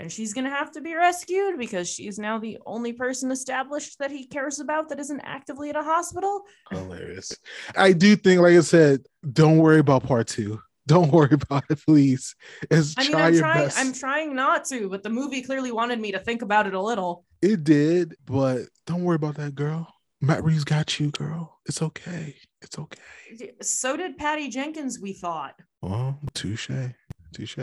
And 0.00 0.10
she's 0.10 0.32
gonna 0.32 0.48
have 0.48 0.70
to 0.72 0.80
be 0.80 0.94
rescued 0.94 1.58
because 1.58 1.86
she's 1.86 2.18
now 2.18 2.38
the 2.38 2.56
only 2.64 2.94
person 2.94 3.30
established 3.30 3.98
that 3.98 4.10
he 4.10 4.24
cares 4.26 4.58
about 4.58 4.88
that 4.88 4.98
isn't 4.98 5.20
actively 5.20 5.68
at 5.68 5.76
a 5.76 5.82
hospital. 5.82 6.44
Hilarious. 6.70 7.32
I 7.76 7.92
do 7.92 8.16
think, 8.16 8.40
like 8.40 8.56
I 8.56 8.60
said, 8.60 9.02
don't 9.30 9.58
worry 9.58 9.78
about 9.78 10.04
part 10.04 10.26
two. 10.26 10.58
Don't 10.86 11.12
worry 11.12 11.34
about 11.34 11.64
it, 11.68 11.80
please. 11.84 12.34
Just 12.72 12.98
I 12.98 13.02
mean, 13.02 13.10
try 13.12 13.26
I'm 13.26 13.36
trying, 13.36 13.64
best. 13.64 13.78
I'm 13.78 13.92
trying 13.92 14.34
not 14.34 14.64
to, 14.66 14.88
but 14.88 15.02
the 15.02 15.10
movie 15.10 15.42
clearly 15.42 15.70
wanted 15.70 16.00
me 16.00 16.12
to 16.12 16.18
think 16.18 16.40
about 16.40 16.66
it 16.66 16.72
a 16.72 16.80
little. 16.80 17.26
It 17.42 17.62
did, 17.64 18.14
but 18.24 18.62
don't 18.86 19.04
worry 19.04 19.16
about 19.16 19.34
that, 19.34 19.54
girl. 19.54 19.86
Matt 20.22 20.42
Reeves 20.42 20.64
got 20.64 20.98
you, 20.98 21.10
girl. 21.10 21.58
It's 21.66 21.82
okay. 21.82 22.36
It's 22.62 22.78
okay. 22.78 23.52
So 23.60 23.98
did 23.98 24.16
Patty 24.16 24.48
Jenkins, 24.48 24.98
we 24.98 25.12
thought. 25.12 25.56
Well, 25.82 26.18
touche, 26.32 26.70
touche. 27.34 27.58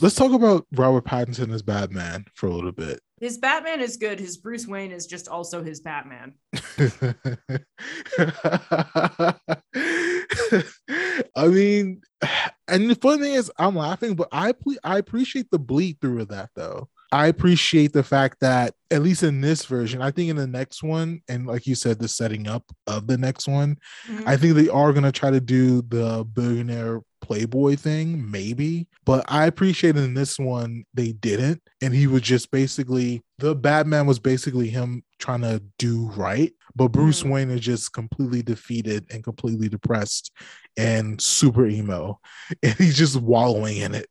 Let's 0.00 0.14
talk 0.14 0.32
about 0.32 0.66
Robert 0.72 1.04
Pattinson 1.04 1.52
as 1.52 1.62
Batman 1.62 2.26
for 2.34 2.46
a 2.46 2.52
little 2.52 2.72
bit. 2.72 3.00
His 3.20 3.38
Batman 3.38 3.80
is 3.80 3.96
good. 3.96 4.20
His 4.20 4.36
Bruce 4.36 4.66
Wayne 4.66 4.92
is 4.92 5.06
just 5.06 5.28
also 5.28 5.62
his 5.62 5.80
Batman. 5.80 6.34
I 11.34 11.48
mean, 11.48 12.02
and 12.68 12.90
the 12.90 12.98
funny 13.00 13.22
thing 13.22 13.34
is, 13.34 13.50
I'm 13.58 13.74
laughing, 13.74 14.14
but 14.14 14.28
I 14.30 14.52
ple- 14.52 14.76
I 14.84 14.98
appreciate 14.98 15.50
the 15.50 15.58
bleed 15.58 15.98
through 16.00 16.20
of 16.20 16.28
that 16.28 16.50
though. 16.54 16.88
I 17.10 17.28
appreciate 17.28 17.92
the 17.94 18.02
fact 18.02 18.36
that 18.40 18.74
at 18.90 19.02
least 19.02 19.22
in 19.22 19.40
this 19.40 19.64
version, 19.64 20.02
I 20.02 20.10
think 20.10 20.28
in 20.28 20.36
the 20.36 20.46
next 20.46 20.82
one, 20.82 21.22
and 21.28 21.46
like 21.46 21.66
you 21.66 21.74
said, 21.74 21.98
the 21.98 22.08
setting 22.08 22.46
up 22.46 22.64
of 22.86 23.06
the 23.06 23.16
next 23.16 23.48
one, 23.48 23.78
mm-hmm. 24.06 24.28
I 24.28 24.36
think 24.36 24.54
they 24.54 24.68
are 24.68 24.92
gonna 24.92 25.10
try 25.10 25.30
to 25.30 25.40
do 25.40 25.82
the 25.82 26.24
billionaire 26.32 27.00
playboy 27.28 27.76
thing, 27.76 28.30
maybe. 28.30 28.86
But 29.04 29.24
I 29.28 29.46
appreciate 29.46 29.96
in 29.96 30.14
this 30.14 30.38
one 30.38 30.84
they 30.94 31.12
didn't, 31.12 31.62
and 31.82 31.94
he 31.94 32.06
was 32.06 32.22
just 32.22 32.50
basically 32.50 33.22
the 33.38 33.54
Batman 33.54 34.06
was 34.06 34.18
basically 34.18 34.68
him 34.68 35.04
trying 35.18 35.42
to 35.42 35.62
do 35.78 36.08
right, 36.16 36.52
but 36.74 36.88
Bruce 36.88 37.22
Mhm. 37.22 37.30
Wayne 37.30 37.50
is 37.50 37.60
just 37.60 37.92
completely 37.92 38.42
defeated 38.42 39.06
and 39.10 39.22
completely 39.22 39.68
depressed 39.68 40.32
and 40.76 41.20
super 41.20 41.66
emo, 41.66 42.18
and 42.62 42.74
he's 42.74 42.96
just 42.96 43.16
wallowing 43.16 43.76
in 43.78 43.94
it. 43.94 44.06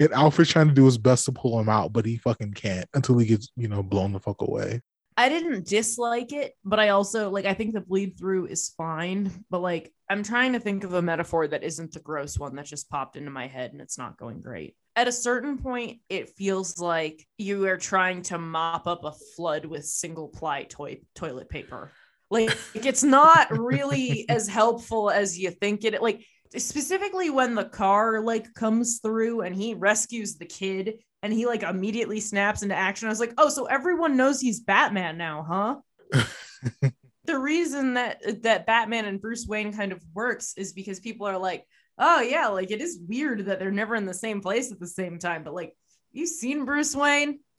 And 0.00 0.12
Alfred's 0.12 0.50
trying 0.50 0.68
to 0.68 0.74
do 0.74 0.84
his 0.86 0.98
best 0.98 1.24
to 1.26 1.32
pull 1.32 1.58
him 1.60 1.68
out, 1.68 1.92
but 1.92 2.04
he 2.04 2.16
fucking 2.16 2.52
can't 2.54 2.88
until 2.94 3.18
he 3.18 3.26
gets 3.26 3.50
you 3.56 3.68
know 3.68 3.82
blown 3.82 4.12
the 4.12 4.20
fuck 4.20 4.40
away. 4.42 4.80
I 5.16 5.28
didn't 5.30 5.66
dislike 5.66 6.32
it, 6.32 6.52
but 6.64 6.78
I 6.78 6.90
also 6.90 7.30
like 7.30 7.46
I 7.46 7.54
think 7.54 7.72
the 7.72 7.80
bleed 7.80 8.18
through 8.18 8.46
is 8.46 8.74
fine. 8.76 9.30
But 9.50 9.62
like 9.62 9.92
I'm 10.10 10.22
trying 10.22 10.52
to 10.52 10.60
think 10.60 10.84
of 10.84 10.92
a 10.92 11.02
metaphor 11.02 11.48
that 11.48 11.64
isn't 11.64 11.92
the 11.92 12.00
gross 12.00 12.38
one 12.38 12.56
that 12.56 12.66
just 12.66 12.90
popped 12.90 13.16
into 13.16 13.30
my 13.30 13.46
head 13.46 13.72
and 13.72 13.80
it's 13.80 13.98
not 13.98 14.18
going 14.18 14.40
great. 14.40 14.76
At 14.94 15.08
a 15.08 15.12
certain 15.12 15.58
point, 15.58 16.00
it 16.08 16.30
feels 16.30 16.78
like 16.78 17.26
you 17.38 17.66
are 17.66 17.76
trying 17.76 18.22
to 18.22 18.38
mop 18.38 18.86
up 18.86 19.04
a 19.04 19.12
flood 19.36 19.64
with 19.64 19.84
single 19.86 20.28
ply 20.28 20.64
toy- 20.64 21.00
toilet 21.14 21.48
paper. 21.48 21.90
Like 22.30 22.56
it's 22.74 23.02
not 23.02 23.50
really 23.50 24.26
as 24.28 24.48
helpful 24.48 25.10
as 25.10 25.38
you 25.38 25.50
think 25.50 25.84
it. 25.84 26.02
Like 26.02 26.24
specifically 26.56 27.30
when 27.30 27.54
the 27.54 27.64
car 27.64 28.20
like 28.20 28.52
comes 28.54 29.00
through 29.00 29.42
and 29.42 29.54
he 29.54 29.74
rescues 29.74 30.36
the 30.36 30.46
kid 30.46 30.94
and 31.26 31.34
he 31.34 31.44
like 31.44 31.64
immediately 31.64 32.20
snaps 32.20 32.62
into 32.62 32.76
action. 32.76 33.08
I 33.08 33.10
was 33.10 33.18
like, 33.18 33.34
oh, 33.36 33.48
so 33.48 33.64
everyone 33.64 34.16
knows 34.16 34.40
he's 34.40 34.60
Batman 34.60 35.18
now, 35.18 35.82
huh? 36.12 36.22
the 37.24 37.36
reason 37.36 37.94
that 37.94 38.22
that 38.44 38.64
Batman 38.64 39.06
and 39.06 39.20
Bruce 39.20 39.44
Wayne 39.44 39.72
kind 39.72 39.90
of 39.90 40.00
works 40.14 40.54
is 40.56 40.72
because 40.72 41.00
people 41.00 41.26
are 41.26 41.36
like, 41.36 41.66
oh 41.98 42.20
yeah, 42.20 42.46
like 42.46 42.70
it 42.70 42.80
is 42.80 43.00
weird 43.08 43.46
that 43.46 43.58
they're 43.58 43.72
never 43.72 43.96
in 43.96 44.06
the 44.06 44.14
same 44.14 44.40
place 44.40 44.70
at 44.70 44.78
the 44.78 44.86
same 44.86 45.18
time. 45.18 45.42
But 45.42 45.52
like, 45.52 45.74
you've 46.12 46.28
seen 46.28 46.64
Bruce 46.64 46.94
Wayne? 46.94 47.40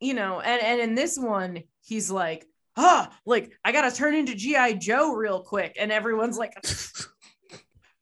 you 0.00 0.14
know, 0.14 0.40
and 0.40 0.62
and 0.62 0.80
in 0.80 0.96
this 0.96 1.16
one, 1.16 1.62
he's 1.84 2.10
like, 2.10 2.44
ah, 2.76 3.16
like 3.24 3.52
I 3.64 3.70
gotta 3.70 3.94
turn 3.94 4.16
into 4.16 4.34
GI 4.34 4.78
Joe 4.78 5.14
real 5.14 5.42
quick, 5.42 5.76
and 5.78 5.92
everyone's 5.92 6.38
like. 6.38 6.54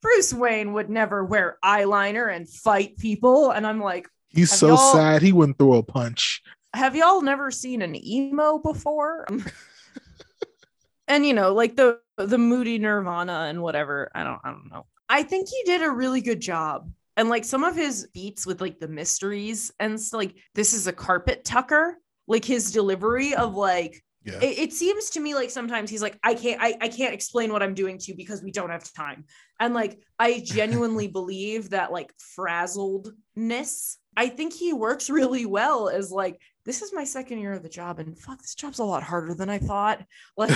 Bruce 0.04 0.34
Wayne 0.34 0.74
would 0.74 0.90
never 0.90 1.24
wear 1.24 1.56
eyeliner 1.64 2.30
and 2.30 2.46
fight 2.46 2.98
people. 2.98 3.50
And 3.52 3.66
I'm 3.66 3.80
like, 3.80 4.06
He's 4.28 4.50
so 4.50 4.76
sad 4.76 5.22
he 5.22 5.32
wouldn't 5.32 5.56
throw 5.58 5.74
a 5.74 5.82
punch. 5.82 6.42
Have 6.74 6.94
y'all 6.94 7.22
never 7.22 7.50
seen 7.50 7.80
an 7.80 7.96
emo 7.96 8.58
before? 8.58 9.26
and 11.08 11.24
you 11.24 11.32
know, 11.32 11.54
like 11.54 11.76
the 11.76 12.00
the 12.18 12.36
moody 12.36 12.78
Nirvana 12.78 13.46
and 13.48 13.62
whatever. 13.62 14.10
I 14.14 14.24
don't 14.24 14.40
I 14.44 14.50
don't 14.50 14.70
know. 14.70 14.84
I 15.08 15.22
think 15.22 15.48
he 15.48 15.62
did 15.64 15.82
a 15.82 15.90
really 15.90 16.20
good 16.20 16.40
job. 16.40 16.90
And 17.16 17.30
like 17.30 17.44
some 17.44 17.64
of 17.64 17.74
his 17.74 18.08
beats 18.12 18.44
with 18.44 18.60
like 18.60 18.78
the 18.80 18.88
mysteries 18.88 19.72
and 19.80 19.98
like 20.12 20.36
this 20.54 20.74
is 20.74 20.86
a 20.86 20.92
carpet 20.92 21.44
tucker, 21.44 21.96
like 22.26 22.44
his 22.44 22.72
delivery 22.72 23.34
of 23.34 23.54
like 23.54 24.03
Yeah. 24.24 24.40
it, 24.40 24.58
it 24.58 24.72
seems 24.72 25.10
to 25.10 25.20
me 25.20 25.34
like 25.34 25.50
sometimes 25.50 25.90
he's 25.90 26.00
like 26.00 26.18
i 26.24 26.32
can't 26.32 26.58
I, 26.60 26.74
I 26.80 26.88
can't 26.88 27.12
explain 27.12 27.52
what 27.52 27.62
i'm 27.62 27.74
doing 27.74 27.98
to 27.98 28.10
you 28.10 28.16
because 28.16 28.42
we 28.42 28.50
don't 28.50 28.70
have 28.70 28.90
time 28.94 29.24
and 29.60 29.74
like 29.74 29.98
i 30.18 30.40
genuinely 30.44 31.08
believe 31.08 31.70
that 31.70 31.92
like 31.92 32.10
frazzledness 32.38 33.96
i 34.16 34.28
think 34.28 34.54
he 34.54 34.72
works 34.72 35.10
really 35.10 35.44
well 35.46 35.88
as 35.88 36.10
like 36.10 36.40
this 36.64 36.80
is 36.80 36.94
my 36.94 37.04
second 37.04 37.38
year 37.40 37.52
of 37.52 37.62
the 37.62 37.68
job 37.68 37.98
and 37.98 38.18
fuck 38.18 38.40
this 38.40 38.54
job's 38.54 38.78
a 38.78 38.84
lot 38.84 39.02
harder 39.02 39.34
than 39.34 39.50
i 39.50 39.58
thought 39.58 40.02
like 40.38 40.50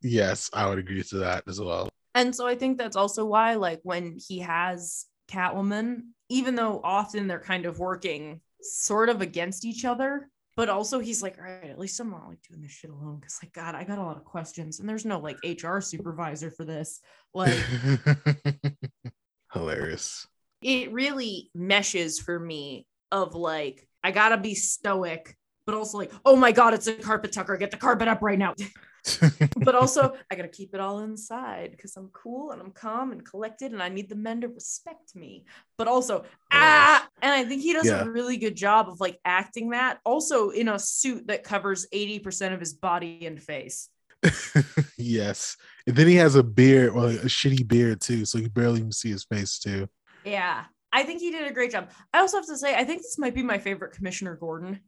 yes, 0.00 0.48
I 0.52 0.68
would 0.68 0.78
agree 0.78 1.02
to 1.02 1.18
that 1.18 1.42
as 1.48 1.60
well. 1.60 1.88
and 2.14 2.34
so 2.34 2.46
i 2.46 2.54
think 2.54 2.78
that's 2.78 2.96
also 2.96 3.24
why 3.24 3.54
like 3.54 3.80
when 3.82 4.18
he 4.24 4.38
has 4.40 5.06
catwoman 5.28 6.02
even 6.28 6.54
though 6.54 6.80
often 6.84 7.26
they're 7.26 7.40
kind 7.40 7.66
of 7.66 7.80
working 7.80 8.40
sort 8.62 9.08
of 9.08 9.20
against 9.20 9.64
each 9.64 9.84
other 9.84 10.28
but 10.56 10.68
also 10.68 10.98
he's 10.98 11.22
like 11.22 11.36
all 11.38 11.44
right 11.44 11.70
at 11.70 11.78
least 11.78 12.00
i'm 12.00 12.10
not 12.10 12.28
like 12.28 12.38
doing 12.48 12.62
this 12.62 12.72
shit 12.72 12.90
alone 12.90 13.16
because 13.20 13.38
like 13.42 13.52
god 13.52 13.74
i 13.74 13.84
got 13.84 13.98
a 13.98 14.02
lot 14.02 14.16
of 14.16 14.24
questions 14.24 14.80
and 14.80 14.88
there's 14.88 15.04
no 15.04 15.18
like 15.18 15.36
hr 15.62 15.80
supervisor 15.80 16.50
for 16.50 16.64
this 16.64 17.00
like 17.34 17.54
Hilarious. 19.52 20.26
it 20.62 20.92
really 20.92 21.50
meshes 21.54 22.18
for 22.18 22.38
me 22.38 22.86
of 23.12 23.34
like 23.34 23.86
I 24.02 24.12
gotta 24.12 24.36
be 24.36 24.54
stoic, 24.54 25.35
but 25.66 25.74
also 25.74 25.98
like, 25.98 26.12
oh 26.24 26.36
my 26.36 26.52
god, 26.52 26.74
it's 26.74 26.86
a 26.86 26.94
carpet 26.94 27.32
tucker, 27.32 27.56
get 27.56 27.70
the 27.70 27.76
carpet 27.76 28.08
up 28.08 28.22
right 28.22 28.38
now. 28.38 28.54
but 29.56 29.74
also 29.74 30.14
I 30.30 30.34
gotta 30.36 30.48
keep 30.48 30.74
it 30.74 30.80
all 30.80 31.00
inside 31.00 31.72
because 31.72 31.96
I'm 31.96 32.08
cool 32.12 32.52
and 32.52 32.60
I'm 32.60 32.70
calm 32.70 33.12
and 33.12 33.24
collected 33.24 33.72
and 33.72 33.82
I 33.82 33.88
need 33.88 34.08
the 34.08 34.16
men 34.16 34.40
to 34.42 34.48
respect 34.48 35.14
me. 35.14 35.44
But 35.76 35.88
also, 35.88 36.24
ah, 36.52 37.06
and 37.20 37.32
I 37.32 37.44
think 37.44 37.62
he 37.62 37.72
does 37.72 37.86
Yeah. 37.86 38.04
a 38.04 38.08
really 38.08 38.36
good 38.36 38.56
job 38.56 38.88
of 38.88 39.00
like 39.00 39.18
acting 39.24 39.70
that 39.70 39.98
also 40.04 40.50
in 40.50 40.68
a 40.68 40.78
suit 40.78 41.26
that 41.26 41.44
covers 41.44 41.86
80% 41.92 42.54
of 42.54 42.60
his 42.60 42.72
body 42.72 43.26
and 43.26 43.42
face. 43.42 43.88
yes. 44.96 45.56
And 45.86 45.94
then 45.94 46.06
he 46.08 46.16
has 46.16 46.34
a 46.34 46.42
beard, 46.42 46.90
or 46.90 47.06
a 47.06 47.26
shitty 47.26 47.66
beard 47.66 48.00
too, 48.00 48.24
so 48.24 48.38
you 48.38 48.48
barely 48.48 48.80
even 48.80 48.92
see 48.92 49.10
his 49.10 49.24
face 49.24 49.58
too. 49.58 49.88
Yeah. 50.24 50.64
I 50.92 51.02
think 51.02 51.20
he 51.20 51.30
did 51.30 51.48
a 51.48 51.52
great 51.52 51.70
job. 51.72 51.90
I 52.14 52.20
also 52.20 52.38
have 52.38 52.46
to 52.46 52.56
say, 52.56 52.74
I 52.74 52.84
think 52.84 53.02
this 53.02 53.18
might 53.18 53.34
be 53.34 53.42
my 53.42 53.58
favorite 53.58 53.92
Commissioner 53.92 54.34
Gordon. 54.34 54.80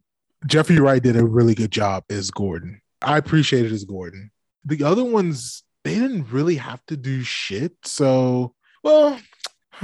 Jeffrey 0.46 0.78
Wright 0.78 1.02
did 1.02 1.16
a 1.16 1.24
really 1.24 1.54
good 1.54 1.70
job 1.72 2.04
as 2.10 2.30
Gordon. 2.30 2.80
I 3.02 3.18
appreciated 3.18 3.72
it 3.72 3.74
as 3.74 3.84
Gordon. 3.84 4.30
The 4.64 4.82
other 4.84 5.04
ones, 5.04 5.62
they 5.84 5.94
didn't 5.94 6.30
really 6.30 6.56
have 6.56 6.84
to 6.86 6.96
do 6.96 7.22
shit. 7.22 7.72
So, 7.84 8.54
well, 8.82 9.18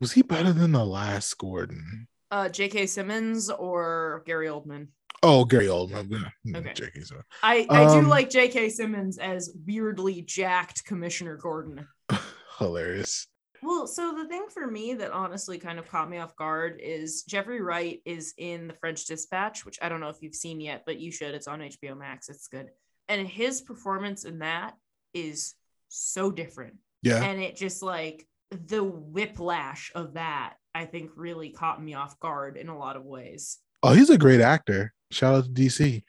was 0.00 0.12
he 0.12 0.22
better 0.22 0.52
than 0.52 0.72
the 0.72 0.84
last 0.84 1.36
Gordon? 1.38 2.08
Uh, 2.30 2.48
J.K. 2.48 2.86
Simmons 2.86 3.48
or 3.50 4.22
Gary 4.26 4.48
Oldman? 4.48 4.88
Oh, 5.22 5.44
Gary 5.44 5.66
Oldman. 5.66 6.30
Yeah, 6.44 6.58
Okay. 6.58 6.72
J.K. 6.74 7.00
Simmons. 7.02 7.24
I, 7.42 7.66
I 7.70 7.84
do 7.84 8.00
Um, 8.00 8.08
like 8.08 8.28
J.K. 8.30 8.68
Simmons 8.70 9.18
as 9.18 9.54
weirdly 9.66 10.22
jacked 10.22 10.84
Commissioner 10.84 11.36
Gordon. 11.36 11.86
Hilarious. 12.58 13.26
Well, 13.64 13.86
so 13.86 14.14
the 14.14 14.26
thing 14.26 14.46
for 14.50 14.66
me 14.66 14.92
that 14.94 15.10
honestly 15.10 15.56
kind 15.56 15.78
of 15.78 15.88
caught 15.88 16.10
me 16.10 16.18
off 16.18 16.36
guard 16.36 16.80
is 16.82 17.22
Jeffrey 17.22 17.62
Wright 17.62 18.02
is 18.04 18.34
in 18.36 18.68
The 18.68 18.74
French 18.74 19.06
Dispatch, 19.06 19.64
which 19.64 19.78
I 19.80 19.88
don't 19.88 20.00
know 20.00 20.10
if 20.10 20.20
you've 20.20 20.34
seen 20.34 20.60
yet, 20.60 20.82
but 20.84 21.00
you 21.00 21.10
should. 21.10 21.34
It's 21.34 21.48
on 21.48 21.60
HBO 21.60 21.96
Max. 21.96 22.28
It's 22.28 22.46
good. 22.46 22.68
And 23.08 23.26
his 23.26 23.62
performance 23.62 24.24
in 24.24 24.40
that 24.40 24.74
is 25.14 25.54
so 25.88 26.30
different. 26.30 26.74
Yeah. 27.02 27.24
And 27.24 27.40
it 27.40 27.56
just 27.56 27.82
like 27.82 28.26
the 28.50 28.84
whiplash 28.84 29.90
of 29.94 30.12
that, 30.14 30.56
I 30.74 30.84
think 30.84 31.12
really 31.16 31.48
caught 31.48 31.82
me 31.82 31.94
off 31.94 32.20
guard 32.20 32.58
in 32.58 32.68
a 32.68 32.76
lot 32.76 32.96
of 32.96 33.04
ways. 33.04 33.58
Oh, 33.82 33.94
he's 33.94 34.10
a 34.10 34.18
great 34.18 34.42
actor. 34.42 34.92
Shout 35.10 35.34
out 35.36 35.44
to 35.44 35.50
DC. 35.50 36.02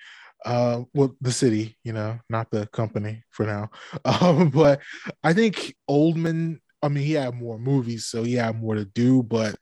Uh, 0.44 0.84
well, 0.94 1.16
the 1.22 1.32
city, 1.32 1.78
you 1.84 1.94
know, 1.94 2.20
not 2.30 2.52
the 2.52 2.68
company 2.68 3.24
for 3.30 3.46
now. 3.46 3.70
Um, 4.06 4.50
but 4.50 4.82
I 5.24 5.32
think 5.32 5.74
Oldman. 5.90 6.60
I 6.86 6.90
mean, 6.90 7.04
he 7.04 7.14
had 7.14 7.34
more 7.34 7.58
movies, 7.58 8.06
so 8.06 8.24
he 8.24 8.36
had 8.36 8.62
more 8.62 8.76
to 8.76 8.86
do. 8.86 9.24
But 9.24 9.56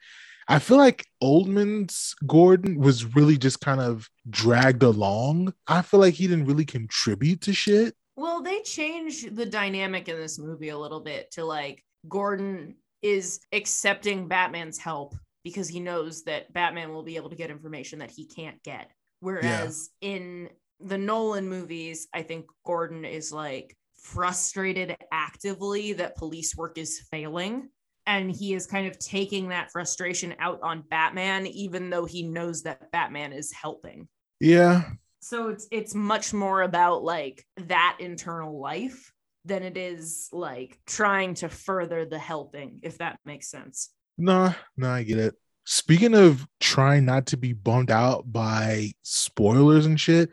I 0.48 0.60
feel 0.60 0.78
like 0.78 1.06
Oldman's 1.22 2.16
Gordon 2.28 2.80
was 2.80 3.16
really 3.16 3.38
just 3.38 3.62
kind 3.62 3.80
of 3.80 4.10
dragged 4.30 4.84
along. 4.84 5.54
I 5.68 5.82
feel 5.82 6.00
like 6.00 6.14
he 6.16 6.28
didn't 6.28 6.46
really 6.46 6.66
contribute 6.66 7.42
to 7.42 7.54
shit. 7.54 7.96
Well, 8.16 8.44
they 8.44 8.62
changed 8.62 9.36
the 9.36 9.46
dynamic 9.46 10.08
in 10.10 10.18
this 10.18 10.38
movie 10.38 10.70
a 10.70 10.78
little 10.78 11.00
bit 11.00 11.32
to 11.32 11.46
like 11.46 11.84
Gordon 12.08 12.76
is 13.02 13.40
accepting 13.52 14.28
Batman's 14.28 14.78
help 14.78 15.16
because 15.44 15.68
he 15.68 15.80
knows 15.80 16.24
that 16.24 16.52
Batman 16.54 16.94
will 16.94 17.04
be 17.04 17.16
able 17.16 17.30
to 17.30 17.36
get 17.36 17.50
information 17.50 18.00
that 18.00 18.12
he 18.12 18.26
can't 18.26 18.62
get. 18.64 18.92
Whereas 19.20 19.90
in 20.02 20.50
the 20.80 20.98
Nolan 20.98 21.48
movies, 21.48 22.08
I 22.14 22.22
think 22.22 22.46
Gordon 22.66 23.06
is 23.06 23.32
like 23.32 23.76
frustrated 24.04 24.96
actively 25.12 25.94
that 25.94 26.16
police 26.16 26.56
work 26.56 26.78
is 26.78 27.02
failing. 27.12 27.70
And 28.06 28.30
he 28.30 28.54
is 28.54 28.68
kind 28.68 28.86
of 28.86 29.00
taking 29.00 29.50
that 29.50 29.72
frustration 29.72 30.36
out 30.38 30.60
on 30.62 30.84
Batman, 30.90 31.48
even 31.48 31.90
though 31.90 32.06
he 32.06 32.24
knows 32.24 32.64
that 32.64 32.92
Batman 32.92 33.32
is 33.32 33.52
helping 33.54 34.10
Yeah, 34.42 34.84
so 35.24 35.48
it's 35.48 35.68
it's 35.72 35.96
much 35.96 36.34
more 36.34 36.62
about 36.64 37.04
like 37.04 37.46
that 37.56 37.98
internal 38.00 38.60
life 38.60 39.12
than 39.46 39.64
it 39.64 39.78
is 39.78 40.28
like 40.34 40.78
trying 40.86 41.34
to 41.36 41.48
further 41.50 42.06
the 42.06 42.20
helping 42.20 42.80
if 42.84 42.98
that 42.98 43.20
makes 43.26 43.50
sense 43.50 43.90
Nah, 44.18 44.54
no, 44.78 44.92
I 44.92 45.04
get 45.04 45.18
it. 45.18 45.36
Speaking 45.66 46.14
of 46.14 46.46
trying 46.60 47.06
not 47.06 47.28
to 47.28 47.38
be 47.38 47.54
bummed 47.54 47.92
out 47.92 48.32
by 48.32 48.92
spoilers 49.02 49.86
and 49.86 50.00
shit, 50.00 50.30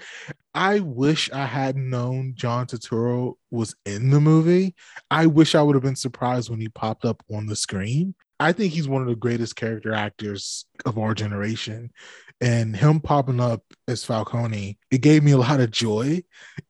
I 0.55 0.81
wish 0.81 1.31
I 1.31 1.47
had 1.47 1.77
known 1.77 2.33
John 2.35 2.67
Turturro 2.67 3.35
was 3.51 3.77
in 3.87 4.11
the 4.11 4.21
movie. 4.21 4.75
I 5.11 5.27
wish 5.27 5.55
I 5.55 5.63
would 5.63 5.77
have 5.77 5.85
been 5.85 5.95
surprised 5.95 6.51
when 6.51 6.61
he 6.61 6.69
popped 6.69 7.05
up 7.05 7.23
on 7.33 7.47
the 7.47 7.55
screen. 7.55 8.15
I 8.41 8.53
think 8.53 8.73
he's 8.73 8.89
one 8.89 9.03
of 9.03 9.09
the 9.09 9.15
greatest 9.15 9.55
character 9.55 9.93
actors 9.93 10.65
of 10.85 10.99
our 10.99 11.15
generation. 11.15 11.93
And 12.41 12.75
him 12.75 13.01
popping 13.01 13.39
up 13.39 13.63
as 13.87 14.03
Falcone, 14.03 14.79
it 14.91 15.03
gave 15.03 15.23
me 15.23 15.33
a 15.33 15.39
lot 15.39 15.61
of 15.61 15.71
joy. 15.71 16.23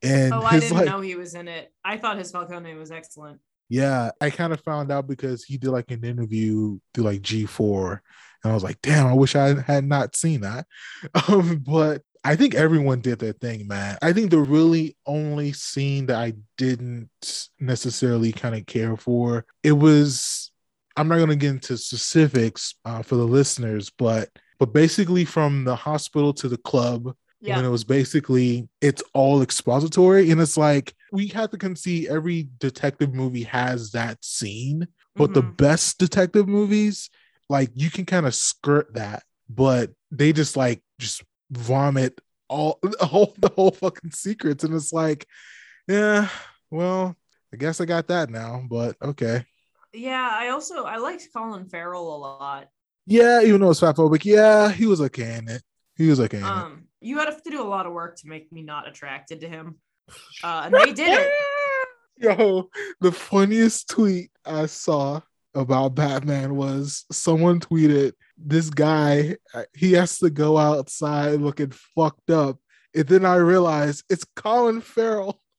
And 0.03 0.35
oh 0.35 0.43
i 0.43 0.59
didn't 0.59 0.77
like 0.77 0.87
know 0.87 1.01
he 1.01 1.15
was 1.15 1.35
in 1.35 1.47
it 1.47 1.73
i 1.85 1.97
thought 1.97 2.19
his 2.19 2.31
falcone 2.31 2.75
was 2.75 2.91
excellent 2.91 3.41
yeah, 3.71 4.11
I 4.21 4.31
kind 4.31 4.53
of 4.53 4.61
found 4.61 4.91
out 4.91 5.07
because 5.07 5.45
he 5.45 5.57
did 5.57 5.71
like 5.71 5.93
an 5.93 6.05
interview 6.05 6.81
through 6.93 7.05
like 7.05 7.23
G4, 7.23 8.01
and 8.43 8.51
I 8.51 8.55
was 8.55 8.65
like, 8.65 8.81
damn, 8.83 9.07
I 9.07 9.15
wish 9.15 9.37
I 9.37 9.61
had 9.61 9.85
not 9.85 10.17
seen 10.17 10.41
that. 10.43 10.67
Um, 11.29 11.59
but 11.67 12.03
I 12.25 12.37
think 12.37 12.55
everyone 12.55 13.01
did 13.01 13.19
their 13.19 13.33
thing, 13.33 13.67
man. 13.67 13.97
I 14.03 14.13
think 14.13 14.31
the 14.31 14.39
really 14.41 14.97
only 15.07 15.53
scene 15.53 16.07
that 16.07 16.17
I 16.17 16.35
didn't 16.59 17.09
necessarily 17.59 18.33
kind 18.33 18.55
of 18.55 18.67
care 18.67 18.97
for, 18.97 19.45
it 19.63 19.73
was 19.73 20.51
I'm 20.97 21.09
not 21.09 21.19
gonna 21.19 21.37
get 21.37 21.51
into 21.51 21.77
specifics 21.79 22.75
uh, 22.85 23.03
for 23.03 23.17
the 23.17 23.25
listeners, 23.27 23.91
but 23.97 24.29
but 24.59 24.73
basically 24.73 25.25
from 25.25 25.65
the 25.65 25.77
hospital 25.77 26.35
to 26.35 26.49
the 26.49 26.59
club 26.59 27.15
yeah 27.41 27.57
when 27.57 27.65
it 27.65 27.71
was 27.71 27.85
basically 27.85 28.69
it's 28.83 29.03
all 29.15 29.41
expository 29.41 30.31
and 30.31 30.39
it's 30.43 30.59
like 30.59 30.93
we 31.13 31.27
have 31.29 31.49
to 31.51 31.57
concede 31.57 32.07
every 32.09 32.49
detective 32.59 33.15
movie 33.15 33.45
has 33.45 33.93
that 33.93 34.23
scene 34.23 34.87
but 35.17 35.33
the 35.33 35.43
Mhm. 35.43 35.57
best 35.57 35.99
detective 35.99 36.47
movies 36.47 37.09
like 37.51 37.71
you 37.75 37.91
can 37.91 38.07
kind 38.07 38.25
of 38.25 38.35
skirt 38.35 38.95
that 38.95 39.23
but 39.51 39.91
they 40.11 40.33
just 40.33 40.57
like 40.57 40.83
just 40.99 41.23
vomit 41.51 42.19
all 42.49 42.79
the 42.83 43.05
whole 43.05 43.35
the 43.39 43.51
whole 43.51 43.73
fucking 43.73 44.13
secrets 44.13 44.65
and 44.65 44.75
it's 44.75 44.93
like 44.93 45.27
yeah 45.87 46.29
well 46.71 47.17
I 47.53 47.57
guess 47.57 47.81
I 47.81 47.85
got 47.85 48.09
that 48.09 48.31
now, 48.31 48.63
but 48.69 48.97
okay. 49.03 49.45
Yeah, 49.93 50.29
I 50.33 50.51
also 50.51 50.85
I 50.85 50.99
liked 50.99 51.29
Colin 51.35 51.67
Farrell 51.67 52.15
a 52.15 52.19
lot. 52.19 52.69
Yeah, 53.07 53.43
even 53.43 53.61
though 53.61 53.71
it's 53.71 53.81
fatphobic, 53.81 54.25
yeah, 54.25 54.71
he 54.71 54.87
was 54.87 55.01
okay 55.01 55.37
in 55.37 55.49
it. 55.49 55.63
He 55.97 56.09
was 56.09 56.21
okay 56.21 56.39
in 56.39 56.45
it. 56.45 56.49
Um, 56.49 56.85
you 57.01 57.19
had 57.19 57.31
to 57.31 57.51
do 57.51 57.61
a 57.61 57.67
lot 57.67 57.87
of 57.87 57.93
work 57.93 58.17
to 58.19 58.29
make 58.29 58.53
me 58.53 58.63
not 58.63 58.87
attracted 58.87 59.41
to 59.41 59.49
him, 59.49 59.77
uh, 60.45 60.63
and 60.67 60.75
they 60.75 60.93
did 60.93 61.13
it. 61.13 61.33
Yo, 62.19 62.69
the 63.01 63.11
funniest 63.11 63.89
tweet 63.89 64.31
I 64.45 64.67
saw 64.67 65.23
about 65.55 65.95
Batman 65.95 66.55
was 66.57 67.05
someone 67.11 67.61
tweeted 67.61 68.13
this 68.39 68.71
guy 68.71 69.37
uh, 69.53 69.65
he 69.75 69.93
has 69.93 70.19
to 70.19 70.31
go 70.31 70.57
outside 70.57 71.41
looking 71.41 71.73
fucked 71.95 72.31
up, 72.31 72.59
and 72.95 73.07
then 73.07 73.25
I 73.25 73.37
realized 73.37 74.05
it's 74.09 74.25
Colin 74.37 74.81
Farrell. 74.81 75.41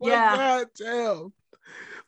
Like, 0.00 0.10
Yeah. 0.12 0.36
God 0.36 0.66
damn. 0.78 1.32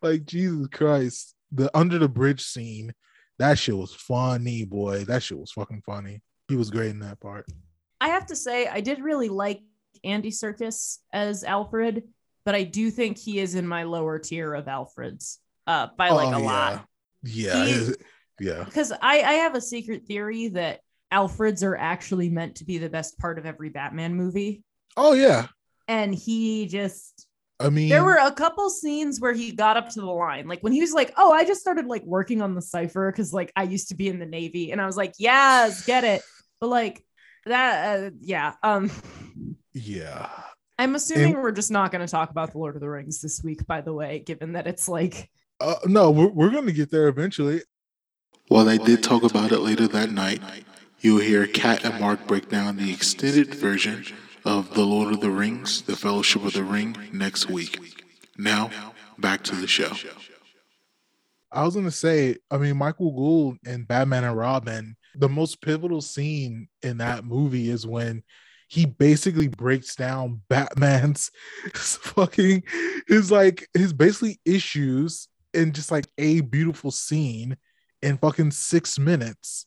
Like 0.01 0.25
Jesus 0.25 0.69
Christ, 0.69 1.35
the 1.53 1.77
under 1.77 1.99
the 1.99 2.09
bridge 2.09 2.43
scene, 2.43 2.93
that 3.39 3.59
shit 3.59 3.77
was 3.77 3.93
funny, 3.93 4.65
boy. 4.65 5.05
That 5.05 5.23
shit 5.25 5.39
was 5.39 5.51
fucking 5.53 5.83
funny. 5.85 6.23
He 6.49 6.57
was 6.57 6.71
great 6.71 6.91
in 6.91 7.01
that 7.01 7.19
part. 7.21 7.47
I 8.01 8.09
have 8.09 8.27
to 8.27 8.37
say, 8.37 8.67
I 8.69 8.81
did 8.81 9.01
really 9.01 9.29
like 9.29 9.61
Andy 10.05 10.31
Serkis 10.31 10.99
as 11.13 11.43
Alfred, 11.45 12.05
but 12.45 12.55
I 12.55 12.63
do 12.63 12.91
think 12.91 13.19
he 13.19 13.39
is 13.41 13.55
in 13.57 13.67
my 13.67 13.83
lower 13.83 14.19
tier 14.19 14.55
of 14.55 14.67
Alfreds 14.67 15.39
uh, 15.67 15.89
by 15.99 16.11
like 16.11 16.35
Oh, 16.35 16.39
a 16.39 16.43
lot. 16.43 16.87
Yeah, 17.23 17.65
He- 17.65 17.95
yeah. 18.41 18.65
Because 18.65 18.93
I, 18.93 19.21
I 19.23 19.33
have 19.35 19.55
a 19.55 19.61
secret 19.61 20.07
theory 20.07 20.49
that 20.49 20.81
Alfreds 21.13 21.63
are 21.63 21.77
actually 21.77 22.31
meant 22.31 22.57
to 22.57 22.65
be 22.65 22.79
the 22.79 22.89
best 22.89 23.19
part 23.19 23.39
of 23.39 23.47
every 23.47 23.69
Batman 23.69 24.15
movie. 24.15 24.63
Oh 24.97 25.13
yeah. 25.13 25.49
And 25.89 26.15
he 26.15 26.67
just 26.67 27.27
I 27.61 27.69
mean, 27.69 27.91
there 27.91 28.05
were 28.05 28.17
a 28.17 28.33
couple 28.33 28.71
scenes 28.71 29.21
where 29.21 29.35
he 29.35 29.53
got 29.53 29.77
up 29.77 29.91
to 29.91 30.01
the 30.01 30.07
line 30.07 30.49
like 30.49 30.63
when 30.63 30.73
he 30.73 30.81
was 30.81 30.95
like 30.95 31.13
oh 31.19 31.31
i 31.31 31.45
just 31.45 31.61
started 31.61 31.85
like 31.85 32.03
working 32.05 32.41
on 32.41 32.55
the 32.55 32.63
cipher 32.63 33.13
because 33.13 33.35
like 33.35 33.53
i 33.55 33.65
used 33.65 33.89
to 33.89 33.95
be 33.95 34.09
in 34.09 34.19
the 34.19 34.25
navy 34.25 34.73
and 34.73 34.81
i 34.81 34.87
was 34.87 34.97
like 34.97 35.13
yes 35.19 35.85
get 35.85 36.03
it 36.03 36.23
but 36.59 36.69
like 36.69 37.05
that 37.45 38.05
uh, 38.05 38.11
yeah 38.21 38.55
um 38.63 38.91
yeah. 39.75 40.31
i'm 40.79 40.95
assuming 40.95 41.35
we're 41.35 41.53
just 41.53 41.71
not 41.71 41.93
going 41.93 42.05
to 42.05 42.11
talk 42.11 42.31
about 42.31 42.53
the 42.53 42.59
lord 42.59 42.77
of 42.77 42.81
the 42.81 42.89
rings 42.89 43.21
this 43.21 43.43
week 43.45 43.67
by 43.67 43.83
the 43.83 43.93
way 43.93 44.21
given 44.21 44.53
that 44.53 44.67
it's 44.67 44.89
like 44.89 45.31
Uh, 45.61 45.77
no, 45.85 46.11
we're, 46.11 46.29
we're 46.29 46.51
gonna 46.51 46.73
get 46.73 46.91
there 46.91 47.09
eventually. 47.09 47.63
While 48.49 48.65
they 48.65 48.79
did 48.79 49.03
talk 49.03 49.23
about 49.23 49.53
it 49.53 49.61
later 49.61 49.87
that 49.89 50.11
night, 50.11 50.43
you'll 51.01 51.21
hear 51.21 51.47
Kat 51.47 51.85
and 51.85 52.01
Mark 52.01 52.27
break 52.27 52.49
down 52.49 52.77
the 52.77 52.93
extended 52.93 53.55
version 53.55 54.05
of 54.45 54.75
The 54.75 54.83
Lord 54.85 55.13
of 55.13 55.21
the 55.21 55.31
Rings, 55.31 55.83
The 55.83 55.97
Fellowship 55.97 56.45
of 56.45 56.55
the 56.55 56.65
Ring, 56.65 56.97
next 57.13 57.51
week. 57.51 57.79
Now, 58.39 58.71
back 59.19 59.45
to 59.45 59.55
the 59.55 59.67
show. 59.67 59.93
I 61.53 61.65
was 61.65 61.75
gonna 61.75 61.91
say, 61.91 62.37
I 62.51 62.57
mean, 62.57 62.77
Michael 62.77 63.13
Gough 63.13 63.59
in 63.67 63.85
Batman 63.85 64.25
and 64.25 64.37
Robin, 64.37 64.97
the 65.15 65.29
most 65.29 65.61
pivotal 65.61 66.01
scene 66.01 66.69
in 66.83 66.99
that 66.99 67.25
movie 67.25 67.69
is 67.69 67.87
when 67.87 68.23
he 68.69 68.87
basically 68.87 69.49
breaks 69.49 69.95
down 69.95 70.41
Batman's 70.49 71.31
fucking 71.75 72.63
his 73.07 73.31
like 73.31 73.69
his 73.75 73.93
basically 73.93 74.41
issues 74.45 75.29
in 75.55 75.73
just 75.73 75.91
like 75.91 76.07
a 76.19 76.41
beautiful 76.41 76.91
scene 76.91 77.57
in 78.03 78.19
fucking 78.19 78.51
six 78.53 78.99
minutes. 78.99 79.67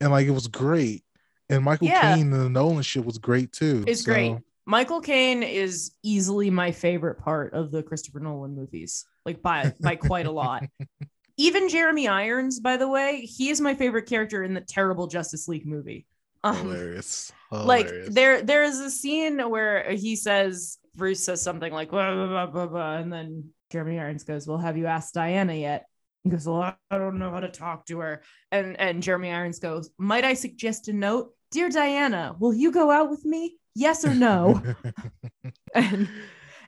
And 0.00 0.10
like 0.10 0.26
it 0.26 0.30
was 0.32 0.46
great. 0.48 1.04
And 1.48 1.62
Michael 1.64 1.88
Yeah. 1.88 2.00
Caine 2.14 2.32
and 2.32 2.44
the 2.44 2.48
Nolan 2.50 2.82
shit 2.82 3.04
was 3.04 3.18
great 3.18 3.52
too. 3.52 3.84
it's 3.86 4.02
So, 4.02 4.12
great 4.12 4.36
michael 4.66 5.02
caine 5.02 5.42
is 5.42 5.90
easily 6.02 6.48
my 6.48 6.72
favorite 6.72 7.18
part 7.18 7.52
of 7.52 7.70
the 7.70 7.82
christopher 7.82 8.18
nolan 8.18 8.54
movies 8.56 9.04
like 9.26 9.42
by 9.42 9.70
by 9.78 9.94
quite 9.94 10.24
a 10.24 10.30
lot 10.30 10.64
even 11.36 11.68
jeremy 11.68 12.08
irons 12.08 12.60
by 12.60 12.78
the 12.78 12.88
way 12.88 13.20
he 13.26 13.50
is 13.50 13.60
my 13.60 13.74
favorite 13.74 14.06
character 14.06 14.42
in 14.42 14.54
the 14.54 14.62
terrible 14.62 15.06
justice 15.06 15.48
league 15.48 15.66
movie 15.66 16.06
um, 16.44 16.56
Hilarious. 16.56 17.30
like 17.52 17.90
there 18.08 18.40
there 18.40 18.62
is 18.64 18.80
a 18.80 18.90
scene 18.90 19.38
where 19.50 19.90
he 19.92 20.16
says 20.16 20.78
bruce 20.94 21.22
says 21.22 21.42
something 21.42 21.70
like 21.70 21.90
blah, 21.90 22.14
blah, 22.14 22.26
blah, 22.26 22.46
blah, 22.46 22.66
blah, 22.66 22.96
and 22.96 23.12
then 23.12 23.50
jeremy 23.74 23.98
irons 23.98 24.22
goes 24.22 24.46
well 24.46 24.56
have 24.58 24.76
you 24.76 24.86
asked 24.86 25.14
diana 25.14 25.52
yet? 25.52 25.86
He 26.22 26.30
goes 26.30 26.46
well 26.46 26.62
i 26.90 26.96
don't 26.96 27.18
know 27.18 27.32
how 27.32 27.40
to 27.40 27.48
talk 27.48 27.84
to 27.86 27.98
her. 27.98 28.22
And 28.52 28.78
and 28.78 29.02
jeremy 29.02 29.32
irons 29.32 29.58
goes 29.58 29.90
might 29.98 30.24
i 30.24 30.34
suggest 30.34 30.86
a 30.86 30.92
note? 30.92 31.32
Dear 31.50 31.68
diana 31.70 32.36
will 32.38 32.54
you 32.54 32.70
go 32.70 32.92
out 32.92 33.10
with 33.10 33.24
me? 33.24 33.58
Yes 33.74 34.04
or 34.04 34.14
no? 34.14 34.62
And 35.74 36.08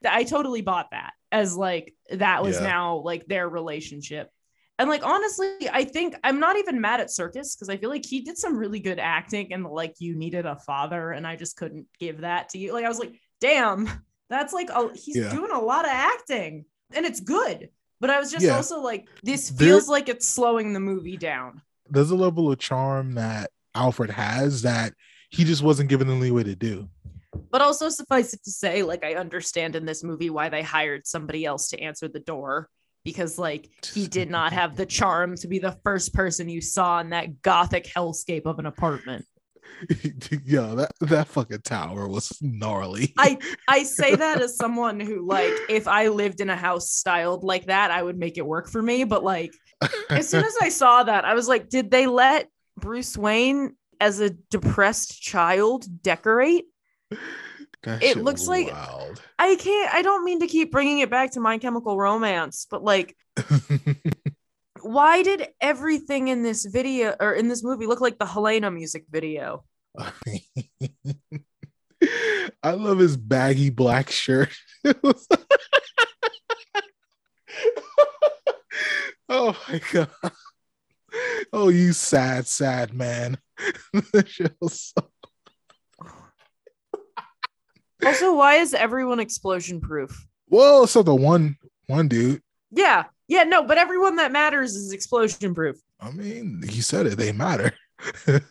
i 0.05 0.25
totally 0.25 0.63
bought 0.63 0.91
that 0.91 1.13
as 1.31 1.57
like 1.57 1.95
that 2.11 2.43
was 2.43 2.57
Yeah. 2.57 2.67
now 2.67 2.97
like 2.97 3.27
their 3.27 3.49
relationship. 3.49 4.31
And 4.81 4.91
like 4.91 5.07
honestly, 5.07 5.71
I 5.73 5.85
think 5.85 6.17
I'm 6.25 6.39
not 6.41 6.57
even 6.59 6.81
mad 6.81 7.01
at 7.01 7.09
Serkis 7.09 7.55
because 7.57 7.69
I 7.71 7.77
feel 7.79 7.89
like 7.89 8.05
he 8.05 8.21
did 8.21 8.37
some 8.37 8.57
really 8.59 8.81
good 8.81 8.99
acting 8.99 9.53
and 9.55 9.65
like 9.65 9.95
you 10.01 10.17
needed 10.17 10.45
a 10.45 10.57
father 10.57 11.13
and 11.13 11.25
I 11.27 11.37
just 11.37 11.57
couldn't 11.57 11.87
give 12.01 12.21
that 12.23 12.51
to 12.51 12.59
you. 12.59 12.73
Like 12.75 12.85
I 12.85 12.89
was 12.89 12.99
like, 12.99 13.15
damn, 13.41 13.89
that's 14.29 14.53
like 14.53 14.69
a, 14.71 14.91
he's 14.95 15.17
Yeah. 15.17 15.31
doing 15.35 15.51
a 15.51 15.61
lot 15.61 15.87
of 15.87 15.93
acting 15.93 16.67
and 16.95 17.05
it's 17.07 17.21
good. 17.21 17.71
But 18.01 18.11
I 18.11 18.19
was 18.21 18.31
just 18.31 18.45
Yeah. 18.45 18.57
also 18.57 18.81
like, 18.81 19.09
this 19.23 19.49
There- 19.51 19.69
feels 19.69 19.89
like 19.89 20.09
it's 20.09 20.29
slowing 20.29 20.73
the 20.73 20.81
movie 20.81 21.17
down. 21.17 21.63
There's 21.89 22.11
a 22.11 22.17
level 22.17 22.51
of 22.53 22.59
charm 22.59 23.13
that 23.15 23.51
Alfred 23.75 24.11
has 24.11 24.63
that 24.63 24.93
he 25.31 25.45
just 25.45 25.63
wasn't 25.63 25.89
given 25.89 26.07
the 26.09 26.15
leeway 26.15 26.43
to 26.45 26.55
do. 26.57 26.89
But 27.51 27.61
also 27.63 27.89
suffice 27.89 28.33
it 28.35 28.43
to 28.45 28.51
say, 28.51 28.83
like 28.83 29.05
I 29.05 29.15
understand 29.15 29.77
in 29.77 29.85
this 29.87 30.03
movie 30.03 30.31
why 30.31 30.49
they 30.49 30.63
hired 30.63 31.07
somebody 31.07 31.45
else 31.45 31.69
to 31.69 31.81
answer 31.81 32.09
the 32.09 32.21
door 32.21 32.69
because 33.05 33.39
like 33.39 33.69
he 33.95 34.07
did 34.09 34.31
not 34.31 34.53
have 34.53 34.77
the 34.77 34.87
charm 34.87 35.37
to 35.37 35.49
be 35.49 35.59
the 35.59 35.79
first 35.85 36.13
person 36.15 36.49
you 36.49 36.61
saw 36.61 36.99
in 37.01 37.11
that 37.11 37.43
gothic 37.43 37.85
hellscape 37.87 38.47
of 38.47 38.59
an 38.59 38.67
apartment. 38.67 39.27
Yo, 40.45 40.75
that 40.77 40.93
that 41.01 41.29
fucking 41.29 41.63
tower 41.63 42.09
was 42.09 42.37
gnarly. 42.41 43.13
I 43.19 43.39
I 43.69 43.83
say 43.83 44.15
that 44.15 44.41
as 44.41 44.57
someone 44.57 45.01
who 45.01 45.27
like 45.27 45.53
if 45.69 45.87
I 45.87 46.09
lived 46.09 46.41
in 46.41 46.51
a 46.51 46.57
house 46.57 46.91
styled 46.91 47.45
like 47.45 47.67
that, 47.67 47.91
I 47.91 48.03
would 48.03 48.19
make 48.19 48.39
it 48.39 48.47
work 48.47 48.69
for 48.69 48.83
me. 48.83 49.05
But 49.05 49.23
like 49.23 49.53
as 50.11 50.29
soon 50.29 50.45
as 50.45 50.57
I 50.61 50.71
saw 50.71 51.03
that, 51.03 51.25
I 51.25 51.35
was 51.35 51.49
like, 51.49 51.69
did 51.69 51.91
they 51.91 52.07
let 52.07 52.49
Bruce 52.79 53.17
Wayne 53.17 53.77
as 54.01 54.21
a 54.21 54.31
depressed 54.31 55.21
child 55.21 55.87
decorate? 56.03 56.65
That 57.83 58.03
it 58.03 58.17
looks 58.17 58.47
like- 58.47 58.73
wild. 58.73 59.23
I 59.39 59.55
can't 59.57 59.95
I 59.95 60.03
don't 60.03 60.25
mean 60.25 60.41
to 60.41 60.47
keep 60.47 60.73
bringing 60.73 61.01
it 61.01 61.11
back 61.11 61.33
to 61.33 61.41
My 61.41 61.59
Chemical 61.59 61.99
Romance, 61.99 62.67
but 62.71 62.83
like 62.83 63.15
why 64.87 65.23
did 65.23 65.49
everything 65.61 66.29
in 66.29 66.43
this 66.43 66.65
video 66.65 67.15
or 67.21 67.33
in 67.33 67.49
this 67.49 67.63
movie 67.65 67.87
look 67.87 68.01
like 68.01 68.19
the 68.19 68.27
Helena 68.27 68.71
music 68.71 69.05
video? 69.11 69.65
I 72.63 72.73
love 72.73 72.99
his 72.99 73.17
baggy 73.17 73.71
black 73.71 74.11
shirt. 74.11 74.51
Oh 79.29 79.57
my 79.69 79.81
god. 79.93 80.09
Oh, 81.53 81.69
you 81.69 81.93
sad, 81.93 82.47
sad 82.47 82.95
man. 82.95 83.39
That 84.13 84.29
shit 84.29 84.55
was 84.61 84.93
so- 84.97 85.11
Also, 88.05 88.37
why 88.37 88.57
is 88.57 88.73
everyone 88.75 89.19
explosion 89.19 89.81
proof? 89.81 90.27
well, 90.49 90.87
so 90.87 91.03
the 91.03 91.15
one 91.15 91.57
one 91.89 92.07
dude. 92.09 92.41
Yeah. 92.71 93.05
Yeah, 93.29 93.43
no, 93.43 93.65
but 93.65 93.79
everyone 93.79 94.17
that 94.17 94.33
matters 94.33 94.77
is 94.77 94.93
explosion 94.93 95.55
proof. 95.55 95.77
I 96.01 96.11
mean, 96.11 96.63
you 96.71 96.83
said 96.83 97.07
it, 97.07 97.17
they 97.17 97.33
matter. 97.33 97.73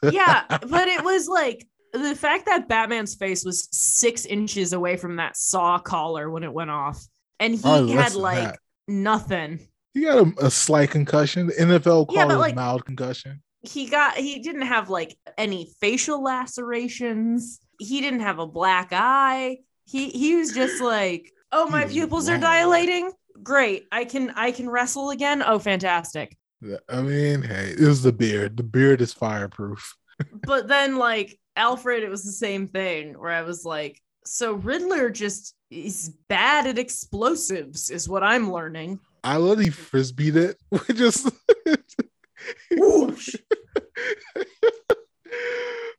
Yeah, 0.03 0.43
but 0.49 0.87
it 0.87 1.03
was 1.03 1.27
like 1.27 1.65
the 1.93 2.15
fact 2.15 2.45
that 2.47 2.67
Batman's 2.67 3.15
face 3.15 3.45
was 3.45 3.69
six 3.71 4.25
inches 4.25 4.73
away 4.73 4.97
from 4.97 5.15
that 5.17 5.37
saw 5.37 5.79
collar 5.79 6.29
when 6.29 6.43
it 6.43 6.51
went 6.51 6.71
off, 6.71 7.03
and 7.39 7.55
he 7.55 7.61
less 7.61 8.13
had 8.13 8.15
like 8.15 8.43
that. 8.43 8.59
nothing. 8.87 9.59
He 9.93 10.01
got 10.01 10.17
a, 10.17 10.45
a 10.47 10.51
slight 10.51 10.91
concussion. 10.91 11.47
The 11.47 11.53
NFL 11.53 12.07
called 12.07 12.09
but, 12.09 12.31
it 12.31 12.37
like- 12.37 12.53
a 12.53 12.55
mild 12.55 12.85
concussion. 12.85 13.41
He 13.61 13.87
got 13.89 14.15
he 14.15 14.39
didn't 14.41 14.63
have 14.63 14.91
like 14.91 15.17
any 15.39 15.71
facial 15.79 16.21
lacerations. 16.21 17.59
He 17.79 17.99
didn't 17.99 18.19
have 18.19 18.37
a 18.37 18.45
black 18.45 18.89
eye. 18.91 19.57
He 19.85 20.09
he 20.09 20.35
was 20.35 20.51
just 20.51 20.81
like, 20.81 21.31
oh, 21.51 21.67
my 21.67 21.85
pupils 21.85 22.29
are 22.29 22.37
dilating. 22.37 23.11
Great, 23.43 23.85
I 23.91 24.05
can 24.05 24.31
I 24.31 24.51
can 24.51 24.69
wrestle 24.69 25.09
again. 25.09 25.43
Oh, 25.45 25.59
fantastic. 25.59 26.37
I 26.89 27.01
mean, 27.01 27.41
hey, 27.41 27.75
it 27.77 27.87
was 27.87 28.01
the 28.01 28.13
beard. 28.13 28.57
The 28.57 28.63
beard 28.63 29.01
is 29.01 29.13
fireproof. 29.13 29.95
but 30.45 30.67
then 30.67 30.97
like 30.97 31.39
Alfred, 31.55 32.03
it 32.03 32.09
was 32.09 32.23
the 32.23 32.31
same 32.31 32.67
thing 32.67 33.19
where 33.19 33.31
I 33.31 33.41
was 33.43 33.65
like, 33.65 34.01
so 34.25 34.53
Riddler 34.53 35.09
just 35.09 35.53
is 35.69 36.13
bad 36.29 36.67
at 36.67 36.79
explosives, 36.79 37.89
is 37.89 38.09
what 38.09 38.23
I'm 38.23 38.51
learning. 38.51 38.99
I 39.23 39.37
love 39.37 39.59
he 39.59 39.69
frisbeed 39.69 40.35
it. 40.35 40.57
We 40.71 40.95
just 40.95 41.29
Whoosh. 42.71 43.35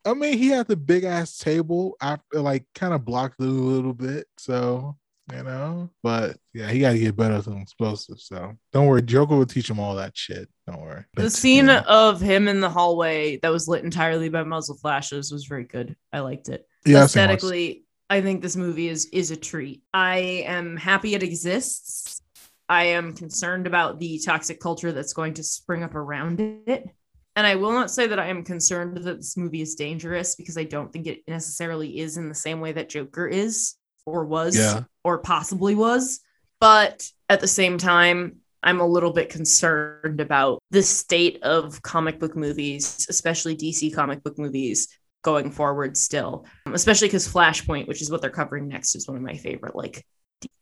I 0.05 0.15
mean, 0.15 0.39
he 0.39 0.49
had 0.49 0.69
the 0.69 0.77
big 0.77 1.03
ass 1.03 1.37
table 1.37 1.97
after 2.01 2.41
like 2.41 2.65
kind 2.75 2.95
of 2.95 3.05
blocked 3.05 3.41
it 3.41 3.49
a 3.49 3.51
little 3.51 3.95
bit. 3.95 4.27
So 4.39 4.97
you 5.33 5.43
know. 5.43 5.91
But 6.03 6.37
yeah, 6.53 6.69
he 6.71 6.81
got 6.81 6.93
to 6.93 6.99
get 6.99 7.17
better 7.17 7.37
with 7.37 7.47
them 7.47 7.59
explosives. 7.59 8.27
So 8.27 8.55
don't 8.73 8.87
worry, 8.87 9.03
Joker 9.03 9.37
will 9.37 9.47
teach 9.47 9.69
him 9.69 9.81
all 9.81 9.97
that 9.97 10.17
shit. 10.17 10.49
Don't 10.67 10.81
worry. 10.81 11.05
The 11.15 11.31
scene 11.31 11.69
of 11.69 12.21
him 12.21 12.49
in 12.49 12.61
the 12.61 12.71
hallway 12.71 13.39
that 13.39 13.53
was 13.53 13.69
lit 13.69 13.85
entirely 13.85 14.29
by 14.29 14.45
muzzle 14.45 14.77
flashes 14.77 15.33
was 15.33 15.45
very 15.47 15.65
good. 15.65 15.97
I 16.13 16.21
liked 16.21 16.49
it. 16.49 16.67
Yeah, 16.85 17.03
I've 17.03 17.11
seen 17.11 17.23
lots. 17.23 17.43
Aesthetically, 17.43 17.85
I 18.09 18.21
think 18.21 18.43
this 18.43 18.57
movie 18.57 18.89
is 18.89 19.07
is 19.07 19.31
a 19.31 19.37
treat. 19.37 19.83
I 19.93 20.19
am 20.47 20.77
happy 20.77 21.15
it 21.15 21.23
exists. 21.23 22.23
I 22.69 22.85
am 22.85 23.13
concerned 23.13 23.67
about 23.67 24.01
the 24.01 24.21
toxic 24.25 24.61
culture 24.61 24.93
that's 24.93 25.13
going 25.13 25.35
to 25.35 25.45
spring 25.45 25.83
up 25.83 25.95
around 25.95 26.41
it. 26.41 26.89
And 27.37 27.47
I 27.47 27.55
will 27.55 27.73
not 27.73 27.91
say 27.91 28.07
that 28.07 28.19
I 28.19 28.29
am 28.29 28.43
concerned 28.43 28.97
that 28.97 29.19
this 29.19 29.37
movie 29.37 29.61
is 29.61 29.75
dangerous 29.75 30.35
because 30.35 30.57
I 30.57 30.65
don't 30.65 30.93
think 30.93 31.07
it 31.07 31.23
necessarily 31.29 31.99
is 31.99 32.17
in 32.17 32.29
the 32.29 32.35
same 32.35 32.61
way 32.61 32.73
that 32.73 32.89
Joker 32.89 33.29
is 33.29 33.75
or 34.07 34.25
was 34.25 34.57
Yeah. 34.57 34.85
or 35.05 35.19
possibly 35.19 35.75
was. 35.75 36.21
But 36.61 37.11
at 37.29 37.41
the 37.41 37.49
same 37.49 37.77
time, 37.77 38.37
I'm 38.63 38.81
a 38.81 38.87
little 38.87 39.13
bit 39.13 39.29
concerned 39.29 40.21
about 40.21 40.61
the 40.71 40.83
state 40.83 41.43
of 41.43 41.83
comic 41.83 42.19
book 42.19 42.35
movies, 42.35 43.07
especially 43.11 43.57
DC 43.57 43.95
comic 43.95 44.23
book 44.23 44.39
movies 44.39 44.89
going 45.23 45.51
forward 45.51 45.97
still, 45.97 46.47
Um, 46.67 46.75
especially 46.75 47.09
because 47.09 47.29
Flashpoint, 47.29 47.89
which 47.89 48.01
is 48.01 48.11
what 48.11 48.23
they're 48.23 48.31
covering 48.31 48.69
next, 48.69 48.95
is 48.95 49.07
one 49.07 49.17
of 49.17 49.23
my 49.23 49.37
favorite 49.37 49.77
like 49.77 50.05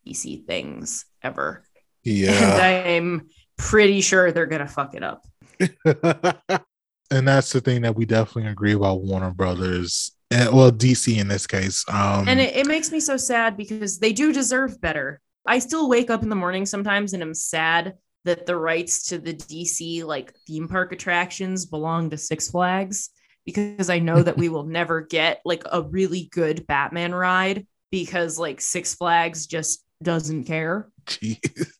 DC 0.07 0.45
things 0.47 1.05
ever. 1.23 1.65
Yeah. 2.03 2.31
And. 2.33 3.21
I'm 3.21 3.29
pretty 3.57 4.01
sure 4.01 4.33
they're 4.33 4.47
going 4.47 4.61
to 4.61 4.67
fuck 4.67 4.95
it 4.95 5.03
up. 5.03 5.25
and 7.11 7.29
that's 7.29 7.53
the 7.53 7.61
thing 7.61 7.83
that 7.83 7.95
we 7.95 8.05
definitely 8.05 8.51
agree 8.51 8.73
about 8.73 9.03
Warner 9.03 9.33
Brothers. 9.33 10.14
And, 10.31 10.55
well, 10.55 10.73
DC 10.73 11.17
in 11.17 11.29
this 11.29 11.47
case. 11.47 11.85
Um, 11.89 12.29
and 12.29 12.41
it, 12.41 12.57
it 12.57 12.67
makes 12.67 12.91
me 12.91 13.01
so 13.01 13.17
sad 13.17 13.57
because 13.57 13.99
they 13.99 14.13
do 14.13 14.33
deserve 14.33 14.81
better. 14.81 15.21
I 15.47 15.59
still 15.59 15.89
wake 15.89 16.11
up 16.11 16.23
in 16.23 16.29
the 16.29 16.37
morning 16.37 16.67
sometimes 16.67 17.13
and 17.13 17.23
I'm 17.23 17.35
sad 17.35 17.95
that 18.25 18.47
the 18.47 18.57
rights 18.57 19.09
to 19.09 19.19
the 19.19 19.35
DC 19.35 20.03
like 20.05 20.35
theme 20.47 20.67
park 20.69 20.93
attractions 20.93 21.67
belong 21.67 22.11
to 22.11 22.19
Six 22.19 22.51
Flags 22.51 23.11
because 23.45 23.91
I 23.91 23.99
know 23.99 24.23
that 24.23 24.39
we 24.39 24.49
will 24.49 24.65
never 24.65 25.03
get 25.03 25.41
like 25.45 25.65
a 25.71 25.83
really 25.83 26.29
good 26.33 26.67
Batman 26.67 27.15
ride 27.15 27.67
because 27.91 28.39
like 28.39 28.61
Six 28.61 28.95
Flags 28.95 29.47
just 29.47 29.85
doesn't 30.03 30.45
care. 30.45 30.89
Jeez. 31.07 31.39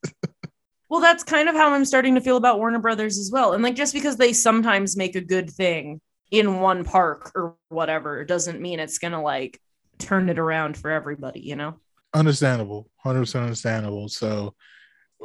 Well, 0.95 1.01
that's 1.01 1.25
kind 1.25 1.49
of 1.49 1.57
how 1.57 1.73
I'm 1.73 1.85
starting 1.85 2.15
to 2.15 2.21
feel 2.21 2.37
about 2.37 2.59
Warner 2.59 2.79
Brothers 2.79 3.19
as 3.19 3.29
well. 3.33 3.53
And 3.53 3.65
like 3.65 3.75
just 3.75 3.93
because 3.93 4.17
they 4.17 4.33
sometimes 4.33 4.97
make 4.97 5.17
a 5.17 5.21
good 5.21 5.51
thing 5.51 6.01
in 6.39 6.61
one 6.61 6.85
park 6.85 7.31
or 7.37 7.57
whatever 7.69 8.25
doesn't 8.25 8.61
mean 8.61 8.81
it's 8.81 8.99
going 8.99 9.13
to 9.13 9.21
like 9.21 9.61
turn 9.99 10.29
it 10.29 10.39
around 10.39 10.77
for 10.77 10.91
everybody, 10.91 11.41
you 11.41 11.57
know? 11.57 11.75
understandable. 12.13 12.89
100% 13.05 13.43
understandable. 13.43 14.09
So 14.09 14.55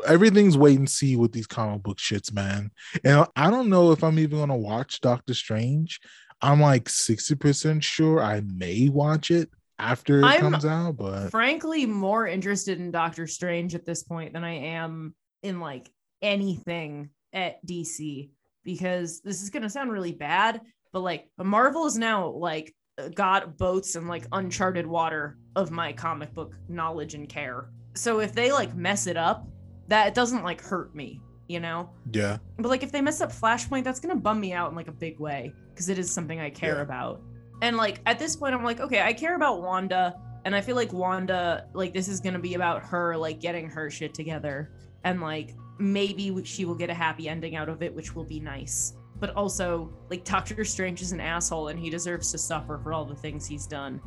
everything's 0.08 0.58
wait 0.58 0.78
and 0.80 0.90
see 0.90 1.16
with 1.16 1.32
these 1.32 1.48
comic 1.48 1.84
book 1.84 1.98
shits 1.98 2.34
man. 2.34 2.72
And 3.04 3.26
i 3.36 3.50
don't 3.52 3.70
know 3.70 3.92
if 3.92 4.04
i'm 4.04 4.18
even 4.18 4.40
gonna 4.40 4.58
watch 4.58 5.02
doctor 5.02 5.34
strange. 5.34 6.00
I'm 6.42 6.62
like 6.62 6.86
60% 6.86 7.84
sure 7.84 8.22
i 8.22 8.42
may 8.42 8.88
watch 8.88 9.30
it 9.30 9.50
after 9.78 10.20
it 10.22 10.26
I'm- 10.26 10.40
comes 10.40 10.66
out 10.66 10.98
but 10.98 11.30
frankly 11.30 11.86
more 11.86 12.28
interested 12.28 12.80
in 12.80 12.92
Doctor 12.92 13.28
Strange 13.28 13.76
at 13.76 13.86
this 13.86 14.04
point 14.04 14.34
than 14.34 14.44
I 14.44 14.54
am 14.54 15.16
in 15.44 15.60
like 15.60 15.90
anything 16.22 17.10
at 17.34 17.66
DC 17.66 18.30
because 18.64 19.22
this 19.22 19.42
is 19.42 19.50
going 19.50 19.64
to 19.64 19.70
sound 19.70 19.92
really 19.92 20.12
bad, 20.12 20.62
but 20.92 21.02
like 21.02 21.30
Marvel 21.38 21.86
is 21.86 21.98
now 21.98 22.28
like 22.30 22.74
got 23.16 23.58
boats 23.58 23.96
and 23.96 24.08
like 24.08 24.26
uncharted 24.32 24.86
water 24.86 25.38
of 25.56 25.72
my 25.72 25.94
comic 25.94 26.34
book 26.34 26.54
knowledge 26.68 27.14
and 27.14 27.30
care. 27.30 27.70
So 27.96 28.20
if 28.20 28.34
they 28.34 28.52
like 28.52 28.76
mess 28.76 29.08
it 29.08 29.18
up, 29.18 29.48
that 29.88 30.14
doesn't 30.14 30.44
like 30.44 30.62
hurt 30.62 30.94
me, 30.96 31.22
you 31.48 31.60
know? 31.60 31.90
yeah 32.12 32.38
But 32.58 32.70
like 32.70 32.84
if 32.84 32.92
they 32.92 33.02
mess 33.02 33.22
up 33.22 33.32
Flashpoint, 33.32 33.84
that's 33.84 34.00
gonna 34.00 34.16
bum 34.16 34.40
me 34.40 34.54
out 34.54 34.70
in 34.70 34.76
like 34.76 34.88
a 34.88 34.94
big 34.94 35.20
way 35.20 35.54
because 35.70 35.90
it 35.90 35.98
is 35.98 36.12
something 36.12 36.40
I 36.40 36.50
care 36.50 36.76
Yeah. 36.76 36.82
about. 36.82 37.22
And 37.62 37.78
like 37.78 38.02
at 38.06 38.20
this 38.20 38.36
point, 38.36 38.54
I'm 38.54 38.64
like, 38.64 38.80
okay, 38.80 39.02
I 39.02 39.14
care 39.14 39.36
about 39.36 39.62
Wanda, 39.62 40.16
and 40.46 40.56
I 40.56 40.62
feel 40.62 40.76
like 40.76 40.94
Wanda, 40.94 41.68
like 41.74 41.94
this 41.94 42.08
is 42.08 42.20
gonna 42.20 42.40
be 42.40 42.54
about 42.54 42.84
her 42.84 43.18
like 43.18 43.40
getting 43.40 43.70
her 43.70 43.90
shit 43.90 44.14
together, 44.14 44.72
and 45.04 45.22
like 45.22 45.56
maybe 45.80 46.44
she 46.44 46.66
will 46.66 46.76
get 46.76 46.90
a 46.90 46.94
happy 46.94 47.28
ending 47.30 47.56
out 47.56 47.70
of 47.70 47.82
it, 47.82 47.94
which 47.94 48.16
will 48.16 48.24
be 48.26 48.40
nice. 48.40 48.94
But 49.20 49.36
also, 49.36 49.90
like 50.10 50.24
Doctor 50.24 50.64
Strange 50.64 51.02
is 51.02 51.12
an 51.12 51.20
asshole, 51.20 51.68
and 51.68 51.80
he 51.80 51.90
deserves 51.90 52.32
to 52.32 52.38
suffer 52.38 52.80
for 52.82 52.94
all 52.94 53.06
the 53.06 53.16
things 53.16 53.46
he's 53.46 53.68
done. 53.68 54.02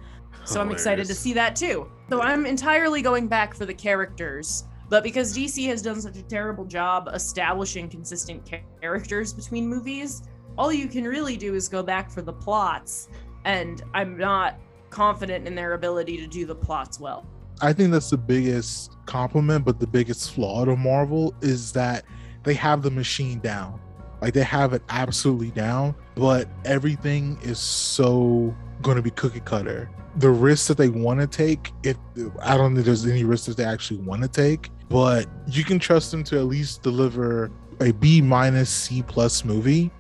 So 0.45 0.61
I'm 0.61 0.71
excited 0.71 1.07
to 1.07 1.15
see 1.15 1.33
that 1.35 1.55
too. 1.55 1.91
So 2.09 2.23
I'm 2.23 2.47
entirely 2.47 3.03
going 3.03 3.29
back 3.29 3.55
for 3.55 3.67
the 3.67 3.75
characters. 3.75 4.65
But 4.89 5.03
because 5.03 5.37
DC 5.37 5.67
has 5.69 5.81
done 5.81 6.01
such 6.01 6.17
a 6.17 6.23
terrible 6.23 6.65
job 6.65 7.09
establishing 7.13 7.89
consistent 7.89 8.51
characters 8.81 9.33
between 9.33 9.67
movies, 9.67 10.23
all 10.59 10.73
you 10.73 10.87
can 10.89 11.05
really 11.05 11.37
do 11.37 11.55
is 11.55 11.69
go 11.69 11.83
back 11.83 12.11
for 12.11 12.23
the 12.23 12.33
plots. 12.33 13.09
And 13.45 13.83
I'm 13.95 14.19
not 14.19 14.59
confident 14.91 15.47
in 15.47 15.55
their 15.55 15.73
ability 15.73 16.19
to 16.19 16.27
do 16.27 16.45
the 16.45 16.55
plots 16.55 17.01
well. 17.01 17.27
I 17.61 17.73
think 17.73 17.91
that's 17.93 18.11
the 18.11 18.19
biggest 18.19 18.97
compliment, 19.07 19.65
but 19.65 19.79
the 19.79 19.87
biggest 19.87 20.33
flaw 20.33 20.65
to 20.65 20.77
Marvel 20.77 21.35
is 21.41 21.73
that 21.73 22.05
they 22.43 22.55
have 22.55 22.83
the 22.83 22.91
machine 22.91 23.39
down. 23.39 23.81
Like 24.23 24.35
they 24.35 24.45
have 24.45 24.73
it 24.73 24.83
absolutely 24.89 25.51
down, 25.51 25.97
but 26.15 26.49
everything 26.65 27.37
is 27.43 27.59
so 27.59 28.55
going 28.81 28.97
to 28.97 29.03
be 29.03 29.11
cookie 29.11 29.41
cutter. 29.41 29.91
The 30.17 30.31
risks 30.31 30.69
that 30.69 30.77
they 30.77 30.89
want 30.89 31.21
to 31.21 31.27
take, 31.27 31.73
if 31.83 31.97
I 32.41 32.57
don't 32.57 32.75
think 32.75 32.87
there's 32.87 33.05
any 33.05 33.25
risks 33.25 33.49
that 33.49 33.57
they 33.57 33.65
actually 33.65 33.99
want 33.99 34.23
to 34.23 34.29
take, 34.29 34.71
but 34.89 35.27
you 35.49 35.65
can 35.65 35.81
trust 35.81 36.13
them 36.13 36.23
to 36.25 36.39
at 36.39 36.45
least 36.45 36.83
deliver 36.83 37.51
a 37.81 37.93
B 37.93 38.21
minus 38.23 38.71
C 38.71 39.03
plus 39.03 39.45
movie, 39.45 39.91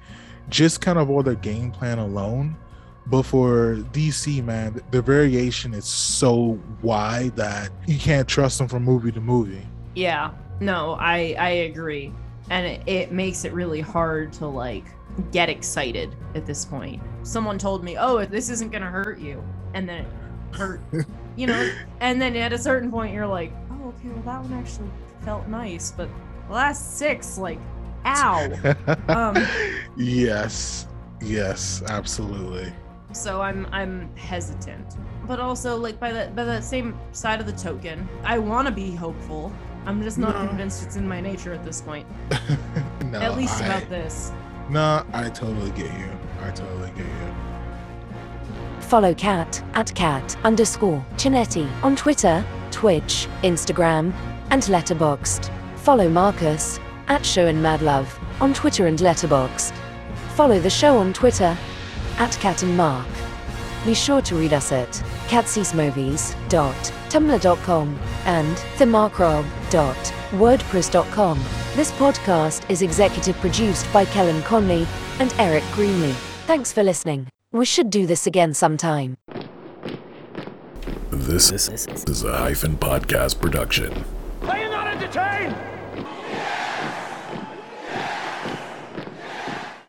just 0.49 0.81
kind 0.81 1.01
of 1.01 1.11
all 1.11 1.25
their 1.25 1.35
game 1.35 1.73
plan 1.73 1.99
alone. 1.99 2.57
But 3.07 3.25
for 3.25 3.79
DC, 3.93 4.45
man, 4.45 4.81
the 4.93 5.03
variation 5.03 5.75
is 5.75 5.85
so 5.85 6.61
wide 6.81 7.35
that 7.35 7.70
you 7.89 7.99
can't 7.99 8.29
trust 8.29 8.59
them 8.59 8.68
from 8.68 8.85
movie 8.85 9.11
to 9.11 9.20
movie. 9.20 9.66
Yeah, 9.97 10.31
no, 10.61 10.93
I 10.93 11.35
I 11.39 11.49
agree, 11.49 12.12
and 12.51 12.66
it, 12.66 12.82
it 12.86 13.12
makes 13.12 13.45
it 13.45 13.53
really 13.53 13.80
hard 13.80 14.32
to 14.34 14.47
like 14.47 14.84
get 15.30 15.49
excited 15.49 16.14
at 16.34 16.47
this 16.47 16.64
point. 16.64 17.03
Someone 17.22 17.59
told 17.59 17.84
me, 17.84 17.97
"Oh, 17.99 18.24
this 18.24 18.51
isn't 18.51 18.70
gonna 18.72 18.90
hurt 18.90 19.18
you," 19.18 19.43
and 19.74 19.88
then 19.88 20.05
it 20.05 20.57
hurt, 20.57 20.80
you 21.36 21.47
know. 21.47 21.70
And 22.01 22.20
then 22.20 22.36
at 22.36 22.53
a 22.53 22.59
certain 22.59 22.90
point, 22.90 23.12
you're 23.14 23.26
like, 23.26 23.53
"Oh, 23.70 23.88
okay, 23.88 24.09
well 24.09 24.22
that 24.24 24.43
one 24.43 24.53
actually 24.55 24.90
felt 25.24 25.47
nice," 25.49 25.93
but 25.93 26.09
the 26.49 26.55
last 26.55 26.99
six, 26.99 27.38
like, 27.38 27.59
ow. 28.05 28.51
Um, 29.09 29.36
yes, 29.97 30.86
yes, 31.20 31.82
absolutely. 31.88 32.72
so 33.12 33.40
I'm 33.43 33.66
I'm 33.72 34.14
hesitant, 34.16 34.97
but 35.26 35.38
also 35.38 35.76
like 35.76 36.01
by 36.01 36.12
the 36.12 36.30
by 36.34 36.45
the 36.45 36.61
same 36.61 36.99
side 37.12 37.40
of 37.40 37.47
the 37.47 37.53
token, 37.53 38.09
I 38.24 38.38
want 38.38 38.66
to 38.68 38.72
be 38.74 38.95
hopeful. 38.95 39.53
I'm 39.87 40.03
just 40.03 40.18
not 40.18 40.35
No. 40.41 40.49
convinced 40.49 40.85
it's 40.85 40.97
in 40.97 41.07
my 41.09 41.20
nature 41.20 41.53
at 41.53 41.64
this 41.64 41.80
point. 41.80 42.07
no, 43.07 43.20
at 43.20 43.37
least 43.37 43.62
I, 43.62 43.66
about 43.66 43.89
this. 43.89 44.33
No, 44.68 45.05
I 45.12 45.28
totally 45.30 45.70
get 45.72 45.93
you. 45.99 46.11
I 46.41 46.51
totally 46.51 46.91
get 46.91 47.07
you. 47.07 47.35
Follow 48.80 49.14
Cat 49.14 49.62
at 49.74 49.95
cat 49.95 50.37
underscore 50.45 51.05
Chinetti 51.16 51.68
on 51.83 51.97
Twitter, 51.97 52.45
Twitch, 52.70 53.26
Instagram, 53.43 54.12
and 54.51 54.62
Letterboxd. 54.64 55.51
Follow 55.76 56.09
Marcus 56.09 56.78
at 57.09 57.24
Show 57.24 57.47
and 57.47 57.62
Mad 57.62 57.83
Love 57.83 58.18
on 58.41 58.53
Twitter 58.55 58.87
and 58.87 58.99
Letterboxd. 58.99 59.72
Follow 60.35 60.59
the 60.61 60.70
show 60.70 60.99
on 60.99 61.12
Twitter 61.12 61.57
at 62.18 62.33
Cat 62.33 62.62
and 62.62 62.76
Mark. 62.76 63.07
Be 63.85 63.95
sure 63.95 64.22
to 64.22 64.37
read 64.37 64.53
us 64.53 64.70
at 64.72 64.89
catsysmovies.tumblr.com 65.28 67.99
and 68.24 68.57
themarkrob.wordpress.com. 68.57 71.39
This 71.74 71.91
podcast 71.93 72.70
is 72.70 72.83
executive 72.83 73.37
produced 73.37 73.91
by 73.93 74.05
Kellen 74.05 74.43
Conley 74.43 74.87
and 75.18 75.35
Eric 75.39 75.62
Greenley. 75.74 76.12
Thanks 76.47 76.72
for 76.72 76.83
listening. 76.83 77.28
We 77.51 77.64
should 77.64 77.89
do 77.91 78.07
this 78.07 78.26
again 78.26 78.53
sometime. 78.55 79.16
This 81.11 81.51
is 81.51 82.24
a 82.24 82.37
hyphen 82.37 82.76
podcast 82.76 83.41
production. 83.41 84.05